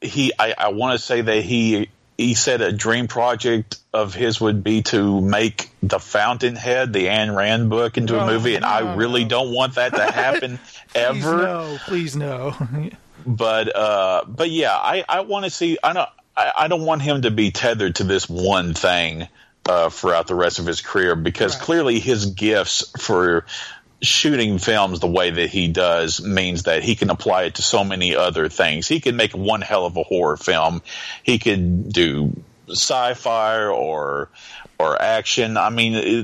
[0.00, 4.40] He I, I want to say that he he said a dream project of his
[4.40, 8.62] would be to make the Fountainhead, the Ayn Rand book, into a Oh, movie, and
[8.62, 10.58] no, I really don't want that to happen
[10.94, 12.90] ever Please no, please no.
[13.26, 17.02] but uh but yeah i i want to see i don't I, I don't want
[17.02, 19.28] him to be tethered to this one thing
[19.68, 23.44] uh throughout the rest of his career because clearly his gifts for
[24.02, 27.82] shooting films the way that he does means that he can apply it to so
[27.82, 30.82] many other things he can make one hell of a horror film
[31.22, 32.32] he could do
[32.68, 34.30] sci-fi or
[34.78, 35.56] or action.
[35.56, 36.22] I mean, you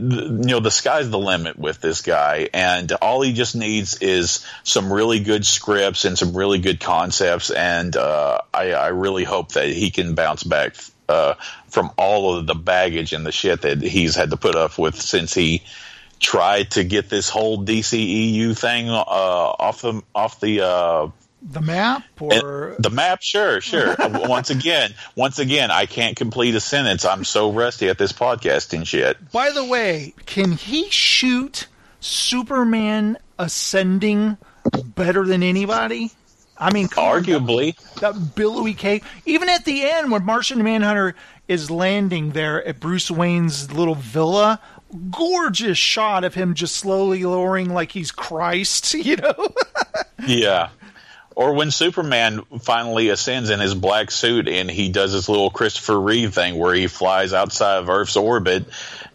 [0.50, 4.92] know, the sky's the limit with this guy, and all he just needs is some
[4.92, 7.50] really good scripts and some really good concepts.
[7.50, 10.76] And uh, I, I really hope that he can bounce back
[11.08, 11.34] uh,
[11.68, 15.00] from all of the baggage and the shit that he's had to put up with
[15.00, 15.62] since he
[16.22, 21.10] tried to get this whole DCEU thing uh, off the off the uh,
[21.42, 23.96] the map or the map, sure, sure.
[23.98, 27.04] once again, once again, I can't complete a sentence.
[27.04, 29.32] I'm so rusty at this podcasting shit.
[29.32, 31.66] By the way, can he shoot
[32.00, 34.38] Superman ascending
[34.94, 36.12] better than anybody?
[36.56, 39.04] I mean, Arguably, that billowy cave.
[39.26, 41.16] Even at the end, when Martian Manhunter
[41.48, 44.60] is landing there at Bruce Wayne's little villa,
[45.10, 49.48] gorgeous shot of him just slowly lowering like he's Christ, you know?
[50.26, 50.70] yeah.
[51.34, 55.98] Or when Superman finally ascends in his black suit and he does this little Christopher
[55.98, 58.66] Reeve thing where he flies outside of Earth's orbit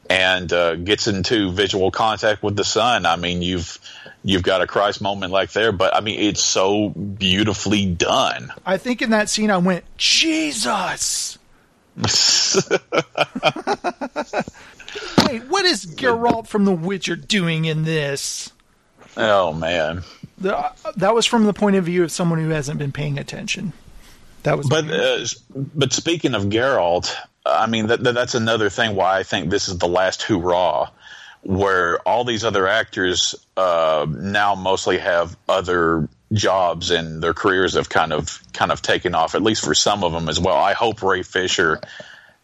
[0.10, 3.06] and uh, gets into visual contact with the sun.
[3.06, 3.78] I mean, you've
[4.24, 8.52] you've got a Christ moment like there, but I mean, it's so beautifully done.
[8.66, 11.38] I think in that scene I went, Jesus!
[15.28, 18.52] Wait, what is Geralt from The Witcher doing in this?
[19.15, 20.03] Oh man.
[20.38, 23.74] The, that was from the point of view of someone who hasn't been paying attention.
[24.44, 25.26] That was But uh,
[25.76, 27.14] but speaking of Geralt,
[27.45, 30.90] I mean that, that that's another thing why I think this is the last hurrah,
[31.41, 37.90] where all these other actors uh, now mostly have other jobs and their careers have
[37.90, 40.57] kind of kind of taken off at least for some of them as well.
[40.57, 41.82] I hope Ray Fisher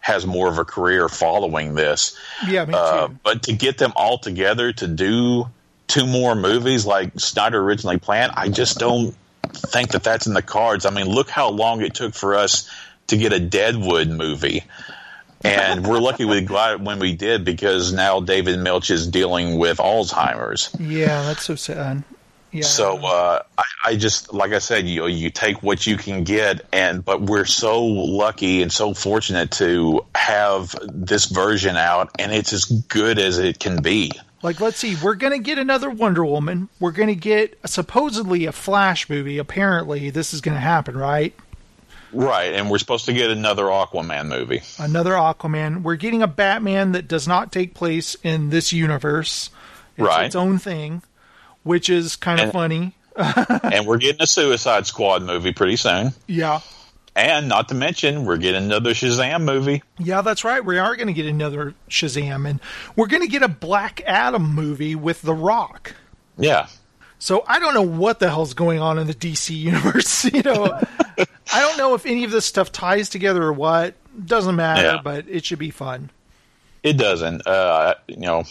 [0.04, 2.18] has more of a career following this.
[2.46, 2.78] Yeah, me too.
[2.78, 5.46] Uh, but to get them all together to do
[5.88, 9.16] two more movies like Snyder originally planned, I just don't
[9.54, 10.86] think that that's in the cards.
[10.86, 12.70] I mean, look how long it took for us
[13.08, 14.66] to get a Deadwood movie.
[15.42, 19.58] And we're lucky we got it when we did because now David Milch is dealing
[19.58, 20.70] with Alzheimer's.
[20.80, 22.04] yeah, that's so sad.
[22.54, 22.64] Yeah.
[22.64, 26.66] So uh, I, I just, like I said, you you take what you can get,
[26.72, 32.54] and but we're so lucky and so fortunate to have this version out, and it's
[32.54, 34.12] as good as it can be.
[34.44, 36.70] Like, let's see, we're going to get another Wonder Woman.
[36.80, 39.38] We're going to get supposedly a Flash movie.
[39.38, 41.34] Apparently, this is going to happen, right?
[42.12, 44.62] Right, and we're supposed to get another Aquaman movie.
[44.78, 45.82] Another Aquaman.
[45.82, 49.50] We're getting a Batman that does not take place in this universe.
[49.98, 50.26] It's Right.
[50.26, 51.02] its own thing,
[51.64, 52.94] which is kind of funny.
[53.16, 56.12] and we're getting a Suicide Squad movie pretty soon.
[56.28, 56.62] Yeah.
[57.16, 59.84] And not to mention, we're getting another Shazam movie.
[60.00, 60.66] Yeah, that's right.
[60.66, 62.60] We are going to get another Shazam, and
[62.96, 65.96] we're going to get a Black Adam movie with The Rock.
[66.40, 66.68] Yeah.
[67.20, 70.26] So I don't know what the hell's going on in the DC universe.
[70.34, 70.80] You know,
[71.54, 73.94] I don't know if any of this stuff ties together or what.
[74.26, 75.02] Doesn't matter, Yeah.
[75.04, 76.10] but it should be fun.
[76.82, 77.46] It doesn't.
[77.46, 78.44] Uh, you know,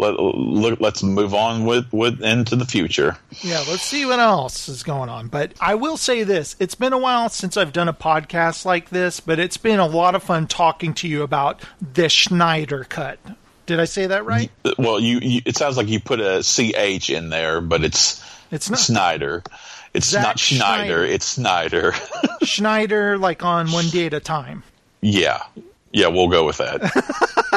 [0.00, 3.16] let, look, let's move on with, with into the future.
[3.42, 5.28] Yeah, let's see what else is going on.
[5.28, 8.90] But I will say this it's been a while since I've done a podcast like
[8.90, 13.18] this, but it's been a lot of fun talking to you about the Schneider cut.
[13.66, 14.50] Did I say that right?
[14.78, 18.68] Well, you, you it sounds like you put a ch in there, but it's It's
[18.68, 19.42] not Snyder.
[19.94, 20.84] It's Zack not Schneider.
[20.84, 21.04] Schneider.
[21.04, 21.94] It's Snyder.
[22.42, 24.62] Schneider, like on one day at a time.
[25.00, 25.42] yeah,
[25.92, 26.80] yeah, we'll go with that.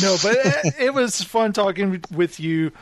[0.00, 0.36] no, but
[0.78, 2.72] it, was fun talking with you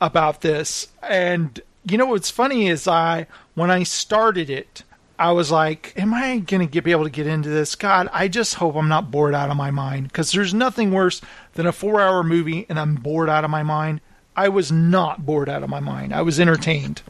[0.00, 0.88] about this.
[1.02, 4.82] And you know what's funny is I when I started it,
[5.18, 7.74] I was like, am I going to be able to get into this?
[7.74, 11.20] God, I just hope I'm not bored out of my mind because there's nothing worse
[11.54, 14.00] than a four hour movie and I'm bored out of my mind.
[14.36, 16.14] I was not bored out of my mind.
[16.14, 17.02] I was entertained.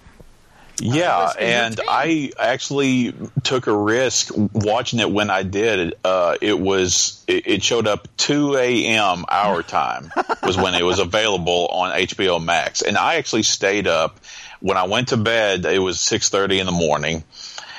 [0.80, 5.94] Yeah, and I actually took a risk watching it when I did.
[6.04, 9.24] Uh, it was it, it showed up 2 a.m.
[9.28, 10.12] our time
[10.42, 14.20] was when it was available on HBO Max, and I actually stayed up.
[14.60, 17.24] When I went to bed, it was 6:30 in the morning.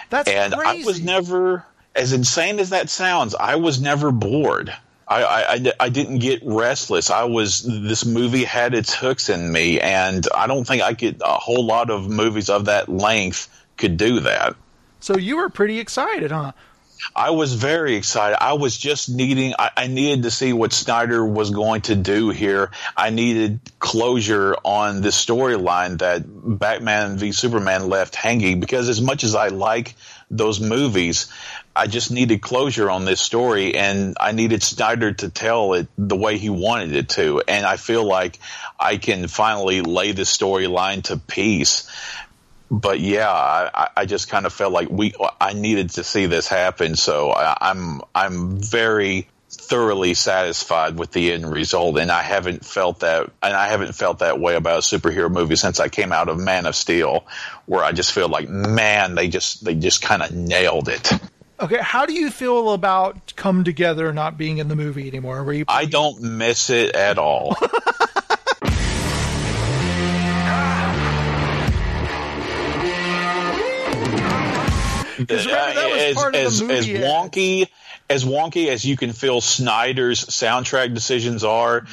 [0.10, 1.66] That's and I was never
[1.96, 3.36] as insane as that sounds.
[3.36, 4.74] I was never bored.
[5.08, 7.10] I, I, I, I didn't get restless.
[7.10, 11.22] I was this movie had its hooks in me, and I don't think I could
[11.22, 13.48] a whole lot of movies of that length
[13.78, 14.56] could do that.
[15.00, 16.52] So you were pretty excited, huh?
[17.16, 18.38] I was very excited.
[18.42, 22.30] I was just needing, I, I, needed to see what Snyder was going to do
[22.30, 22.72] here.
[22.96, 29.24] I needed closure on the storyline that Batman v Superman left hanging because as much
[29.24, 29.96] as I like
[30.30, 31.32] those movies,
[31.78, 36.16] I just needed closure on this story and I needed Snyder to tell it the
[36.16, 37.44] way he wanted it to.
[37.48, 38.40] And I feel like
[38.80, 41.88] I can finally lay the storyline to peace.
[42.72, 46.48] But yeah, I, I just kind of felt like we, I needed to see this
[46.48, 46.96] happen.
[46.96, 53.00] So I, I'm, I'm very thoroughly satisfied with the end result and I haven't felt
[53.02, 56.28] that and I haven't felt that way about a superhero movie since I came out
[56.28, 57.26] of Man of Steel
[57.66, 61.12] where I just feel like man they just they just kind of nailed it.
[61.60, 65.44] Okay, how do you feel about Come Together not being in the movie anymore?
[65.44, 67.56] Were you I don't miss it at all.
[75.20, 77.68] Uh, as, as, as wonky
[78.10, 81.86] as wonky as you can feel Snyder's soundtrack decisions are,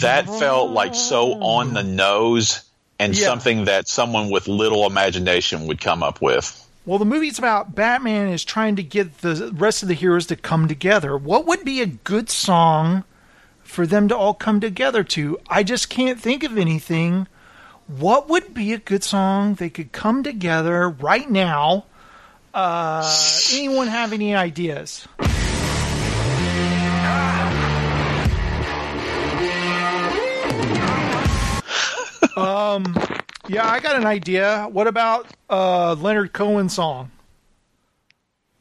[0.00, 2.64] that felt like so on the nose
[2.98, 3.26] and Yeah.
[3.26, 6.67] something that someone with little imagination would come up with.
[6.88, 10.36] Well, the movie's about Batman is trying to get the rest of the heroes to
[10.36, 11.18] come together.
[11.18, 13.04] What would be a good song
[13.62, 15.38] for them to all come together to?
[15.50, 17.28] I just can't think of anything.
[17.88, 21.84] What would be a good song they could come together right now?
[22.54, 23.14] Uh,
[23.52, 25.06] anyone have any ideas?
[32.38, 32.94] um,
[33.48, 34.68] yeah, I got an idea.
[34.70, 37.10] What about uh Leonard Cohen song?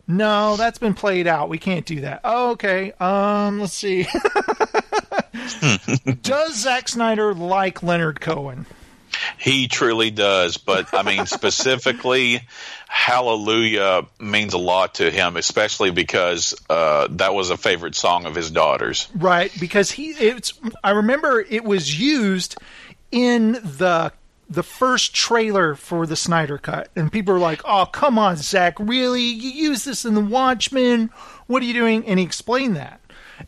[0.07, 1.49] No, that's been played out.
[1.49, 2.22] We can't do that.
[2.23, 2.93] Oh, okay.
[2.93, 4.07] Um, let's see.
[6.22, 8.65] Does Zack Snyder like Leonard Cohen?
[9.38, 12.41] He truly does, but I mean specifically,
[12.88, 18.35] Hallelujah means a lot to him, especially because uh, that was a favorite song of
[18.35, 19.07] his daughter's.
[19.15, 20.53] Right, because he it's
[20.84, 22.57] I remember it was used
[23.11, 24.11] in the
[24.49, 28.79] the first trailer for the Snyder cut and people are like, "Oh, come on, Zack,
[28.79, 29.23] really?
[29.23, 31.09] You use this in the Watchmen?
[31.47, 33.01] What are you doing?" And he explained that.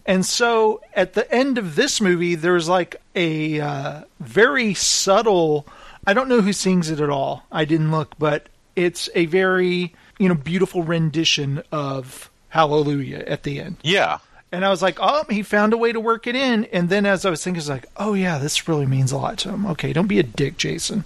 [0.06, 5.66] And so at the end of this movie there's like a uh, very subtle
[6.06, 7.44] I don't know who sings it at all.
[7.52, 13.60] I didn't look, but it's a very, you know, beautiful rendition of Hallelujah at the
[13.60, 13.78] end.
[13.84, 14.18] Yeah.
[14.52, 16.66] And I was like, oh, he found a way to work it in.
[16.66, 19.18] And then as I was thinking, I was like, oh, yeah, this really means a
[19.18, 19.66] lot to him.
[19.68, 21.04] Okay, don't be a dick, Jason.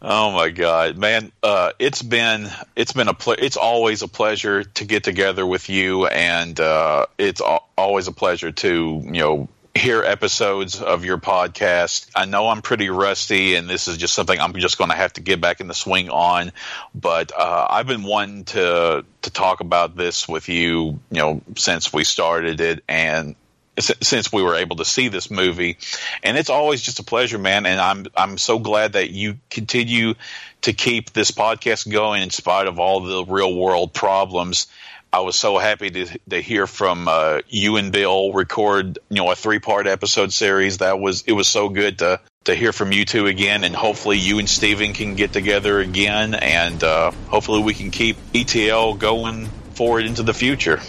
[0.00, 1.32] Oh my God, man!
[1.42, 6.06] Uh, it's been it's been a it's always a pleasure to get together with you,
[6.06, 9.48] and uh, it's al- always a pleasure to you know
[9.78, 12.10] hear episodes of your podcast.
[12.14, 15.12] I know I'm pretty rusty, and this is just something I'm just going to have
[15.14, 16.52] to get back in the swing on.
[16.94, 21.92] But uh, I've been wanting to to talk about this with you, you know, since
[21.92, 23.36] we started it, and
[23.80, 25.76] since we were able to see this movie
[26.24, 30.14] and it's always just a pleasure man and i'm i'm so glad that you continue
[30.62, 34.66] to keep this podcast going in spite of all the real world problems
[35.12, 39.30] i was so happy to, to hear from uh, you and bill record you know
[39.30, 42.92] a three part episode series that was it was so good to to hear from
[42.92, 47.62] you two again and hopefully you and steven can get together again and uh, hopefully
[47.62, 50.80] we can keep etl going forward into the future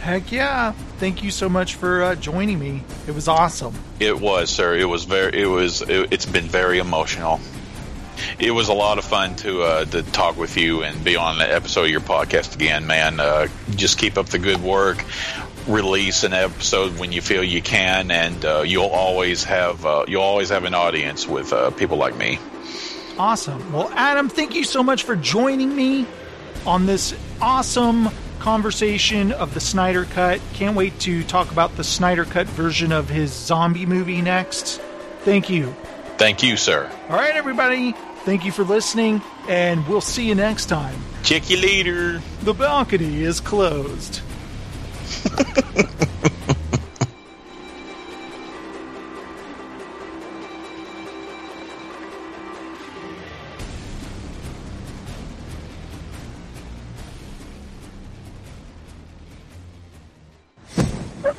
[0.00, 0.72] Heck yeah.
[0.98, 2.82] Thank you so much for uh, joining me.
[3.06, 3.74] It was awesome.
[3.98, 4.76] It was, sir.
[4.76, 5.42] It was very.
[5.42, 5.82] It was.
[5.82, 7.40] It, it's been very emotional.
[8.38, 11.38] It was a lot of fun to uh, to talk with you and be on
[11.38, 13.20] the episode of your podcast again, man.
[13.20, 15.04] Uh, just keep up the good work.
[15.66, 20.22] Release an episode when you feel you can, and uh, you'll always have uh, you'll
[20.22, 22.38] always have an audience with uh, people like me.
[23.18, 23.72] Awesome.
[23.72, 26.06] Well, Adam, thank you so much for joining me
[26.64, 28.08] on this awesome
[28.38, 30.40] conversation of the Snyder Cut.
[30.54, 34.80] Can't wait to talk about the Snyder Cut version of his zombie movie next.
[35.22, 35.74] Thank you.
[36.16, 36.90] Thank you, sir.
[37.08, 37.94] All right, everybody.
[38.24, 41.00] Thank you for listening, and we'll see you next time.
[41.22, 42.20] Check you later.
[42.42, 44.20] The balcony is closed.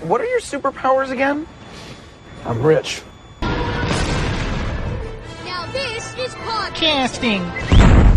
[0.02, 1.46] What are your superpowers again?
[2.44, 3.04] I'm rich.
[5.72, 7.46] This is podcasting.
[7.52, 8.09] Casting.